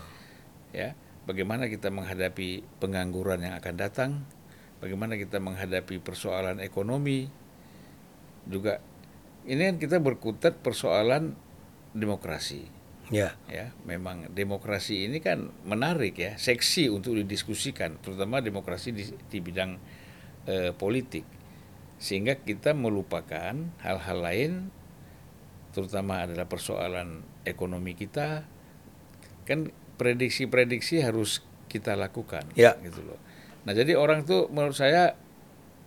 Ya, 0.69 0.93
bagaimana 1.29 1.69
kita 1.69 1.93
menghadapi 1.93 2.65
pengangguran 2.81 3.45
yang 3.45 3.55
akan 3.61 3.75
datang, 3.77 4.11
bagaimana 4.81 5.21
kita 5.21 5.37
menghadapi 5.37 6.01
persoalan 6.01 6.65
ekonomi, 6.65 7.29
juga 8.49 8.81
ini 9.45 9.69
kan 9.69 9.77
kita 9.77 10.01
berkutat 10.01 10.65
persoalan 10.65 11.37
demokrasi. 11.93 12.65
ya. 13.13 13.37
Ya, 13.49 13.77
memang 13.85 14.33
demokrasi 14.33 15.05
ini 15.05 15.21
kan 15.21 15.53
menarik 15.69 16.17
ya, 16.17 16.33
seksi 16.41 16.89
untuk 16.89 17.21
didiskusikan, 17.21 18.01
terutama 18.01 18.41
demokrasi 18.41 18.97
di, 18.97 19.05
di 19.29 19.39
bidang 19.45 19.77
eh, 20.49 20.73
politik, 20.73 21.29
sehingga 22.01 22.41
kita 22.41 22.73
melupakan 22.73 23.53
hal-hal 23.85 24.19
lain, 24.21 24.53
terutama 25.77 26.25
adalah 26.25 26.49
persoalan 26.49 27.25
ekonomi 27.45 27.97
kita, 27.97 28.45
kan 29.49 29.73
prediksi-prediksi 29.99 31.03
harus 31.03 31.43
kita 31.69 31.99
lakukan, 31.99 32.47
Ya. 32.57 32.79
gitu 32.81 33.05
loh. 33.05 33.19
Nah, 33.69 33.77
jadi 33.77 33.99
orang 33.99 34.25
tuh 34.25 34.49
menurut 34.49 34.79
saya 34.79 35.13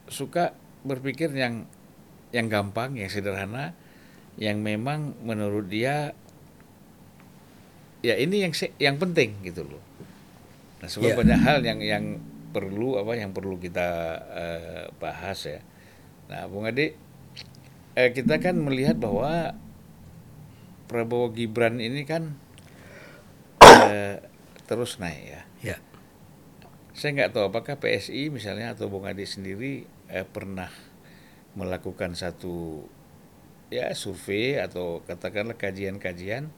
suka 0.05 0.53
berpikir 0.83 1.31
yang 1.33 1.65
yang 2.29 2.47
gampang, 2.51 2.93
yang 2.99 3.09
sederhana, 3.09 3.73
yang 4.37 4.61
memang 4.61 5.17
menurut 5.25 5.67
dia 5.67 6.13
ya 8.01 8.17
ini 8.17 8.45
yang 8.45 8.53
yang 8.77 8.97
penting 8.97 9.37
gitu 9.41 9.65
loh. 9.65 9.81
Nah, 10.81 10.89
sebab 10.89 11.13
Ya. 11.13 11.17
banyak 11.17 11.39
hal 11.41 11.59
yang 11.61 11.79
yang 11.81 12.05
perlu 12.51 12.99
apa 12.99 13.15
yang 13.15 13.31
perlu 13.31 13.55
kita 13.57 13.87
eh, 14.33 14.83
bahas 14.99 15.39
ya. 15.45 15.61
Nah, 16.27 16.49
Bung 16.49 16.65
Ade, 16.65 16.97
eh, 17.93 18.09
kita 18.11 18.41
kan 18.41 18.57
melihat 18.57 18.97
bahwa 18.97 19.53
Prabowo 20.89 21.31
Gibran 21.31 21.79
ini 21.79 22.03
kan 22.03 22.35
terus 24.69 24.97
naik 25.01 25.23
ya. 25.23 25.41
ya 25.63 25.77
Saya 26.91 27.11
nggak 27.15 27.31
tahu 27.35 27.43
apakah 27.51 27.79
PSI 27.79 28.31
misalnya 28.31 28.75
atau 28.75 28.91
Bung 28.91 29.07
Ade 29.07 29.23
sendiri 29.27 29.87
eh, 30.11 30.27
pernah 30.27 30.69
melakukan 31.55 32.15
satu 32.15 32.87
ya 33.71 33.91
survei 33.95 34.59
atau 34.59 34.99
katakanlah 35.07 35.55
kajian-kajian 35.55 36.51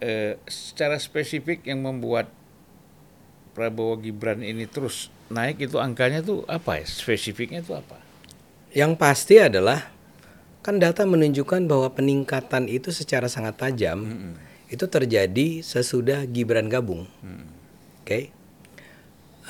eh, 0.00 0.36
secara 0.48 1.00
spesifik 1.00 1.64
yang 1.68 1.84
membuat 1.84 2.28
Prabowo 3.52 4.00
Gibran 4.00 4.40
ini 4.40 4.64
terus 4.64 5.12
naik 5.28 5.60
itu 5.60 5.76
angkanya 5.76 6.24
tuh 6.24 6.44
apa 6.48 6.80
ya 6.80 6.84
spesifiknya 6.88 7.60
itu 7.60 7.76
apa? 7.76 8.00
Yang 8.72 8.92
pasti 8.96 9.36
adalah 9.36 9.92
kan 10.64 10.80
data 10.80 11.04
menunjukkan 11.04 11.68
bahwa 11.68 11.92
peningkatan 11.92 12.70
itu 12.70 12.94
secara 12.94 13.28
sangat 13.28 13.60
tajam 13.60 14.32
itu 14.72 14.88
terjadi 14.88 15.60
sesudah 15.60 16.24
Gibran 16.24 16.72
gabung. 16.72 17.04
Oke. 18.00 18.32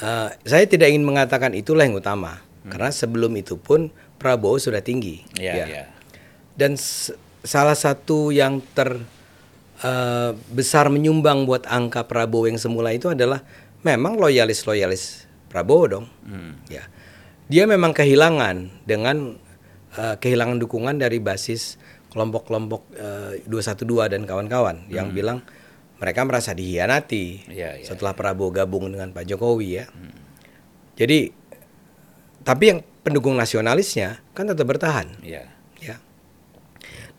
Eh, 0.03 0.29
saya 0.43 0.65
tidak 0.67 0.91
ingin 0.91 1.07
mengatakan 1.07 1.55
itulah 1.55 1.87
yang 1.87 1.95
utama 1.95 2.43
karena 2.67 2.91
sebelum 2.91 3.31
itu 3.39 3.55
pun 3.55 3.95
Prabowo 4.19 4.59
sudah 4.59 4.83
tinggi. 4.83 5.23
Ya, 5.39 5.63
Ya. 5.63 5.67
ya. 5.67 5.85
Dan 6.59 6.75
salah 7.47 7.79
satu 7.79 8.35
yang 8.35 8.59
ter 8.75 8.99
eh, 9.83 10.31
besar 10.51 10.91
menyumbang 10.91 11.47
buat 11.47 11.67
angka 11.71 12.07
Prabowo 12.07 12.51
yang 12.51 12.59
semula 12.59 12.91
itu 12.95 13.11
adalah 13.11 13.43
memang 13.87 14.19
loyalis-loyalis 14.19 15.27
Prabowo 15.51 15.85
dong. 15.87 16.07
Hmm. 16.27 16.59
Ya. 16.67 16.87
Dia 17.51 17.67
memang 17.71 17.95
kehilangan 17.95 18.87
dengan 18.87 19.39
eh, 19.95 20.17
kehilangan 20.19 20.59
dukungan 20.63 20.99
dari 20.99 21.19
basis 21.23 21.79
kelompok-kelompok 22.13 22.83
eh, 22.95 23.33
212 23.49 24.13
dan 24.13 24.23
kawan-kawan 24.29 24.85
yang 24.93 25.11
bilang 25.11 25.41
mereka 25.97 26.27
merasa 26.27 26.53
dihianati 26.53 27.47
Ya, 27.49 27.79
ya, 27.79 27.87
setelah 27.87 28.13
Prabowo 28.13 28.53
gabung 28.53 28.93
dengan 28.93 29.11
Pak 29.11 29.25
Jokowi 29.25 29.69
ya. 29.81 29.87
Jadi 30.95 31.33
tapi 32.43 32.65
yang 32.75 32.81
pendukung 33.01 33.35
nasionalisnya 33.35 34.21
kan 34.37 34.51
tetap 34.51 34.67
bertahan 34.67 35.19
Ya. 35.23 35.47
ya. 35.79 35.97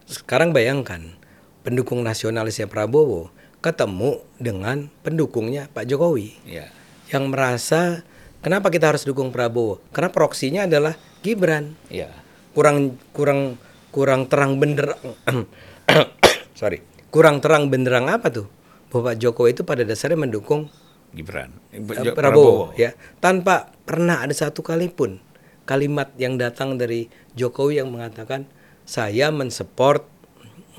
sekarang 0.05 0.51
bayangkan 0.51 1.15
pendukung 1.63 2.03
nasionalisnya 2.03 2.67
Prabowo 2.67 3.31
ketemu 3.63 4.19
dengan 4.37 4.91
pendukungnya 5.01 5.71
Pak 5.71 5.87
Jokowi 5.87 6.35
Ya. 6.43 6.67
yang 7.09 7.31
merasa 7.31 8.03
kenapa 8.43 8.67
kita 8.67 8.91
harus 8.91 9.07
dukung 9.07 9.31
Prabowo? 9.31 9.79
Karena 9.95 10.11
proksinya 10.11 10.67
adalah 10.67 10.99
Gibran. 11.23 11.79
Ya. 11.87 12.11
Kurang 12.51 12.99
kurang 13.15 13.55
kurang 13.93 14.25
terang 14.25 14.57
benderang 14.57 14.97
sorry 16.59 16.81
kurang 17.13 17.45
terang 17.45 17.69
benderang 17.69 18.09
apa 18.09 18.33
tuh? 18.33 18.49
Bahwa 18.89 19.13
Pak 19.13 19.21
Jokowi 19.21 19.53
itu 19.53 19.61
pada 19.61 19.85
dasarnya 19.85 20.17
mendukung 20.17 20.65
Gibran. 21.13 21.53
eh, 21.69 21.77
Jo- 21.77 22.17
Prabowo, 22.17 22.73
ya 22.73 22.97
tanpa 23.21 23.69
pernah 23.85 24.25
ada 24.25 24.33
satu 24.33 24.65
kali 24.65 24.89
pun 24.89 25.21
kalimat 25.69 26.09
yang 26.17 26.41
datang 26.41 26.73
dari 26.81 27.05
Jokowi 27.37 27.77
yang 27.85 27.93
mengatakan 27.93 28.49
saya 28.81 29.29
mensupport 29.29 30.01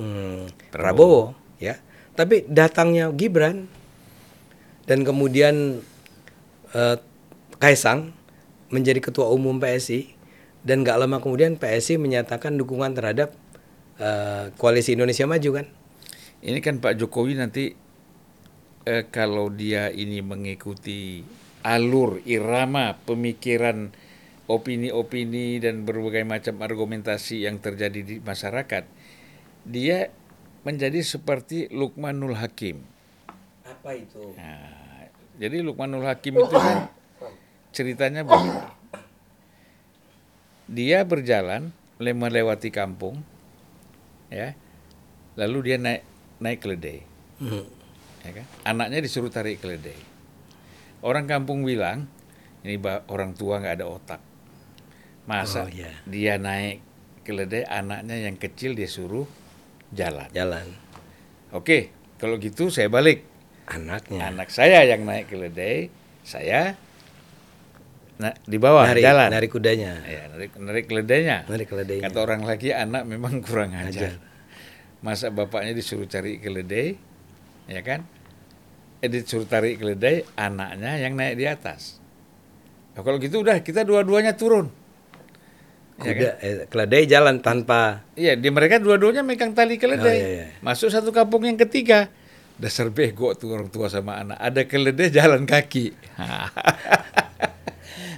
hmm, 0.03 0.75
Prabowo. 0.75 1.39
ya 1.63 1.79
tapi 2.19 2.43
datangnya 2.51 3.15
Gibran 3.15 3.71
dan 4.91 5.07
kemudian 5.07 5.79
eh, 6.75 6.97
Kaisang 7.63 8.11
menjadi 8.75 8.99
ketua 8.99 9.31
umum 9.31 9.63
PSI 9.63 10.11
dan 10.65 10.83
nggak 10.83 10.97
lama 10.97 11.21
kemudian 11.21 11.61
PSI 11.61 12.01
menyatakan 12.01 12.57
dukungan 12.57 12.97
terhadap 12.97 13.37
eh, 14.01 14.51
koalisi 14.57 14.97
Indonesia 14.97 15.29
Maju 15.29 15.63
kan 15.63 15.67
Ini 16.45 16.61
kan 16.61 16.77
Pak 16.77 17.01
Jokowi 17.01 17.41
nanti 17.41 17.73
eh, 18.85 19.05
kalau 19.09 19.49
dia 19.49 19.89
ini 19.89 20.21
mengikuti 20.21 21.25
alur 21.65 22.21
irama 22.29 23.01
pemikiran 23.09 23.93
opini-opini 24.45 25.57
dan 25.57 25.89
berbagai 25.89 26.25
macam 26.29 26.61
argumentasi 26.61 27.49
yang 27.49 27.65
terjadi 27.65 28.01
di 28.05 28.17
masyarakat, 28.21 28.85
dia 29.65 30.13
menjadi 30.69 31.01
seperti 31.01 31.73
Lukmanul 31.73 32.37
Hakim. 32.37 32.85
apa 33.65 33.97
itu 33.97 34.21
Nah, 34.37 35.09
jadi 35.41 35.65
Lukmanul 35.65 36.05
Hakim 36.05 36.37
itu 36.37 36.57
kan 36.57 36.93
ceritanya 37.73 38.21
begini. 38.29 38.84
Dia 40.65 41.05
berjalan 41.05 41.71
le- 42.01 42.17
melewati 42.17 42.73
kampung, 42.73 43.21
ya, 44.33 44.57
lalu 45.37 45.59
dia 45.71 45.77
naik 45.77 46.03
naik 46.41 46.59
keledai, 46.61 46.99
Hmm. 47.39 47.65
ya 48.25 48.31
kan? 48.33 48.47
Anaknya 48.65 49.05
disuruh 49.05 49.29
tarik 49.29 49.61
keledai. 49.61 49.97
Orang 51.05 51.29
kampung 51.29 51.63
bilang 51.63 52.09
ini 52.65 52.81
orang 53.07 53.37
tua 53.37 53.61
nggak 53.61 53.77
ada 53.77 53.87
otak. 53.87 54.21
Masa 55.25 55.65
Oh, 55.65 55.69
iya. 55.69 55.93
dia 56.05 56.37
naik 56.37 56.81
keledai, 57.25 57.65
anaknya 57.65 58.25
yang 58.25 58.37
kecil 58.37 58.73
dia 58.73 58.89
suruh 58.89 59.29
jalan. 59.93 60.29
jalan 60.33 60.69
Oke, 61.53 61.93
kalau 62.17 62.37
gitu 62.37 62.69
saya 62.69 62.89
balik. 62.89 63.25
anaknya 63.65 64.29
Anak 64.29 64.53
saya 64.53 64.85
yang 64.85 65.09
naik 65.09 65.29
keledai, 65.33 65.89
saya 66.21 66.77
na- 68.17 68.37
di 68.41 68.57
bawah 68.57 68.87
narik, 68.87 69.03
jalan. 69.03 69.29
narik 69.29 69.51
kudanya 69.51 69.93
Ya, 70.03 70.23
narik, 70.31 70.51
narik 70.55 70.85
keledainya. 70.87 71.39
narik 71.45 71.67
keledainya 71.67 72.05
Kata 72.07 72.19
orang 72.21 72.43
lagi 72.43 72.71
anak 72.71 73.03
memang 73.05 73.43
kurang 73.43 73.73
ajar. 73.73 74.15
Ajar. 74.15 74.15
Masa 75.01 75.29
bapaknya 75.29 75.75
disuruh 75.75 76.07
cari 76.07 76.39
keledai, 76.39 76.97
ya 77.67 77.81
kan? 77.81 78.07
Eh 78.99 79.09
disuruh 79.09 79.45
tarik 79.45 79.77
keledai, 79.77 80.25
anaknya 80.33 80.97
yang 80.97 81.13
naik 81.13 81.37
di 81.37 81.45
atas. 81.45 82.01
Nah, 82.95 83.03
kalau 83.03 83.19
gitu 83.19 83.43
udah 83.43 83.61
kita 83.61 83.83
dua-duanya 83.83 84.33
turun. 84.33 84.73
Ya 85.95 86.11
kuda 86.11 86.31
eh, 86.41 86.55
keledai 86.67 87.05
jalan 87.05 87.39
tanpa 87.39 88.03
Iya, 88.15 88.35
di 88.35 88.49
mereka 88.49 88.83
dua-duanya 88.83 89.23
megang 89.23 89.53
tali 89.53 89.77
keledai. 89.77 90.09
Oh, 90.09 90.15
iya, 90.17 90.29
iya. 90.29 90.47
Masuk 90.59 90.91
satu 90.91 91.11
kampung 91.11 91.45
yang 91.45 91.55
ketiga. 91.55 92.11
Dasar 92.55 92.89
bego 92.89 93.35
tuh 93.35 93.55
orang 93.55 93.69
tua 93.69 93.87
sama 93.87 94.19
anak. 94.19 94.39
Ada 94.39 94.63
keledai 94.65 95.11
jalan 95.11 95.43
kaki. 95.45 95.91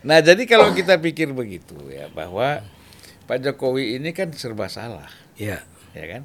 nah, 0.07 0.23
jadi 0.23 0.47
kalau 0.47 0.71
kita 0.71 0.97
pikir 0.97 1.35
begitu 1.35 1.75
ya 1.91 2.07
bahwa 2.09 2.63
Pak 3.27 3.43
Jokowi 3.43 3.99
ini 3.99 4.15
kan 4.15 4.31
serba 4.31 4.71
salah, 4.71 5.11
ya 5.35 5.67
ya 5.93 6.05
kan? 6.07 6.23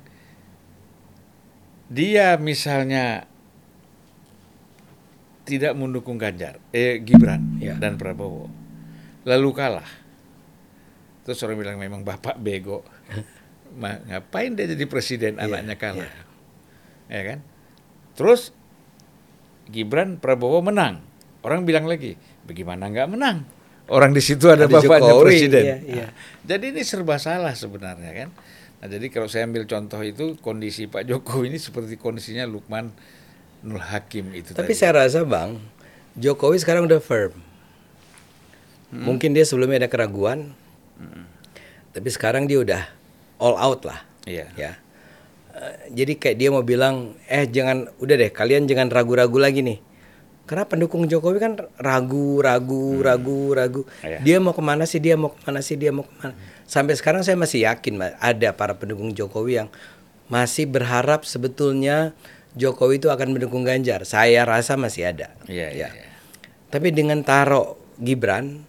Dia 1.91 2.37
misalnya 2.37 3.25
tidak 5.43 5.73
mendukung 5.75 6.15
Ganjar, 6.15 6.61
eh 6.71 7.01
Gibran 7.01 7.57
Ya. 7.59 7.75
dan 7.75 7.97
Prabowo. 7.97 8.47
Lalu 9.25 9.49
kalah. 9.51 9.89
Terus 11.25 11.41
orang 11.43 11.57
bilang 11.59 11.77
memang 11.77 12.01
bapak 12.01 12.37
bego. 12.39 12.85
Ma, 13.75 13.97
ngapain 14.07 14.51
dia 14.51 14.67
jadi 14.67 14.83
presiden 14.85 15.39
Iya, 15.39 15.47
anaknya 15.47 15.75
kalah? 15.75 16.13
Ya 17.09 17.21
kan? 17.25 17.39
Terus 18.15 18.53
Gibran 19.67 20.21
Prabowo 20.21 20.61
menang. 20.63 21.01
Orang 21.41 21.65
bilang 21.65 21.89
lagi, 21.89 22.15
bagaimana 22.45 22.87
nggak 22.87 23.09
menang? 23.09 23.43
Orang 23.91 24.11
di 24.11 24.19
situ 24.19 24.47
ada, 24.47 24.63
Ada 24.63 24.71
bapaknya 24.71 25.11
Jokowi, 25.11 25.25
presiden. 25.27 25.61
iya, 25.61 25.77
iya. 25.83 26.07
Nah, 26.07 26.11
jadi 26.47 26.65
ini 26.71 26.81
serba 26.81 27.15
salah 27.17 27.51
sebenarnya 27.51 28.11
kan. 28.15 28.29
Nah, 28.79 28.87
jadi 28.87 29.05
kalau 29.07 29.27
saya 29.27 29.43
ambil 29.43 29.63
contoh 29.63 29.99
itu 29.99 30.39
kondisi 30.39 30.87
Pak 30.87 31.03
Jokowi 31.03 31.51
ini 31.51 31.59
seperti 31.59 31.95
kondisinya 31.95 32.43
Lukman 32.43 32.89
Nur 33.61 33.77
Hakim 33.79 34.31
itu 34.31 34.51
tapi 34.51 34.71
tadi. 34.71 34.79
saya 34.79 35.05
rasa 35.05 35.21
bang 35.21 35.61
Jokowi 36.15 36.57
sekarang 36.57 36.85
udah 36.85 36.97
firm 36.97 37.35
Hmm. 38.89 39.05
mungkin 39.05 39.31
dia 39.31 39.45
sebelumnya 39.45 39.77
ada 39.77 39.87
keraguan 39.87 40.51
tapi 41.91 42.09
sekarang 42.09 42.43
dia 42.43 42.59
udah 42.59 42.83
all 43.37 43.55
out 43.55 43.85
lah 43.85 44.03
Iya. 44.23 44.49
ya 44.53 44.71
Eh, 45.51 45.75
jadi 45.93 46.15
kayak 46.15 46.37
dia 46.37 46.47
mau 46.47 46.59
bilang 46.61 46.95
eh 47.25 47.43
jangan 47.45 47.91
udah 47.97 48.15
deh 48.17 48.31
kalian 48.31 48.65
jangan 48.65 48.87
ragu-ragu 48.87 49.35
lagi 49.35 49.59
nih 49.59 49.79
karena 50.51 50.67
pendukung 50.67 51.07
Jokowi 51.07 51.39
kan 51.39 51.55
ragu 51.77 52.37
ragu 52.37 52.99
ragu 52.99 53.55
ragu 53.55 53.81
Iya. 54.03 54.19
dia 54.19 54.37
mau 54.37 54.51
ke 54.51 54.59
mana 54.59 54.83
sih 54.83 54.99
dia 54.99 55.15
mau 55.15 55.31
ke 55.31 55.39
mana 55.41 55.63
sih 55.63 55.79
dia 55.79 55.89
mau 55.89 56.03
ke 56.03 56.11
mana 56.13 56.35
sampai 56.65 56.91
sekarang 56.93 57.23
saya 57.23 57.39
masih 57.39 57.63
yakin 57.63 57.95
ada 58.19 58.51
para 58.51 58.75
pendukung 58.75 59.11
Jokowi 59.11 59.57
yang 59.57 59.69
masih 60.27 60.67
berharap 60.67 61.23
sebetulnya 61.23 62.11
Jokowi 62.51 62.99
itu 62.99 63.07
akan 63.07 63.31
mendukung 63.31 63.63
Ganjar 63.63 64.03
saya 64.03 64.43
rasa 64.43 64.75
masih 64.75 65.07
ada 65.07 65.31
Iya, 65.45 65.71
iya, 65.71 65.87
Ya. 65.87 65.89
iya. 65.89 66.11
tapi 66.67 66.91
dengan 66.91 67.23
taruh 67.23 67.79
Gibran 67.95 68.67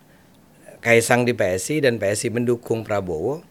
Kaisang 0.78 1.22
di 1.22 1.30
PSI 1.30 1.78
dan 1.80 1.95
PSI 1.97 2.30
mendukung 2.30 2.83
Prabowo 2.83 3.43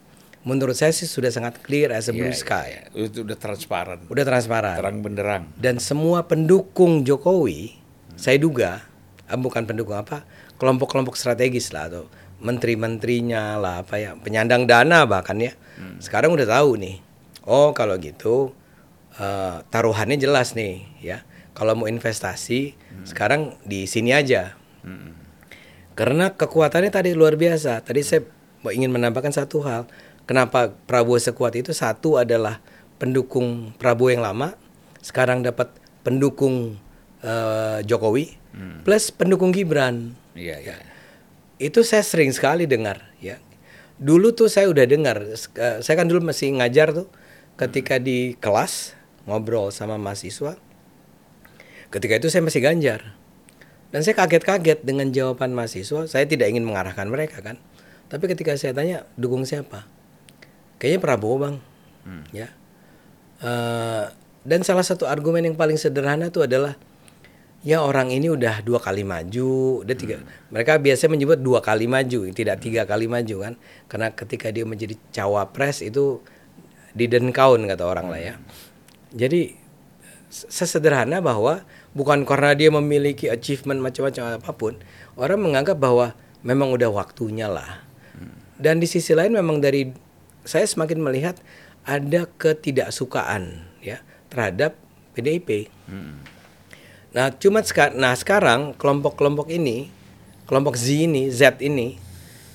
menurut 0.42 0.72
saya 0.72 0.88
sih 0.90 1.04
sudah 1.04 1.28
sangat 1.28 1.60
clear 1.60 1.88
as 1.90 2.08
a 2.08 2.12
blue 2.12 2.26
Iya, 2.26 2.34
sky 2.34 2.68
iya, 2.70 2.82
iya. 2.90 3.06
Itu 3.06 3.22
udah 3.22 3.36
transparan. 3.36 4.04
udah 4.04 4.24
transparan 4.26 4.74
Terang 4.74 4.98
benderang. 4.98 5.42
dan 5.54 5.76
semua 5.78 6.24
pendukung 6.24 7.04
Jokowi 7.04 7.80
saya 8.22 8.38
duga 8.38 8.86
ah, 9.26 9.34
bukan 9.34 9.66
pendukung 9.66 9.98
apa 9.98 10.22
kelompok-kelompok 10.62 11.18
strategis 11.18 11.74
lah 11.74 11.90
atau 11.90 12.06
menteri-menterinya 12.38 13.58
lah 13.58 13.82
apa 13.82 13.98
ya 13.98 14.14
penyandang 14.14 14.70
dana 14.70 15.02
bahkan 15.10 15.42
ya. 15.42 15.58
Sekarang 15.98 16.38
udah 16.38 16.46
tahu 16.46 16.78
nih 16.78 17.02
oh 17.50 17.74
kalau 17.74 17.98
gitu 17.98 18.54
eh, 19.18 19.66
taruhannya 19.66 20.14
jelas 20.22 20.54
nih 20.54 20.86
ya. 21.02 21.26
Kalau 21.52 21.76
mau 21.76 21.90
investasi 21.90 22.78
sekarang 23.04 23.58
di 23.66 23.84
sini 23.90 24.14
aja. 24.14 24.56
Karena 25.92 26.32
kekuatannya 26.32 26.88
tadi 26.88 27.12
luar 27.12 27.36
biasa. 27.36 27.84
Tadi 27.84 28.00
saya 28.00 28.24
ingin 28.72 28.88
menambahkan 28.88 29.36
satu 29.36 29.60
hal. 29.60 29.84
Kenapa 30.24 30.72
Prabowo 30.88 31.20
sekuat 31.20 31.52
itu? 31.58 31.76
Satu 31.76 32.16
adalah 32.16 32.64
pendukung 32.96 33.76
Prabowo 33.76 34.08
yang 34.08 34.24
lama. 34.24 34.56
Sekarang 35.04 35.44
dapat 35.44 35.68
pendukung 36.00 36.80
eh, 37.22 37.78
Jokowi 37.86 38.36
plus 38.84 39.08
pendukung 39.14 39.54
Gibran. 39.54 40.12
Iya, 40.36 40.60
iya. 40.60 40.76
itu 41.62 41.86
saya 41.86 42.02
sering 42.02 42.34
sekali 42.34 42.66
dengar 42.66 43.00
ya. 43.22 43.38
Dulu 44.02 44.34
tuh 44.34 44.50
saya 44.50 44.66
udah 44.66 44.84
dengar 44.84 45.22
eh, 45.56 45.78
saya 45.80 45.94
kan 45.94 46.10
dulu 46.10 46.26
masih 46.28 46.58
ngajar 46.58 46.90
tuh 46.92 47.08
ketika 47.56 48.02
di 48.02 48.34
kelas 48.42 48.98
ngobrol 49.24 49.70
sama 49.70 49.94
mahasiswa 49.94 50.58
ketika 51.92 52.18
itu 52.18 52.28
saya 52.32 52.42
masih 52.42 52.64
ganjar. 52.64 53.14
Dan 53.92 54.00
saya 54.00 54.16
kaget-kaget 54.16 54.88
dengan 54.88 55.12
jawaban 55.12 55.52
mahasiswa 55.52 56.08
saya 56.08 56.24
tidak 56.24 56.48
ingin 56.48 56.64
mengarahkan 56.64 57.06
mereka 57.06 57.44
kan. 57.44 57.60
Tapi 58.08 58.24
ketika 58.28 58.56
saya 58.56 58.72
tanya 58.72 59.04
dukung 59.20 59.44
siapa? 59.44 59.84
Kayaknya 60.80 61.00
Prabowo 61.04 61.36
bang. 61.38 61.56
Ya. 62.32 62.48
Eh, 63.44 64.04
dan 64.42 64.60
salah 64.66 64.82
satu 64.82 65.06
argumen 65.06 65.46
yang 65.46 65.54
paling 65.54 65.78
sederhana 65.78 66.32
itu 66.32 66.42
adalah 66.42 66.74
ya 67.62 67.78
orang 67.78 68.10
ini 68.10 68.26
udah 68.26 68.60
dua 68.66 68.82
kali 68.82 69.06
maju, 69.06 69.82
udah 69.86 69.96
tiga. 69.96 70.18
Mereka 70.50 70.82
biasanya 70.82 71.14
menyebut 71.14 71.38
dua 71.38 71.62
kali 71.62 71.86
maju, 71.86 72.26
tidak 72.34 72.58
tiga 72.58 72.82
kali 72.84 73.06
maju 73.06 73.36
kan? 73.50 73.54
Karena 73.86 74.10
ketika 74.10 74.50
dia 74.50 74.66
menjadi 74.66 74.98
cawapres 75.14 75.80
itu 75.80 76.18
didn't 76.92 77.30
count 77.32 77.62
kata 77.64 77.84
orang 77.86 78.10
lah 78.10 78.20
ya. 78.20 78.34
Jadi 79.14 79.54
s- 80.28 80.46
sesederhana 80.50 81.22
bahwa 81.22 81.62
bukan 81.94 82.26
karena 82.26 82.52
dia 82.58 82.68
memiliki 82.68 83.30
achievement 83.30 83.78
macam-macam 83.78 84.42
apa 84.42 84.52
pun, 84.52 84.74
orang 85.14 85.38
menganggap 85.40 85.78
bahwa 85.78 86.18
memang 86.42 86.74
udah 86.74 86.90
waktunya 86.90 87.46
lah. 87.46 87.86
Dan 88.58 88.78
di 88.78 88.86
sisi 88.86 89.14
lain 89.14 89.34
memang 89.34 89.58
dari 89.58 89.90
saya 90.42 90.66
semakin 90.66 90.98
melihat 90.98 91.38
ada 91.82 92.26
ketidaksukaan 92.38 93.66
ya 93.82 94.02
terhadap 94.30 94.74
PDIP. 95.14 95.70
Nah, 97.12 97.28
cuma 97.32 97.60
seka- 97.60 97.92
nah 97.92 98.12
sekarang 98.12 98.72
kelompok-kelompok 98.74 99.48
ini, 99.48 99.92
kelompok 100.44 100.74
Z 100.74 100.88
ini, 101.06 101.28
Z 101.28 101.60
ini 101.60 102.00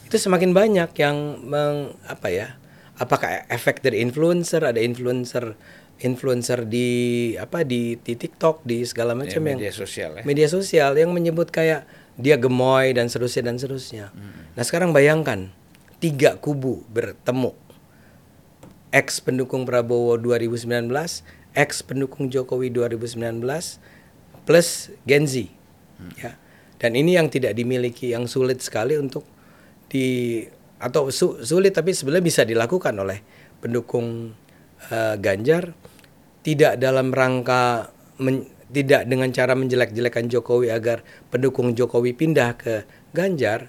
itu 0.03 0.15
semakin 0.15 0.51
banyak 0.51 0.89
yang 0.95 1.17
meng, 1.43 1.93
apa 2.03 2.27
ya? 2.27 2.47
Apakah 2.97 3.45
efek 3.47 3.85
dari 3.85 4.01
influencer, 4.01 4.65
ada 4.65 4.81
influencer 4.81 5.53
influencer 5.97 6.61
di 6.63 6.89
apa 7.35 7.61
di, 7.61 7.97
di 7.97 8.13
TikTok, 8.13 8.61
di 8.61 8.85
segala 8.85 9.13
Ya, 9.13 9.17
macam 9.19 9.41
yang 9.43 9.57
media 9.57 9.73
sosial 9.73 10.11
ya. 10.13 10.23
media 10.23 10.45
sosial 10.47 10.93
yang 10.93 11.09
menyebut 11.09 11.49
kayak 11.49 11.89
dia 12.13 12.37
gemoy 12.37 12.93
dan 12.93 13.09
seterusnya 13.09 13.49
dan 13.49 13.57
seterusnya. 13.57 14.13
Nah 14.53 14.61
sekarang 14.61 14.89
bayangkan 14.89 15.49
tiga 15.97 16.37
kubu 16.37 16.85
bertemu, 16.87 17.53
ex 18.89 19.17
pendukung 19.19 19.65
Prabowo 19.65 20.17
2019, 20.17 20.89
ex 21.53 21.81
pendukung 21.81 22.29
Jokowi 22.29 22.69
2019, 22.69 23.41
plus 24.47 24.95
Gen 25.03 25.27
Z, 25.27 25.43
ya. 26.15 26.31
Dan 26.79 26.95
ini 26.95 27.19
yang 27.19 27.27
tidak 27.27 27.51
dimiliki, 27.51 28.15
yang 28.15 28.29
sulit 28.29 28.63
sekali 28.63 28.95
untuk 28.95 29.27
di 29.89 30.39
atau 30.77 31.09
su- 31.09 31.41
sulit 31.41 31.73
tapi 31.73 31.89
sebenarnya 31.91 32.23
bisa 32.23 32.41
dilakukan 32.45 32.95
oleh 32.95 33.19
pendukung 33.59 34.31
eh, 34.87 35.15
Ganjar. 35.19 35.75
Tidak 36.39 36.79
dalam 36.79 37.11
rangka 37.11 37.91
men- 38.23 38.47
tidak 38.71 39.03
dengan 39.03 39.27
cara 39.35 39.51
menjelek-jelekan 39.51 40.31
Jokowi 40.31 40.71
agar 40.71 41.03
pendukung 41.27 41.75
Jokowi 41.75 42.15
pindah 42.15 42.55
ke 42.55 42.87
Ganjar, 43.11 43.67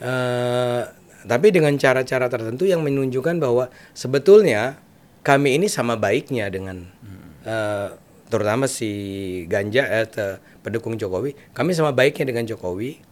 eh, 0.00 0.82
tapi 1.24 1.48
dengan 1.48 1.76
cara-cara 1.76 2.26
tertentu 2.28 2.64
yang 2.64 2.80
menunjukkan 2.84 3.36
bahwa 3.38 3.68
sebetulnya 3.92 4.80
kami 5.20 5.60
ini 5.60 5.68
sama 5.68 5.96
baiknya 5.96 6.48
dengan 6.50 6.88
eh, 7.46 7.88
terutama 8.30 8.70
si 8.70 8.90
Ganjar 9.50 9.90
eh, 9.90 10.06
te- 10.06 10.38
pendukung 10.62 10.94
Jokowi, 10.94 11.34
kami 11.52 11.74
sama 11.74 11.90
baiknya 11.90 12.30
dengan 12.30 12.46
Jokowi 12.46 13.02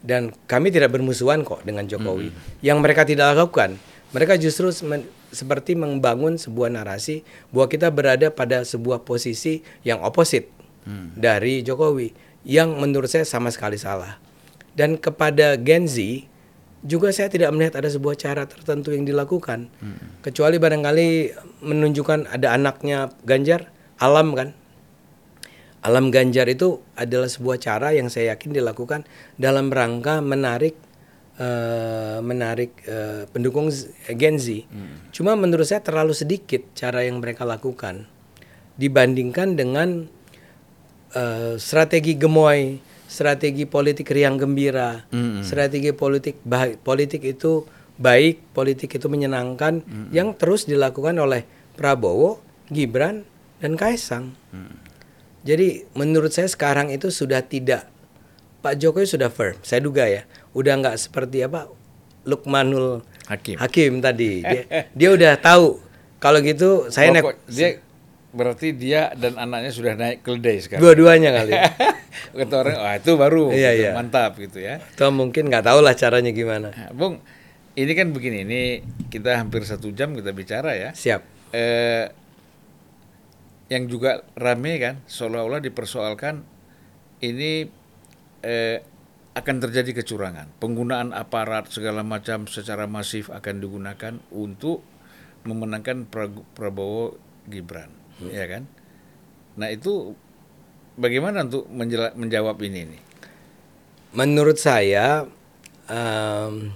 dan 0.00 0.30
kami 0.46 0.70
tidak 0.70 0.94
bermusuhan 0.94 1.42
kok 1.42 1.66
dengan 1.66 1.84
Jokowi. 1.84 2.30
Yang 2.62 2.78
mereka 2.78 3.02
tidak 3.02 3.34
lakukan, 3.34 3.74
mereka 4.14 4.38
justru 4.38 4.70
men- 4.86 5.10
seperti 5.34 5.76
membangun 5.76 6.40
sebuah 6.40 6.72
narasi 6.72 7.26
bahwa 7.52 7.66
kita 7.68 7.92
berada 7.92 8.32
pada 8.32 8.64
sebuah 8.64 9.04
posisi 9.04 9.60
yang 9.84 10.00
oposit 10.00 10.48
dari 11.18 11.60
Jokowi 11.60 12.16
yang 12.48 12.80
menurut 12.80 13.12
saya 13.12 13.28
sama 13.28 13.52
sekali 13.52 13.76
salah. 13.76 14.16
Dan 14.72 14.96
kepada 14.96 15.58
Gen 15.58 15.84
Z 15.90 16.24
juga 16.86 17.10
saya 17.10 17.26
tidak 17.26 17.50
melihat 17.52 17.76
ada 17.82 17.90
sebuah 17.90 18.14
cara 18.14 18.46
tertentu 18.46 18.94
yang 18.94 19.02
dilakukan. 19.04 19.66
Kecuali 20.22 20.56
barangkali 20.56 21.08
menunjukkan 21.66 22.30
ada 22.30 22.54
anaknya 22.54 23.10
Ganjar 23.26 23.74
alam 23.98 24.32
kan 24.38 24.54
alam 25.78 26.10
Ganjar 26.10 26.50
itu 26.50 26.82
adalah 26.98 27.30
sebuah 27.30 27.58
cara 27.62 27.94
yang 27.94 28.10
saya 28.10 28.34
yakin 28.34 28.50
dilakukan 28.50 29.06
dalam 29.38 29.70
rangka 29.70 30.18
menarik 30.18 30.74
eh, 31.38 32.18
menarik 32.18 32.74
eh, 32.82 33.30
pendukung 33.30 33.70
Z- 33.70 33.94
Gen 34.18 34.42
Z. 34.42 34.66
Cuma 35.14 35.38
menurut 35.38 35.64
saya 35.64 35.78
terlalu 35.78 36.12
sedikit 36.12 36.66
cara 36.74 37.06
yang 37.06 37.22
mereka 37.22 37.46
lakukan 37.46 38.10
dibandingkan 38.74 39.54
dengan 39.54 40.10
eh, 41.14 41.54
strategi 41.56 42.18
gemoy, 42.18 42.82
strategi 43.06 43.62
politik 43.64 44.10
riang 44.10 44.34
gembira, 44.34 45.06
strategi 45.46 45.94
politik 45.94 46.42
baik, 46.42 46.82
politik 46.82 47.22
itu 47.22 47.62
baik, 47.98 48.54
politik 48.54 48.98
itu 48.98 49.06
menyenangkan 49.06 49.82
yang 50.10 50.34
terus 50.34 50.66
dilakukan 50.66 51.18
oleh 51.18 51.46
Prabowo, 51.74 52.42
Gibran 52.68 53.22
dan 53.58 53.78
Kaisang. 53.78 54.34
Jadi 55.48 55.88
menurut 55.96 56.28
saya 56.28 56.44
sekarang 56.44 56.92
itu 56.92 57.08
sudah 57.08 57.40
tidak 57.40 57.88
Pak 58.60 58.76
Jokowi 58.76 59.08
sudah 59.08 59.32
firm, 59.32 59.56
saya 59.64 59.80
duga 59.80 60.04
ya, 60.04 60.28
udah 60.52 60.76
nggak 60.76 60.96
seperti 61.00 61.40
apa 61.40 61.72
Lukmanul 62.28 63.00
Hakim. 63.32 63.56
Hakim 63.56 64.04
tadi. 64.04 64.44
Dia, 64.44 64.62
dia 64.92 65.08
udah 65.08 65.32
tahu 65.40 65.80
kalau 66.20 66.44
gitu 66.44 66.92
saya 66.92 67.16
naik 67.16 67.40
dia 67.48 67.80
berarti 68.28 68.76
dia 68.76 69.08
dan 69.16 69.40
anaknya 69.40 69.72
sudah 69.72 69.96
naik 69.96 70.20
keledai 70.20 70.60
sekarang. 70.60 70.84
dua-duanya 70.84 71.30
kali. 71.32 71.52
Kata 72.44 72.54
orang, 72.60 72.76
wah 72.76 72.94
itu 72.98 73.12
baru 73.16 73.44
Iya, 73.48 73.70
gitu, 73.72 73.82
iya. 73.88 73.90
mantap 73.96 74.32
gitu 74.36 74.58
ya. 74.60 74.84
Atau 74.84 75.08
mungkin 75.14 75.48
nggak 75.48 75.64
tahu 75.64 75.80
lah 75.80 75.96
caranya 75.96 76.28
gimana. 76.34 76.68
Nah, 76.74 76.92
Bung, 76.92 77.24
ini 77.72 77.92
kan 77.96 78.12
begini, 78.12 78.44
ini 78.44 78.62
kita 79.08 79.38
hampir 79.40 79.64
satu 79.64 79.88
jam 79.96 80.12
kita 80.12 80.36
bicara 80.36 80.76
ya. 80.76 80.90
Siap. 80.92 81.22
Eh, 81.56 82.04
yang 83.68 83.84
juga 83.88 84.24
rame 84.36 84.80
kan, 84.80 85.04
seolah-olah 85.04 85.60
dipersoalkan 85.60 86.40
ini 87.20 87.68
eh, 88.40 88.78
akan 89.36 89.56
terjadi 89.62 90.02
kecurangan, 90.02 90.50
penggunaan 90.58 91.14
aparat 91.14 91.70
segala 91.70 92.02
macam 92.02 92.48
secara 92.50 92.90
masif 92.90 93.30
akan 93.30 93.54
digunakan 93.62 94.14
untuk 94.34 94.82
memenangkan 95.46 96.08
Pra- 96.10 96.46
Prabowo 96.56 97.14
Gibran, 97.46 97.92
ya 98.28 98.44
kan? 98.50 98.66
Nah 99.60 99.70
itu 99.70 100.16
bagaimana 100.98 101.46
untuk 101.46 101.70
menjawab 102.18 102.58
ini 102.66 102.80
nih? 102.88 103.02
Menurut 104.16 104.58
saya 104.58 105.28
em, 105.86 106.72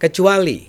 kecuali 0.00 0.66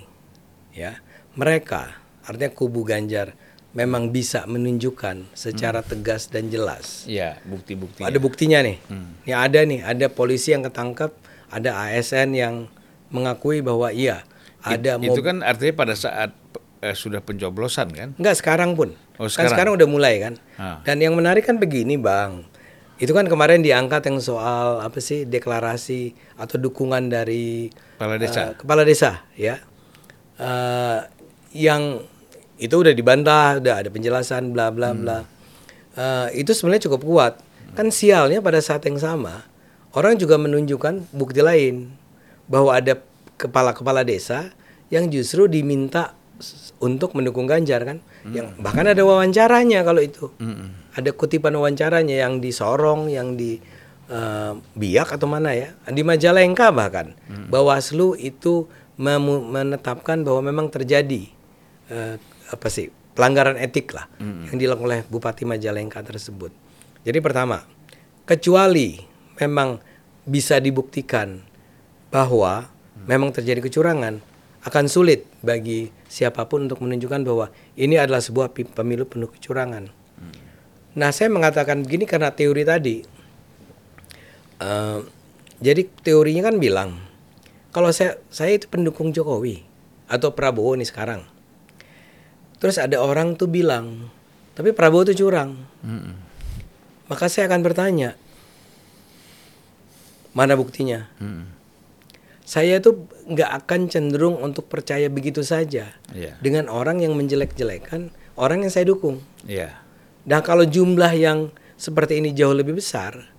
ya 0.75 0.99
mereka 1.33 1.97
artinya 2.27 2.53
kubu 2.53 2.85
Ganjar 2.85 3.33
memang 3.73 4.09
bisa 4.09 4.45
menunjukkan 4.45 5.33
secara 5.33 5.81
tegas 5.81 6.25
dan 6.27 6.47
jelas 6.47 7.03
Ya 7.03 7.41
bukti-bukti. 7.43 8.01
Ada 8.01 8.17
buktinya 8.17 8.61
nih. 8.61 8.77
Ini 9.25 9.33
ada 9.33 9.59
nih, 9.61 9.81
ada 9.81 10.05
polisi 10.07 10.49
yang 10.49 10.61
ketangkep, 10.61 11.09
ada 11.49 11.69
ASN 11.83 12.33
yang 12.33 12.55
mengakui 13.09 13.59
bahwa 13.59 13.89
iya 13.89 14.21
ada 14.59 14.95
itu 14.95 15.11
mob- 15.11 15.21
kan 15.23 15.41
artinya 15.41 15.73
pada 15.75 15.93
saat 15.93 16.31
eh, 16.79 16.93
sudah 16.93 17.19
pencoblosan 17.19 17.89
kan? 17.89 18.09
Enggak 18.15 18.37
sekarang 18.37 18.73
pun. 18.73 18.93
Oh, 19.15 19.25
Kan 19.25 19.45
sekarang. 19.45 19.51
sekarang 19.51 19.71
udah 19.75 19.87
mulai 19.87 20.15
kan. 20.19 20.33
Ah. 20.55 20.81
Dan 20.81 20.97
yang 20.99 21.13
menarik 21.13 21.43
kan 21.43 21.55
begini, 21.55 21.95
Bang. 21.95 22.45
Itu 22.97 23.11
kan 23.11 23.25
kemarin 23.25 23.61
diangkat 23.61 24.05
yang 24.05 24.17
soal 24.17 24.79
apa 24.79 24.97
sih 24.97 25.23
deklarasi 25.23 26.13
atau 26.35 26.57
dukungan 26.57 27.07
dari 27.07 27.69
Kepala 27.93 28.15
desa. 28.17 28.39
eh, 28.39 28.49
kepala 28.55 28.81
desa 28.83 29.25
ya. 29.33 29.57
Eh, 30.35 30.99
yang 31.55 32.01
itu 32.61 32.75
udah 32.75 32.93
dibantah, 32.93 33.57
udah 33.57 33.75
ada 33.81 33.89
penjelasan 33.89 34.53
bla 34.53 34.69
bla 34.69 34.93
bla. 34.93 35.25
Eh, 35.93 36.41
itu 36.45 36.53
sebenarnya 36.53 36.89
cukup 36.89 37.01
kuat. 37.05 37.33
Kan 37.73 37.89
sialnya 37.89 38.37
pada 38.37 38.61
saat 38.61 38.85
yang 38.85 39.01
sama 39.01 39.45
orang 39.97 40.17
juga 40.17 40.37
menunjukkan 40.37 41.09
bukti 41.13 41.41
lain 41.41 41.89
bahwa 42.45 42.73
ada 42.73 43.01
kepala-kepala 43.37 44.05
desa 44.05 44.53
yang 44.93 45.09
justru 45.09 45.49
diminta 45.49 46.13
untuk 46.77 47.17
mendukung 47.17 47.49
Ganjar 47.49 47.81
kan. 47.85 47.97
Yang 48.29 48.57
bahkan 48.61 48.85
ada 48.85 49.01
wawancaranya 49.01 49.81
kalau 49.81 50.01
itu. 50.01 50.29
Ada 50.93 51.09
kutipan 51.13 51.57
wawancaranya 51.57 52.21
yang 52.21 52.37
di 52.37 52.53
Sorong, 52.53 53.09
yang 53.09 53.33
di 53.33 53.57
eh, 54.09 54.53
Biak 54.77 55.17
atau 55.17 55.25
mana 55.25 55.57
ya, 55.57 55.73
di 55.89 56.05
Majalengka 56.05 56.69
bahkan. 56.69 57.17
Bawaslu 57.49 58.13
itu 58.17 58.69
menetapkan 59.01 60.21
bahwa 60.21 60.41
memang 60.53 60.67
terjadi 60.69 61.25
eh, 61.89 62.15
apa 62.53 62.69
sih 62.69 62.93
pelanggaran 63.17 63.57
etik 63.57 63.93
lah 63.93 64.05
yang 64.21 64.57
dilakukan 64.57 64.85
oleh 64.85 65.01
Bupati 65.09 65.45
Majalengka 65.45 66.05
tersebut. 66.05 66.53
Jadi 67.03 67.19
pertama, 67.19 67.65
kecuali 68.23 69.01
memang 69.41 69.81
bisa 70.23 70.61
dibuktikan 70.61 71.41
bahwa 72.13 72.69
memang 73.09 73.33
terjadi 73.33 73.59
kecurangan, 73.59 74.21
akan 74.63 74.85
sulit 74.87 75.27
bagi 75.43 75.91
siapa 76.07 76.47
pun 76.47 76.69
untuk 76.69 76.79
menunjukkan 76.79 77.21
bahwa 77.27 77.51
ini 77.75 77.99
adalah 77.99 78.23
sebuah 78.23 78.53
pemilu 78.53 79.03
penuh 79.03 79.27
kecurangan. 79.27 79.91
Nah, 80.93 81.09
saya 81.09 81.33
mengatakan 81.33 81.81
begini 81.81 82.05
karena 82.05 82.29
teori 82.31 82.63
tadi. 82.63 83.01
Eh, 84.61 84.99
jadi 85.59 85.81
teorinya 86.05 86.47
kan 86.47 86.55
bilang 86.61 87.01
kalau 87.73 87.89
saya 87.89 88.21
saya 88.29 88.53
itu 88.53 88.69
pendukung 88.69 89.09
Jokowi 89.09 89.65
atau 90.05 90.31
Prabowo 90.31 90.77
nih 90.77 90.87
sekarang. 90.87 91.32
Terus 92.63 92.79
ada 92.79 93.03
orang 93.03 93.35
tuh 93.35 93.51
bilang, 93.51 94.07
tapi 94.55 94.71
Prabowo 94.71 95.03
tuh 95.03 95.19
curang. 95.19 95.51
Maka 97.11 97.27
saya 97.27 97.51
akan 97.51 97.59
bertanya, 97.59 98.15
mana 100.31 100.55
buktinya? 100.55 101.11
Saya 102.43 102.79
tuh 102.79 103.07
nggak 103.27 103.51
akan 103.63 103.81
cenderung 103.87 104.35
untuk 104.39 104.67
percaya 104.67 105.07
begitu 105.07 105.43
saja 105.43 105.95
Iya. 106.11 106.35
dengan 106.39 106.67
orang 106.67 106.99
yang 106.99 107.15
menjelek-jelekan 107.15 108.11
orang 108.35 108.67
yang 108.67 108.71
saya 108.71 108.87
dukung. 108.87 109.23
Iya. 109.47 109.79
Nah 110.27 110.39
kalau 110.43 110.63
jumlah 110.63 111.11
yang 111.15 111.51
seperti 111.75 112.19
ini 112.19 112.31
jauh 112.31 112.51
lebih 112.51 112.79
besar, 112.79 113.31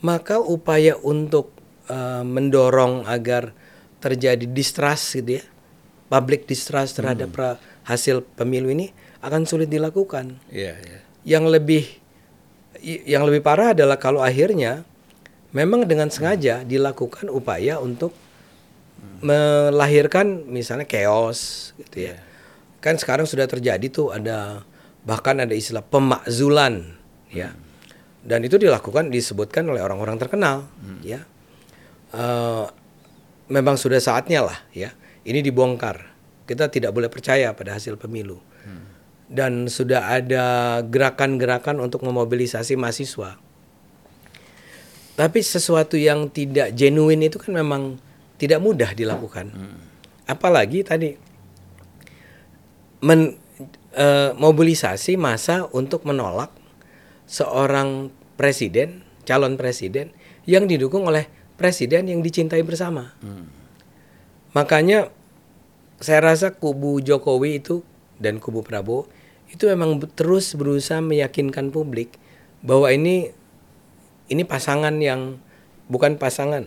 maka 0.00 0.40
upaya 0.40 0.96
untuk 0.96 1.52
eh, 1.88 2.24
mendorong 2.24 3.04
agar 3.04 3.52
terjadi 4.00 4.44
distrust 4.44 5.12
gitu 5.16 5.38
ya, 5.38 5.44
public 6.08 6.44
distrust 6.44 6.96
terhadap 6.98 7.28
pra- 7.32 7.58
hasil 7.86 8.22
pemilu 8.38 8.70
ini 8.70 8.90
akan 9.22 9.46
sulit 9.46 9.70
dilakukan. 9.70 10.38
Iya, 10.50 10.74
iya. 10.82 10.98
Yang 11.22 11.44
lebih 11.54 11.84
yang 12.82 13.22
lebih 13.28 13.44
parah 13.46 13.76
adalah 13.76 14.00
kalau 14.00 14.24
akhirnya 14.24 14.82
memang 15.54 15.86
dengan 15.86 16.10
sengaja 16.10 16.66
dilakukan 16.66 17.30
upaya 17.30 17.78
untuk 17.78 18.10
melahirkan 19.22 20.46
misalnya 20.50 20.86
chaos 20.86 21.72
gitu 21.78 22.10
ya. 22.10 22.16
Kan 22.82 22.98
sekarang 22.98 23.26
sudah 23.26 23.46
terjadi 23.46 23.86
tuh 23.90 24.10
ada 24.10 24.66
bahkan 25.06 25.38
ada 25.38 25.54
istilah 25.54 25.82
pemakzulan 25.86 26.98
ya. 27.30 27.54
Dan 28.22 28.46
itu 28.46 28.54
dilakukan 28.58 29.10
disebutkan 29.10 29.66
oleh 29.66 29.82
orang-orang 29.82 30.18
terkenal 30.18 30.70
ya. 31.02 31.22
Eh, 32.14 32.66
memang 33.50 33.74
sudah 33.78 33.98
saatnya 33.98 34.46
lah 34.46 34.58
ya. 34.70 34.94
Ini 35.22 35.42
dibongkar. 35.42 36.11
Kita 36.52 36.68
tidak 36.68 36.92
boleh 36.92 37.08
percaya 37.08 37.56
pada 37.56 37.72
hasil 37.72 37.96
pemilu. 37.96 38.36
Dan 39.32 39.72
sudah 39.72 40.12
ada 40.12 40.44
gerakan-gerakan 40.84 41.80
untuk 41.80 42.04
memobilisasi 42.04 42.76
mahasiswa. 42.76 43.40
Tapi 45.16 45.40
sesuatu 45.40 45.96
yang 45.96 46.28
tidak 46.28 46.76
genuine 46.76 47.32
itu 47.32 47.40
kan 47.40 47.56
memang 47.56 47.96
tidak 48.36 48.60
mudah 48.60 48.92
dilakukan. 48.92 49.48
Apalagi 50.28 50.84
tadi 50.84 51.16
men, 53.00 53.40
eh, 53.96 54.30
mobilisasi 54.36 55.16
massa 55.16 55.64
untuk 55.72 56.04
menolak 56.04 56.52
seorang 57.24 58.12
presiden, 58.36 59.00
calon 59.24 59.56
presiden 59.56 60.12
yang 60.44 60.68
didukung 60.68 61.08
oleh 61.08 61.28
presiden 61.56 62.10
yang 62.10 62.20
dicintai 62.20 62.60
bersama. 62.66 63.14
Makanya 64.52 65.08
saya 66.02 66.20
rasa 66.20 66.52
kubu 66.58 66.98
Jokowi 66.98 67.62
itu 67.62 67.86
dan 68.18 68.42
kubu 68.42 68.66
Prabowo 68.66 69.06
itu 69.48 69.70
memang 69.70 70.02
terus 70.18 70.52
berusaha 70.58 70.98
meyakinkan 70.98 71.70
publik 71.70 72.16
bahwa 72.64 72.90
ini 72.90 73.30
ini 74.32 74.42
pasangan 74.42 74.96
yang 74.98 75.38
bukan 75.92 76.16
pasangan 76.16 76.66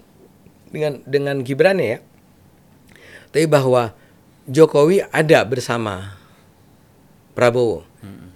dengan 0.69 1.01
dengan 1.07 1.41
Gibran 1.41 1.81
ya, 1.81 1.97
tapi 3.33 3.49
bahwa 3.49 3.97
Jokowi 4.45 5.01
ada 5.09 5.41
bersama 5.47 6.13
Prabowo. 7.33 7.83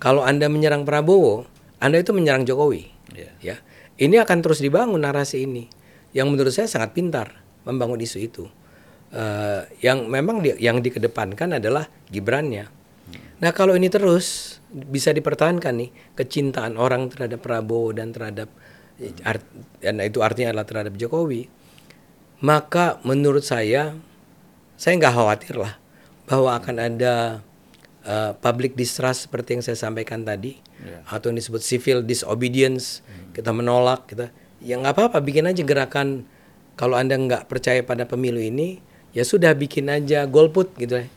Kalau 0.01 0.25
Anda 0.25 0.49
menyerang 0.49 0.87
Prabowo, 0.87 1.45
Anda 1.77 2.01
itu 2.01 2.15
menyerang 2.15 2.47
Jokowi. 2.47 2.89
Iya. 3.13 3.31
Ya. 3.43 3.55
Ini 3.99 4.23
akan 4.23 4.39
terus 4.41 4.63
dibangun 4.63 5.03
narasi 5.03 5.43
ini 5.43 5.67
yang 6.15 6.31
menurut 6.31 6.55
saya 6.55 6.65
sangat 6.65 6.95
pintar 6.95 7.43
membangun 7.67 7.99
isu 7.99 8.17
itu. 8.23 8.47
Eh, 9.09 9.61
yang 9.81 10.05
memang 10.05 10.37
di- 10.39 10.53
yang 10.61 10.79
dikedepankan 10.79 11.57
adalah 11.57 11.89
Gibrannya. 12.07 12.69
Nah, 13.41 13.51
kalau 13.55 13.73
ini 13.73 13.89
terus 13.89 14.59
bisa 14.69 15.09
dipertahankan 15.09 15.73
nih 15.73 15.89
kecintaan 16.13 16.77
orang 16.77 17.09
terhadap 17.09 17.41
Prabowo 17.41 17.89
dan 17.89 18.13
terhadap 18.13 18.53
art- 19.23 19.49
dan 19.79 19.97
itu 19.97 20.21
artinya 20.21 20.53
adalah 20.53 20.67
terhadap 20.67 20.93
Jokowi, 20.93 21.49
maka 22.39 23.01
menurut 23.01 23.41
saya 23.41 23.97
saya 24.75 24.93
nggak 24.95 25.11
khawatir 25.11 25.55
lah 25.55 25.73
bahwa 26.23 26.55
akan 26.55 26.75
ada 26.77 27.41
uh, 28.05 28.31
public 28.37 28.77
distrust 28.77 29.25
seperti 29.25 29.57
yang 29.57 29.63
saya 29.63 29.77
sampaikan 29.79 30.21
tadi 30.21 30.61
Ya. 30.79 31.03
atau 31.11 31.27
yang 31.27 31.35
disebut 31.35 31.59
civil 31.59 31.99
disobedience 32.01 33.03
kita 33.33 33.51
menolak 33.51 34.07
kita 34.07 34.31
ya 34.59 34.79
nggak 34.79 34.95
apa-apa 34.95 35.19
bikin 35.19 35.43
aja 35.43 35.59
gerakan 35.59 36.23
kalau 36.75 36.95
anda 36.95 37.19
nggak 37.19 37.51
percaya 37.51 37.83
pada 37.83 38.07
pemilu 38.07 38.39
ini 38.39 38.79
ya 39.13 39.23
sudah 39.25 39.53
bikin 39.57 39.89
aja 39.89 40.25
golput 40.29 40.73
gitu 40.77 41.01
ya. 41.01 41.07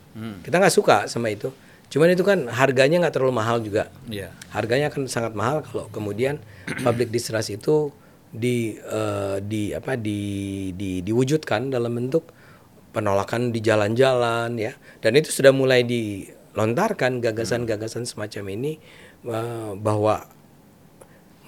Kita 0.44 0.60
nggak 0.60 0.74
suka 0.74 0.96
sama 1.08 1.32
itu. 1.32 1.48
Cuman 1.92 2.12
itu 2.12 2.24
kan 2.24 2.48
harganya 2.48 3.04
nggak 3.04 3.14
terlalu 3.16 3.34
mahal 3.36 3.60
juga. 3.60 3.92
Iya. 4.08 4.32
harganya 4.52 4.92
akan 4.92 5.08
sangat 5.08 5.32
mahal 5.32 5.64
kalau 5.64 5.88
kemudian 5.88 6.40
public 6.84 7.08
distrust 7.12 7.52
itu 7.52 7.92
di 8.32 8.76
eh, 8.80 9.36
di 9.44 9.72
apa 9.76 9.96
di, 9.96 10.72
di 10.72 11.04
diwujudkan 11.04 11.68
dalam 11.72 11.92
bentuk 11.92 12.28
penolakan 12.92 13.52
di 13.52 13.60
jalan-jalan 13.60 14.56
ya. 14.56 14.72
Dan 15.00 15.16
itu 15.16 15.32
sudah 15.32 15.52
mulai 15.52 15.84
dilontarkan 15.84 17.20
gagasan-gagasan 17.20 18.04
semacam 18.08 18.44
ini 18.56 18.72
eh, 19.28 19.72
bahwa 19.76 20.28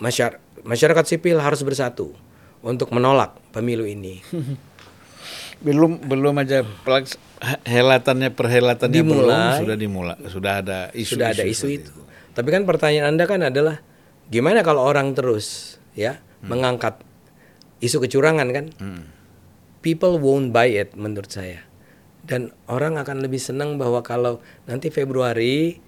masyarakat 0.00 0.40
masyarakat 0.64 1.04
sipil 1.04 1.38
harus 1.38 1.60
bersatu 1.60 2.16
untuk 2.64 2.88
menolak 2.90 3.36
pemilu 3.52 3.84
ini 3.84 4.24
Belum 5.64 5.96
belum 5.96 6.36
aja 6.38 6.60
pelaks- 6.84 7.16
helatannya 7.64 8.30
perhelatannya 8.30 9.00
belum 9.00 9.24
Dimulai. 9.24 9.58
sudah 9.64 9.76
dimulai. 9.76 10.16
Sudah 10.28 10.52
ada 10.60 10.78
isu 10.92 11.16
sudah 11.16 11.32
ada 11.32 11.44
isu 11.44 11.66
itu. 11.72 11.92
Tapi 12.36 12.48
kan 12.52 12.68
pertanyaan 12.68 13.16
Anda 13.16 13.24
kan 13.24 13.40
adalah 13.40 13.80
gimana 14.28 14.60
kalau 14.60 14.84
orang 14.84 15.16
terus 15.16 15.76
ya 15.96 16.20
mengangkat 16.44 17.00
isu 17.80 18.04
kecurangan 18.04 18.48
kan? 18.52 18.66
People 19.80 20.16
won't 20.16 20.52
buy 20.52 20.68
it 20.68 20.92
menurut 20.96 21.28
saya. 21.28 21.64
Dan 22.24 22.52
orang 22.72 22.96
akan 22.96 23.20
lebih 23.20 23.36
senang 23.36 23.76
bahwa 23.76 24.00
kalau 24.00 24.40
nanti 24.64 24.88
Februari 24.88 25.80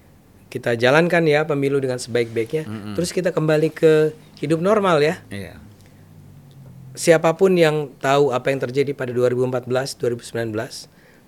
kita 0.46 0.76
jalankan 0.76 1.24
ya 1.24 1.48
pemilu 1.48 1.80
dengan 1.80 1.96
sebaik-baiknya, 1.96 2.68
terus 2.92 3.10
kita 3.10 3.32
kembali 3.32 3.72
ke 3.72 4.12
hidup 4.38 4.60
normal 4.60 5.00
ya. 5.00 5.20
Iya. 5.32 5.56
Siapa 6.96 7.36
pun 7.36 7.52
yang 7.60 7.92
tahu 8.00 8.32
apa 8.32 8.48
yang 8.48 8.64
terjadi 8.64 8.96
pada 8.96 9.12
2014, 9.12 9.68
2019 10.00 10.56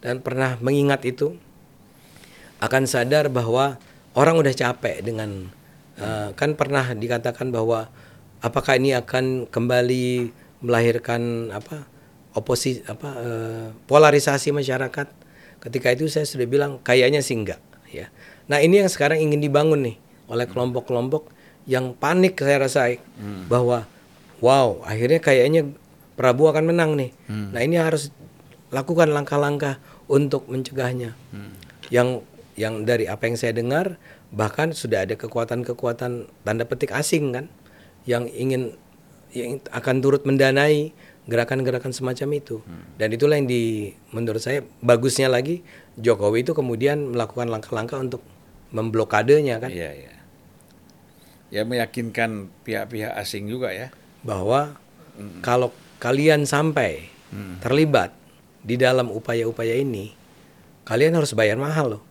dan 0.00 0.24
pernah 0.24 0.56
mengingat 0.64 1.04
itu 1.04 1.36
akan 2.64 2.88
sadar 2.88 3.28
bahwa 3.28 3.76
orang 4.16 4.40
udah 4.40 4.54
capek 4.56 5.04
dengan 5.04 5.52
eh, 6.00 6.32
kan 6.32 6.56
pernah 6.56 6.96
dikatakan 6.96 7.52
bahwa 7.52 7.92
apakah 8.40 8.80
ini 8.80 8.96
akan 8.96 9.44
kembali 9.52 10.32
melahirkan 10.64 11.52
apa 11.52 11.84
oposisi 12.32 12.80
apa 12.88 13.10
eh, 13.20 13.66
polarisasi 13.84 14.56
masyarakat? 14.56 15.20
Ketika 15.60 15.92
itu 15.92 16.08
saya 16.08 16.24
sudah 16.24 16.48
bilang 16.48 16.80
kayaknya 16.80 17.20
sih 17.20 17.36
enggak 17.36 17.60
ya. 17.92 18.08
Nah 18.48 18.64
ini 18.64 18.80
yang 18.80 18.88
sekarang 18.88 19.20
ingin 19.20 19.44
dibangun 19.44 19.84
nih 19.84 19.96
oleh 20.32 20.48
kelompok-kelompok 20.48 21.28
yang 21.68 21.92
panik 21.92 22.40
saya 22.40 22.64
rasa 22.64 22.96
bahwa 23.52 23.84
wow 24.40 24.82
akhirnya 24.86 25.20
kayaknya 25.22 25.62
Prabowo 26.18 26.50
akan 26.50 26.74
menang 26.74 26.98
nih. 26.98 27.14
Nah 27.30 27.62
ini 27.62 27.78
harus 27.78 28.10
lakukan 28.74 29.14
langkah-langkah 29.14 29.78
untuk 30.10 30.50
mencegahnya. 30.50 31.14
Yang 31.94 32.26
yang 32.58 32.82
dari 32.82 33.06
apa 33.06 33.30
yang 33.30 33.38
saya 33.38 33.54
dengar 33.54 34.02
bahkan 34.34 34.74
sudah 34.74 35.06
ada 35.06 35.14
kekuatan-kekuatan 35.14 36.26
tanda 36.42 36.64
petik 36.66 36.90
asing 36.90 37.30
kan 37.30 37.46
yang 38.02 38.26
ingin 38.26 38.74
yang 39.30 39.62
akan 39.70 40.02
turut 40.02 40.26
mendanai 40.26 40.90
gerakan-gerakan 41.30 41.94
semacam 41.94 42.42
itu. 42.42 42.66
Dan 42.98 43.14
itulah 43.14 43.38
yang 43.38 43.46
di 43.46 43.94
menurut 44.10 44.42
saya 44.42 44.66
bagusnya 44.82 45.30
lagi 45.30 45.62
Jokowi 46.00 46.42
itu 46.42 46.50
kemudian 46.50 47.14
melakukan 47.14 47.46
langkah-langkah 47.46 48.02
untuk 48.02 48.26
memblokadenya 48.74 49.62
kan. 49.62 49.70
Iya, 49.70 49.90
iya. 49.94 50.14
Ya 51.54 51.62
meyakinkan 51.62 52.50
pihak-pihak 52.66 53.14
asing 53.22 53.46
juga 53.46 53.70
ya. 53.70 53.94
Bahwa 54.28 54.76
kalau 55.40 55.72
kalian 55.96 56.44
sampai 56.44 57.08
terlibat 57.64 58.12
di 58.60 58.76
dalam 58.76 59.08
upaya-upaya 59.08 59.80
ini, 59.80 60.12
kalian 60.84 61.16
harus 61.16 61.32
bayar 61.32 61.56
mahal 61.56 61.96
loh. 61.96 62.02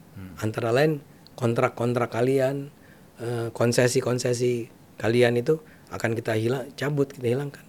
Antara 0.41 0.73
lain 0.73 1.05
kontrak-kontrak 1.37 2.09
kalian, 2.09 2.73
eh, 3.21 3.53
konsesi-konsesi 3.53 4.73
kalian 4.97 5.37
itu 5.37 5.61
akan 5.93 6.17
kita 6.17 6.33
hilang, 6.33 6.73
cabut, 6.73 7.13
kita 7.13 7.29
hilangkan. 7.29 7.61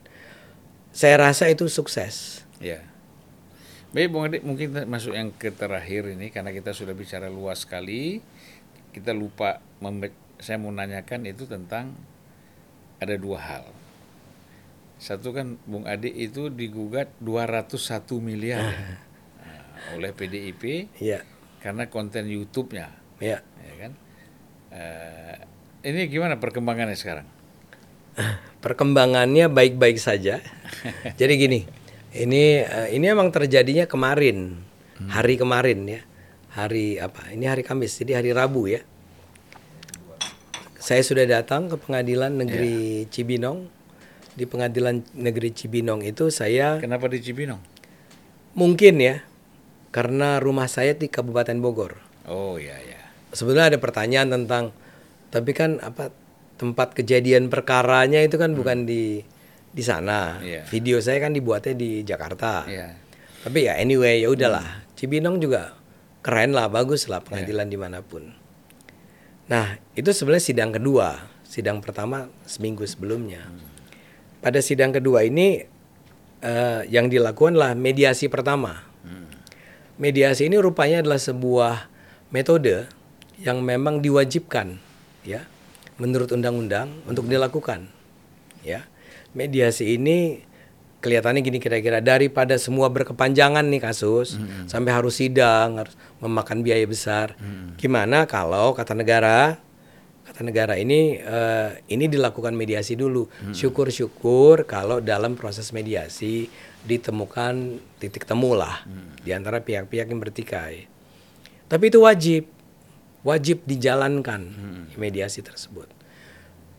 Saya 0.96 1.20
rasa 1.20 1.52
itu 1.52 1.68
sukses. 1.68 2.42
Ya. 2.58 2.80
Baik, 3.92 4.08
Bung 4.12 4.24
Ade, 4.28 4.40
mungkin 4.40 4.72
masuk 4.88 5.12
yang 5.12 5.32
ke 5.32 5.52
terakhir 5.52 6.08
ini 6.12 6.32
karena 6.32 6.52
kita 6.52 6.72
sudah 6.72 6.96
bicara 6.96 7.28
luas 7.28 7.68
sekali. 7.68 8.24
Kita 8.92 9.12
lupa 9.12 9.60
saya 10.40 10.56
mau 10.56 10.72
nanyakan 10.72 11.28
itu 11.28 11.44
tentang 11.44 11.92
ada 12.98 13.14
dua 13.14 13.38
hal. 13.38 13.64
Satu 14.98 15.30
kan 15.30 15.62
Bung 15.62 15.86
Ade 15.86 16.10
itu 16.10 16.50
digugat 16.50 17.14
201 17.22 18.18
miliar 18.18 18.66
ya, 18.66 18.98
nah, 19.38 19.94
oleh 19.94 20.10
PDIP 20.10 20.90
Ya, 20.98 21.22
karena 21.62 21.86
konten 21.86 22.26
YouTube-nya, 22.26 22.90
ya. 23.22 23.38
ya 23.46 23.74
kan? 23.78 23.92
Eh, 24.74 25.36
ini 25.86 26.10
gimana 26.10 26.42
perkembangannya 26.42 26.98
sekarang? 26.98 27.30
Perkembangannya 28.58 29.46
baik-baik 29.46 30.02
saja. 30.02 30.42
Jadi 31.20 31.32
gini, 31.38 31.60
ini 32.18 32.58
eh, 32.66 32.88
ini 32.90 33.06
emang 33.06 33.30
terjadinya 33.30 33.86
kemarin, 33.86 34.58
hari 35.06 35.38
kemarin 35.38 35.78
ya, 35.86 36.02
hari 36.58 36.98
apa? 36.98 37.30
Ini 37.30 37.46
hari 37.46 37.62
Kamis, 37.62 38.02
jadi 38.02 38.18
hari 38.18 38.34
Rabu 38.34 38.66
ya. 38.66 38.82
Saya 40.82 41.06
sudah 41.06 41.22
datang 41.22 41.70
ke 41.70 41.78
pengadilan 41.78 42.34
negeri 42.34 43.06
Cibinong. 43.12 43.77
Di 44.38 44.46
pengadilan 44.46 45.02
negeri 45.18 45.50
Cibinong 45.50 46.06
itu 46.06 46.30
saya 46.30 46.78
Kenapa 46.78 47.10
di 47.10 47.18
Cibinong? 47.18 47.58
mungkin 48.58 48.98
ya, 48.98 49.22
karena 49.94 50.42
rumah 50.42 50.66
saya 50.66 50.94
di 50.98 51.06
Kabupaten 51.06 51.58
Bogor. 51.62 51.98
Oh 52.28 52.60
ya 52.60 52.76
ya. 52.82 53.00
sebetulnya 53.28 53.68
ada 53.68 53.78
pertanyaan 53.80 54.32
tentang 54.32 54.72
tapi 55.28 55.52
kan 55.52 55.76
apa 55.84 56.08
tempat 56.56 56.96
kejadian 56.96 57.52
perkaranya 57.52 58.24
itu 58.24 58.40
kan 58.40 58.56
bukan 58.56 58.88
di 58.88 59.22
di 59.68 59.82
sana. 59.84 60.40
Iya. 60.40 60.64
Video 60.68 60.98
saya 60.98 61.20
kan 61.20 61.36
dibuatnya 61.36 61.76
di 61.76 62.02
Jakarta. 62.02 62.64
Iya. 62.66 62.96
Tapi 63.44 63.68
ya 63.68 63.76
anyway 63.78 64.24
ya 64.24 64.32
udahlah. 64.32 64.84
Cibinong 64.98 65.38
juga 65.38 65.76
keren 66.24 66.56
lah, 66.56 66.66
bagus 66.66 67.06
lah 67.06 67.22
pengadilan 67.22 67.68
di 67.70 67.78
mana 67.78 68.02
pun. 68.02 68.32
Nah 69.48 69.78
itu 69.94 70.10
sebenarnya 70.10 70.44
sidang 70.44 70.70
kedua. 70.74 71.30
Sidang 71.48 71.80
pertama 71.80 72.28
seminggu 72.44 72.84
sebelumnya. 72.84 73.44
Pada 74.38 74.62
sidang 74.62 74.94
kedua 74.94 75.26
ini 75.26 75.66
eh, 76.42 76.80
yang 76.88 77.10
dilakukan 77.10 77.58
lah 77.58 77.74
mediasi 77.74 78.30
pertama. 78.30 78.86
Mediasi 79.98 80.46
ini 80.46 80.54
rupanya 80.62 81.02
adalah 81.02 81.18
sebuah 81.18 81.90
metode 82.30 82.86
yang 83.42 83.66
memang 83.66 83.98
diwajibkan 83.98 84.78
ya 85.26 85.42
menurut 85.98 86.30
undang-undang 86.30 87.02
untuk 87.10 87.26
dilakukan 87.26 87.90
ya. 88.62 88.86
Mediasi 89.34 89.98
ini 89.98 90.46
kelihatannya 91.02 91.42
gini 91.42 91.58
kira-kira 91.58 91.98
daripada 91.98 92.54
semua 92.58 92.90
berkepanjangan 92.90 93.66
nih 93.66 93.82
kasus 93.82 94.38
sampai 94.70 94.90
harus 94.94 95.18
sidang, 95.18 95.82
harus 95.82 95.98
memakan 96.22 96.62
biaya 96.62 96.86
besar. 96.86 97.34
Gimana 97.74 98.30
kalau 98.30 98.78
kata 98.78 98.94
negara 98.94 99.58
kata 100.28 100.44
negara 100.44 100.76
ini 100.76 101.16
eh, 101.16 101.70
ini 101.88 102.04
dilakukan 102.06 102.52
mediasi 102.52 102.94
dulu. 102.94 103.26
Syukur-syukur 103.50 104.68
kalau 104.68 105.00
dalam 105.00 105.34
proses 105.34 105.72
mediasi 105.72 106.52
ditemukan 106.84 107.54
titik 107.96 108.28
temu 108.28 108.52
lah 108.52 108.84
di 109.24 109.32
antara 109.32 109.64
pihak-pihak 109.64 110.12
yang 110.12 110.20
bertikai. 110.20 110.84
Tapi 111.68 111.84
itu 111.88 112.04
wajib, 112.04 112.44
wajib 113.24 113.64
dijalankan 113.64 114.40
mediasi 114.96 115.40
tersebut. 115.40 115.88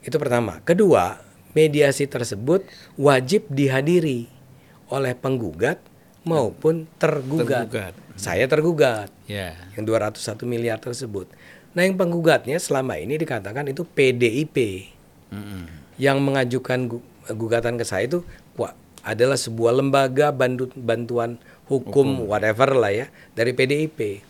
Itu 0.01 0.17
pertama. 0.17 0.61
Kedua, 0.61 1.17
mediasi 1.53 2.05
tersebut 2.05 2.65
wajib 2.95 3.49
dihadiri 3.49 4.29
oleh 4.89 5.13
penggugat 5.13 5.81
maupun 6.25 6.85
tergugat. 6.97 7.65
Tergugat. 7.69 7.93
Saya 8.19 8.45
tergugat 8.51 9.09
Ya. 9.29 9.55
yang 9.77 9.85
201 9.87 10.43
miliar 10.43 10.81
tersebut. 10.81 11.29
Nah, 11.77 11.85
yang 11.85 11.95
penggugatnya 11.95 12.57
selama 12.57 12.97
ini 12.97 13.15
dikatakan 13.19 13.69
itu 13.69 13.85
PDIP. 13.85 14.89
Mm-mm. 15.29 15.69
Yang 16.01 16.17
mengajukan 16.23 16.79
gu- 16.89 17.05
gugatan 17.37 17.77
ke 17.77 17.85
saya 17.85 18.09
itu 18.09 18.25
wah, 18.57 18.73
adalah 19.05 19.37
sebuah 19.37 19.77
lembaga 19.77 20.33
bantu- 20.33 20.73
bantuan 20.73 21.37
hukum, 21.69 22.25
whatever 22.25 22.73
lah 22.73 22.89
ya 22.89 23.07
dari 23.37 23.53
PDIP. 23.53 24.25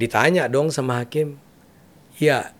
Ditanya 0.00 0.46
dong 0.48 0.70
sama 0.72 1.02
hakim, 1.02 1.36
ya 2.16 2.54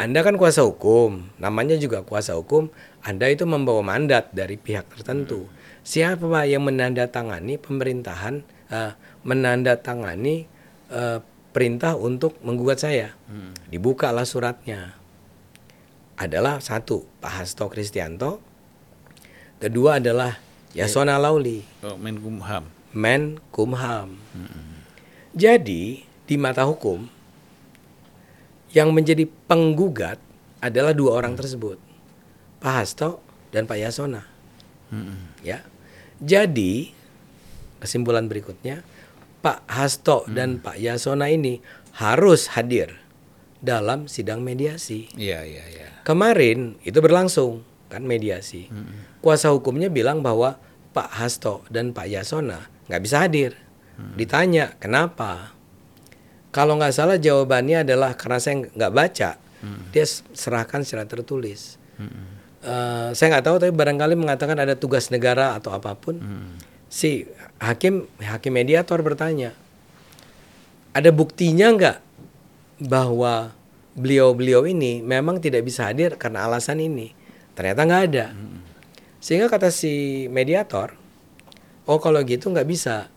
Anda 0.00 0.24
kan 0.24 0.40
kuasa 0.40 0.64
hukum, 0.64 1.28
namanya 1.36 1.76
juga 1.76 2.00
kuasa 2.00 2.36
hukum, 2.36 2.72
Anda 3.04 3.28
itu 3.28 3.44
membawa 3.44 3.84
mandat 3.84 4.32
dari 4.32 4.56
pihak 4.56 4.88
tertentu. 4.96 5.44
Siapa 5.84 6.24
Pak 6.24 6.44
yang 6.48 6.64
menandatangani 6.64 7.56
pemerintahan, 7.60 8.44
eh, 8.68 8.92
menandatangani 9.24 10.48
eh, 10.90 11.18
perintah 11.50 11.98
untuk 11.98 12.38
menggugat 12.42 12.82
saya? 12.82 13.14
Dibukalah 13.70 14.24
suratnya. 14.24 14.94
Adalah 16.20 16.60
satu 16.60 17.08
Pak 17.18 17.32
Hasto 17.32 17.72
Kristianto, 17.72 18.44
kedua 19.56 19.98
adalah 19.98 20.36
Yasona 20.76 21.16
Lauli. 21.16 21.64
Oh, 21.80 21.96
Menkumham. 21.96 22.68
Menkumham. 22.92 24.20
Jadi 25.32 26.04
di 26.04 26.36
mata 26.36 26.66
hukum 26.66 27.06
yang 28.70 28.94
menjadi 28.94 29.26
penggugat 29.50 30.20
adalah 30.60 30.94
dua 30.94 31.18
orang 31.18 31.34
tersebut, 31.34 31.80
Pak 32.60 32.74
Hasto 32.84 33.18
dan 33.50 33.64
Pak 33.66 33.80
Yasona. 33.80 34.22
Ya, 35.40 35.64
jadi 36.20 36.92
kesimpulan 37.80 38.28
berikutnya 38.28 38.84
Pak 39.40 39.64
Hasto 39.66 40.28
dan 40.28 40.60
Pak 40.60 40.76
Yasona 40.76 41.26
ini 41.26 41.58
harus 41.96 42.52
hadir 42.52 43.00
dalam 43.58 44.04
sidang 44.04 44.40
mediasi. 44.40 45.08
Iya, 45.12 45.44
iya, 45.44 45.64
iya. 45.66 45.88
Kemarin 46.04 46.76
itu 46.80 46.96
berlangsung 46.98 47.64
kan 47.88 48.04
mediasi. 48.04 48.68
Kuasa 49.18 49.50
hukumnya 49.50 49.88
bilang 49.88 50.20
bahwa 50.20 50.56
Pak 50.90 51.10
Hasto 51.12 51.64
dan 51.68 51.90
Pak 51.90 52.06
Yasona 52.06 52.68
nggak 52.86 53.02
bisa 53.02 53.16
hadir. 53.20 53.52
Ditanya 54.16 54.76
kenapa? 54.76 55.52
Kalau 56.50 56.74
nggak 56.74 56.90
salah 56.90 57.14
jawabannya 57.14 57.84
adalah 57.84 58.16
karena 58.16 58.38
saya 58.38 58.64
nggak 58.64 58.92
baca. 58.92 59.30
Dia 59.92 60.04
s- 60.04 60.24
serahkan 60.32 60.82
secara 60.82 61.04
tertulis. 61.04 61.76
Eh, 62.60 63.08
saya 63.12 63.26
nggak 63.30 63.44
tahu 63.44 63.56
tapi 63.58 63.72
barangkali 63.72 64.16
mengatakan 64.16 64.56
ada 64.56 64.72
tugas 64.74 65.08
negara 65.08 65.52
atau 65.54 65.70
apa 65.70 65.92
pun. 65.94 66.16
Si 66.88 67.22
hakim 67.60 68.08
hakim 68.18 68.52
mediator 68.56 68.98
bertanya, 69.04 69.52
ada 70.96 71.12
buktinya 71.12 71.70
nggak 71.76 71.98
bahwa 72.88 73.52
beliau-beliau 73.94 74.64
ini 74.64 75.04
memang 75.04 75.38
tidak 75.38 75.68
bisa 75.68 75.92
hadir 75.92 76.16
karena 76.16 76.48
alasan 76.48 76.80
ini. 76.80 77.12
Ternyata 77.52 77.84
nggak 77.84 78.04
ada. 78.10 78.26
Sehingga 79.20 79.52
kata 79.52 79.68
si 79.68 80.26
mediator, 80.32 80.96
oh 81.84 82.00
kalau 82.00 82.24
gitu 82.24 82.48
nggak 82.48 82.66
bisa. 82.66 83.12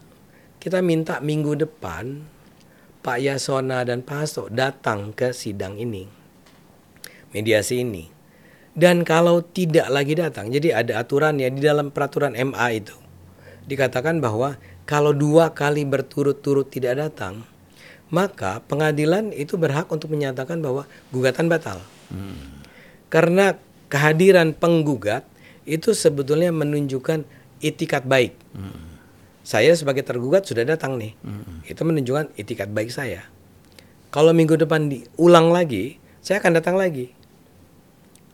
Kita 0.59 0.83
minta 0.83 1.23
minggu 1.23 1.59
depan 1.59 2.23
Pak 3.03 3.19
Yasona 3.19 3.83
dan 3.83 4.03
Pak 4.03 4.15
Hasto 4.15 4.47
datang 4.47 5.11
ke 5.11 5.35
sidang 5.35 5.75
ini, 5.75 6.07
mediasi 7.35 7.83
ini. 7.83 8.11
Dan 8.73 9.03
kalau 9.03 9.43
tidak 9.43 9.91
lagi 9.91 10.15
datang, 10.15 10.49
jadi 10.49 10.81
ada 10.81 11.03
aturan 11.03 11.37
ya 11.37 11.51
di 11.51 11.61
dalam 11.61 11.91
peraturan 11.91 12.33
MA 12.33 12.67
itu 12.79 13.02
dikatakan 13.67 14.19
bahwa 14.19 14.59
kalau 14.83 15.15
dua 15.15 15.55
kali 15.55 15.87
berturut-turut 15.87 16.67
tidak 16.67 16.99
datang, 16.99 17.47
maka 18.13 18.61
pengadilan 18.67 19.31
itu 19.33 19.55
berhak 19.55 19.89
untuk 19.89 20.11
menyatakan 20.11 20.59
bahwa 20.59 20.85
gugatan 21.09 21.47
batal. 21.47 21.79
Karena 23.09 23.57
kehadiran 23.87 24.53
penggugat 24.53 25.25
itu 25.63 25.95
sebetulnya 25.95 26.51
menunjukkan 26.51 27.23
itikat 27.63 28.03
baik. 28.03 28.35
Saya 29.43 29.75
sebagai 29.75 30.03
tergugat 30.07 30.47
sudah 30.47 30.63
datang 30.67 30.99
nih. 30.99 31.15
Itu 31.67 31.83
menunjukkan 31.87 32.35
itikat 32.35 32.71
baik 32.71 32.91
saya. 32.91 33.27
Kalau 34.13 34.29
minggu 34.29 34.59
depan 34.61 34.93
diulang 34.93 35.49
lagi, 35.49 35.97
saya 36.21 36.37
akan 36.37 36.53
datang 36.61 36.77
lagi. 36.77 37.09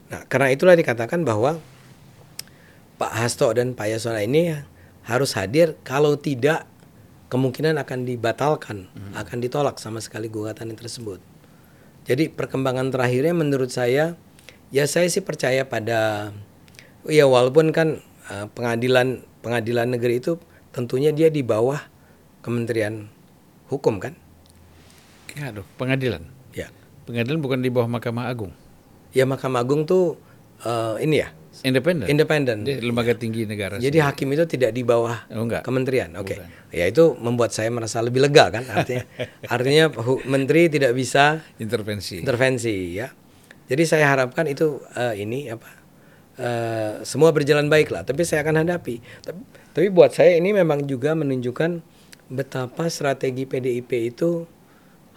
Nah, 0.10 0.26
karena 0.27 0.51
itulah 0.51 0.76
dikatakan 0.76 1.23
bahwa 1.23 1.61
Pak 2.99 3.14
Hasto 3.15 3.47
dan 3.56 3.77
Pak 3.77 3.88
Yasona 3.95 4.26
ini 4.26 4.51
harus 5.10 5.34
hadir 5.34 5.73
kalau 5.81 6.14
tidak 6.14 6.69
kemungkinan 7.34 7.81
akan 7.81 8.06
dibatalkan, 8.06 8.86
akan 9.18 9.38
ditolak 9.41 9.81
sama 9.81 9.98
sekali 10.06 10.30
gugatan 10.30 10.69
yang 10.69 10.77
tersebut. 10.77 11.18
Jadi 12.06 12.30
perkembangan 12.30 12.94
terakhirnya 12.94 13.34
menurut 13.34 13.69
saya 13.73 14.18
ya 14.69 14.86
saya 14.86 15.10
sih 15.10 15.26
percaya 15.26 15.65
pada 15.65 16.30
ya 17.06 17.26
walaupun 17.26 17.73
kan 17.73 18.02
eh, 18.30 18.45
pengadilan 18.53 19.26
pengadilan 19.41 19.94
negeri 19.94 20.22
itu 20.22 20.38
tentunya 20.73 21.14
dia 21.14 21.34
di 21.34 21.41
bawah 21.41 21.81
Kementerian 22.40 23.10
Hukum 23.69 24.02
kan? 24.02 24.18
Ya, 25.38 25.53
aduh, 25.53 25.68
pengadilan. 25.77 26.26
Ya. 26.57 26.73
Pengadilan 27.06 27.38
bukan 27.38 27.61
di 27.61 27.69
bawah 27.69 27.86
Mahkamah 27.86 28.26
Agung. 28.26 28.49
Ya 29.14 29.30
Mahkamah 29.30 29.61
Agung 29.61 29.86
tuh 29.86 30.18
eh, 30.65 31.06
ini 31.06 31.22
ya, 31.22 31.30
Independen. 31.59 32.07
independen. 32.07 32.63
Lembaga 32.63 33.13
tinggi 33.13 33.43
negara. 33.43 33.76
Jadi 33.77 33.97
hakim 33.99 34.30
itu 34.31 34.45
tidak 34.45 34.71
di 34.71 34.81
bawah 34.81 35.27
Oh, 35.34 35.43
enggak. 35.43 35.65
kementerian. 35.65 36.13
Oke. 36.15 36.39
Ya 36.69 36.85
itu 36.85 37.17
membuat 37.17 37.51
saya 37.51 37.67
merasa 37.67 37.99
lebih 37.99 38.21
lega 38.21 38.47
kan 38.49 38.63
artinya 38.69 39.03
artinya 39.55 39.85
menteri 40.23 40.69
tidak 40.69 40.93
bisa 40.93 41.41
intervensi. 41.57 42.21
intervensi 42.21 42.95
ya. 42.95 43.09
Jadi 43.65 43.84
saya 43.84 44.09
harapkan 44.09 44.45
itu 44.45 44.80
eh, 44.93 45.19
ini 45.19 45.49
apa 45.49 45.67
eh, 46.38 46.91
semua 47.03 47.34
berjalan 47.34 47.67
baik 47.67 47.89
lah. 47.89 48.05
Tapi 48.05 48.21
saya 48.23 48.45
akan 48.45 48.63
hadapi. 48.63 49.01
Tapi, 49.21 49.39
tapi 49.73 49.88
buat 49.89 50.13
saya 50.13 50.38
ini 50.38 50.53
memang 50.53 50.85
juga 50.85 51.13
menunjukkan 51.13 51.81
betapa 52.30 52.85
strategi 52.88 53.43
PDIP 53.43 53.89
itu 54.07 54.45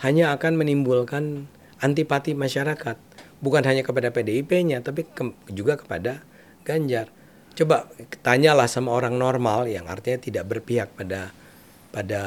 hanya 0.00 0.32
akan 0.32 0.56
menimbulkan 0.56 1.46
antipati 1.78 2.32
masyarakat. 2.32 2.96
Bukan 3.42 3.66
hanya 3.66 3.82
kepada 3.82 4.08
PDIP-nya, 4.08 4.80
tapi 4.80 5.02
ke- 5.04 5.34
juga 5.50 5.74
kepada 5.74 6.22
Ganjar. 6.62 7.10
Coba 7.52 7.90
tanyalah 8.22 8.64
sama 8.64 8.94
orang 8.94 9.18
normal 9.18 9.66
yang 9.66 9.90
artinya 9.90 10.16
tidak 10.16 10.46
berpihak 10.46 10.94
pada 10.94 11.34
pada 11.90 12.22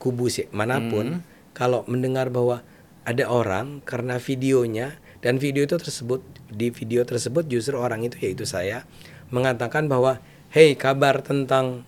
kubu 0.00 0.26
si- 0.26 0.48
mana 0.50 0.80
pun, 0.80 1.20
kalau 1.52 1.84
mendengar 1.86 2.32
bahwa 2.32 2.64
ada 3.04 3.28
orang 3.28 3.84
karena 3.84 4.16
videonya 4.16 4.96
dan 5.20 5.36
video 5.36 5.62
itu 5.62 5.76
tersebut 5.76 6.24
di 6.48 6.72
video 6.72 7.04
tersebut 7.04 7.44
justru 7.44 7.76
orang 7.76 8.02
itu 8.02 8.16
yaitu 8.18 8.42
saya 8.42 8.88
mengatakan 9.28 9.84
bahwa 9.86 10.18
hey 10.48 10.72
kabar 10.74 11.20
tentang 11.20 11.84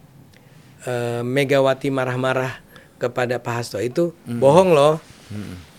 eh, 0.84 1.24
Megawati 1.24 1.88
marah-marah 1.88 2.60
kepada 2.96 3.40
Pak 3.40 3.54
Hasto 3.56 3.80
itu 3.80 4.12
bohong 4.28 4.70
loh. 4.70 5.00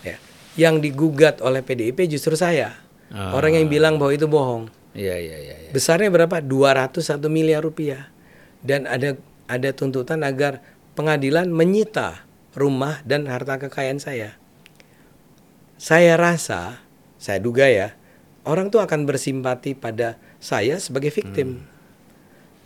Ya. 0.02 0.18
yang 0.58 0.82
digugat 0.82 1.40
oleh 1.40 1.62
PDIP 1.62 2.10
justru 2.10 2.34
saya. 2.34 2.74
Ah. 3.14 3.32
Orang 3.36 3.56
yang 3.56 3.68
bilang 3.72 3.96
bahwa 3.96 4.12
itu 4.12 4.28
bohong. 4.28 4.68
Iya 4.98 5.16
iya 5.16 5.38
iya. 5.38 5.56
iya. 5.68 5.70
Besarnya 5.72 6.12
berapa? 6.12 6.44
201 6.44 7.24
miliar 7.32 7.64
rupiah. 7.64 8.12
Dan 8.60 8.90
ada 8.90 9.16
ada 9.48 9.70
tuntutan 9.72 10.26
agar 10.28 10.60
pengadilan 10.98 11.48
menyita 11.48 12.28
rumah 12.58 13.00
dan 13.08 13.30
harta 13.30 13.62
kekayaan 13.62 14.02
saya. 14.02 14.36
Saya 15.78 16.18
rasa, 16.18 16.82
saya 17.22 17.38
duga 17.38 17.70
ya, 17.70 17.94
orang 18.44 18.74
tuh 18.74 18.82
akan 18.82 19.06
bersimpati 19.06 19.78
pada 19.78 20.18
saya 20.42 20.82
sebagai 20.82 21.14
victim. 21.14 21.62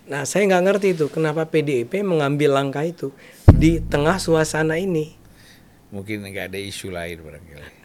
Nah, 0.08 0.24
saya 0.24 0.48
nggak 0.48 0.64
ngerti 0.64 0.88
itu 0.96 1.06
kenapa 1.12 1.46
PDIP 1.46 2.02
mengambil 2.02 2.56
langkah 2.56 2.88
itu 2.88 3.12
di 3.52 3.84
tengah 3.84 4.18
suasana 4.18 4.80
ini 4.80 5.14
Mungkin 5.92 6.24
nggak 6.24 6.56
ada 6.56 6.60
isu 6.60 6.88
lain 6.88 7.20
barangkali. 7.20 7.84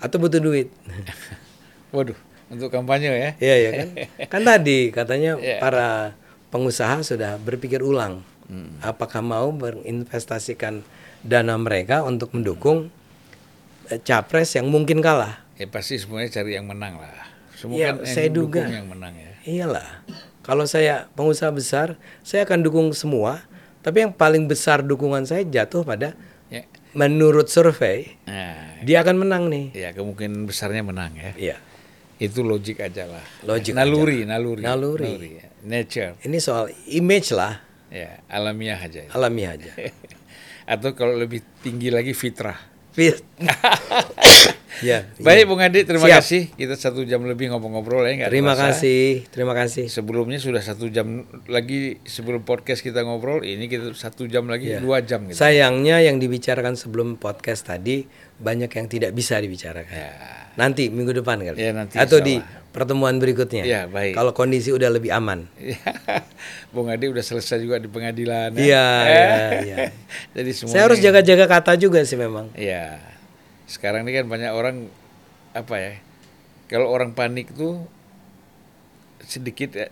atau 0.00 0.16
butuh 0.16 0.40
duit. 0.40 0.72
Waduh, 1.88 2.18
untuk 2.48 2.68
kampanye 2.68 3.08
ya? 3.08 3.30
Iya 3.38 3.54
ya 3.56 3.70
kan. 3.72 3.88
Kan 4.32 4.42
tadi 4.42 4.90
katanya 4.90 5.36
Iya. 5.36 5.58
para 5.58 6.14
pengusaha 6.48 7.02
sudah 7.02 7.36
berpikir 7.36 7.80
ulang 7.80 8.22
Hmm. 8.46 8.78
apakah 8.78 9.18
mau 9.20 9.50
berinvestasikan 9.50 10.86
dana 11.20 11.54
mereka 11.56 12.00
untuk 12.00 12.30
mendukung 12.30 12.94
eh, 13.86 13.98
capres 13.98 14.54
yang 14.54 14.66
mungkin 14.66 14.98
kalah. 14.98 15.42
Ya 15.54 15.66
pasti 15.66 15.94
semuanya 15.94 16.30
cari 16.32 16.54
yang 16.54 16.64
menang 16.64 16.94
lah. 16.96 17.26
Semua 17.52 17.74
Ya, 17.74 17.90
kan 17.90 18.02
yang 18.02 18.06
saya 18.08 18.28
dukung 18.28 18.62
duga. 18.62 18.70
yang 18.72 18.86
menang 18.86 19.14
ya. 19.14 19.32
Iyalah. 19.42 20.06
Kalau 20.40 20.62
saya 20.62 21.10
pengusaha 21.12 21.50
besar, 21.50 21.94
saya 22.20 22.44
akan 22.44 22.62
dukung 22.62 22.86
semua. 22.92 23.42
Tapi 23.80 24.02
yang 24.02 24.12
paling 24.12 24.44
besar 24.44 24.78
dukungan 24.80 25.22
saya 25.22 25.42
jatuh 25.42 25.82
pada 25.82 26.14
Ya. 26.46 26.62
menurut 26.92 27.46
survei 27.46 28.14
Nah, 28.24 28.78
dia 28.80 29.00
akan 29.00 29.16
menang 29.18 29.46
nih. 29.46 29.70
ya 29.72 29.90
kemungkinan 29.90 30.46
besarnya 30.46 30.82
menang 30.82 31.10
ya. 31.14 31.30
Iya. 31.34 31.56
Itu 32.16 32.40
logik 32.40 32.80
aja 32.80 33.04
lah. 33.04 33.20
Logik 33.44 33.76
naluri, 33.76 34.24
naluri, 34.24 34.64
Naluri. 34.64 35.12
ya. 35.36 35.46
Nature, 35.62 36.16
Ini 36.22 36.38
soal 36.38 36.70
image 36.88 37.34
lah, 37.34 37.58
ya 37.90 38.22
alamiah 38.30 38.78
aja. 38.78 39.04
ya. 39.04 39.10
alamiah 39.12 39.52
aja. 39.58 39.68
Atau 40.72 40.94
kalau 40.94 41.12
lebih 41.12 41.42
tinggi 41.60 41.90
lagi 41.90 42.16
fitrah. 42.16 42.56
Fit. 42.96 43.20
ya. 44.80 45.04
Baik 45.20 45.44
Bung 45.44 45.60
Adi, 45.60 45.84
terima 45.84 46.08
Siap. 46.08 46.16
kasih. 46.16 46.42
Kita 46.52 46.74
satu 46.74 47.04
jam 47.04 47.20
lebih 47.22 47.52
ngobrol-ngobrol 47.52 48.08
ya. 48.08 48.24
nggak 48.24 48.30
Terima 48.32 48.56
terasa. 48.56 48.80
kasih, 48.80 49.04
terima 49.28 49.52
kasih. 49.52 49.84
Sebelumnya 49.88 50.40
sudah 50.40 50.64
satu 50.64 50.88
jam 50.88 51.28
lagi 51.44 52.00
sebelum 52.02 52.40
podcast 52.42 52.80
kita 52.80 53.04
ngobrol. 53.04 53.44
Ini 53.44 53.68
kita 53.68 53.92
satu 53.92 54.24
jam 54.24 54.48
lagi 54.48 54.72
Iya. 54.72 54.80
dua 54.80 55.04
jam 55.04 55.28
gitu. 55.28 55.36
Sayangnya 55.36 56.00
yang 56.00 56.16
dibicarakan 56.16 56.72
sebelum 56.72 57.20
podcast 57.20 57.68
tadi 57.68 58.08
banyak 58.38 58.70
yang 58.70 58.86
tidak 58.88 59.12
bisa 59.12 59.36
dibicarakan. 59.36 59.92
Ya. 59.92 60.45
Nanti 60.56 60.88
minggu 60.88 61.12
depan 61.14 61.36
kali. 61.38 61.54
Ya, 61.54 61.70
nanti 61.70 61.96
Atau 61.96 62.18
di 62.18 62.40
pertemuan 62.72 63.16
berikutnya. 63.16 63.60
Ya, 63.62 63.84
baik. 63.84 64.12
Kalau 64.12 64.32
kondisi 64.32 64.72
udah 64.72 64.88
lebih 64.88 65.12
aman. 65.12 65.44
Bung 66.72 66.88
Adi 66.88 67.06
udah 67.06 67.20
selesai 67.20 67.60
juga 67.60 67.76
di 67.76 67.86
pengadilan. 67.86 68.52
ya. 68.52 68.60
Iya, 68.60 68.86
iya, 69.04 69.36
iya. 69.68 69.76
Jadi 70.32 70.50
semua. 70.50 70.72
Saya 70.72 70.82
harus 70.84 70.98
jaga-jaga 70.98 71.44
kata 71.46 71.76
juga 71.76 72.00
sih 72.02 72.16
memang. 72.16 72.48
Iya. 72.52 73.00
Sekarang 73.64 74.02
ini 74.02 74.16
kan 74.16 74.26
banyak 74.26 74.50
orang 74.50 74.88
apa 75.52 75.74
ya? 75.76 75.92
Kalau 76.66 76.88
orang 76.88 77.12
panik 77.12 77.52
tuh 77.52 77.84
sedikit 79.20 79.74
ya, 79.74 79.88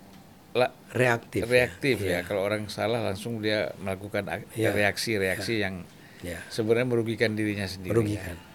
la- 0.53 0.73
Reaktif. 0.91 1.45
reaktif 1.45 1.99
Iya. 1.99 2.11
ya. 2.15 2.19
Kalau 2.23 2.41
orang 2.41 2.69
salah 2.69 3.03
langsung 3.03 3.39
dia 3.39 3.75
melakukan 3.79 4.25
ak- 4.27 4.49
Iya. 4.55 4.73
reaksi-reaksi 4.73 5.55
yang 5.59 5.85
Ya. 6.21 6.41
sebenarnya 6.49 6.87
merugikan 6.87 7.35
dirinya 7.35 7.67
sendiri. 7.67 7.93
Merugikan. 7.93 8.33
ya. 8.33 8.53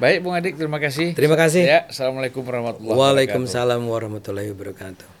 Baik, 0.00 0.24
Bung 0.24 0.32
Adik, 0.32 0.56
terima 0.56 0.80
kasih. 0.80 1.12
Terima 1.12 1.36
kasih. 1.36 1.60
Ya, 1.60 1.84
assalamualaikum 1.84 2.40
warahmatullahi 2.40 2.88
wabarakatuh. 2.88 3.04
Waalaikumsalam 3.04 3.84
warahmatullahi 3.84 4.48
wabarakatuh. 4.48 5.19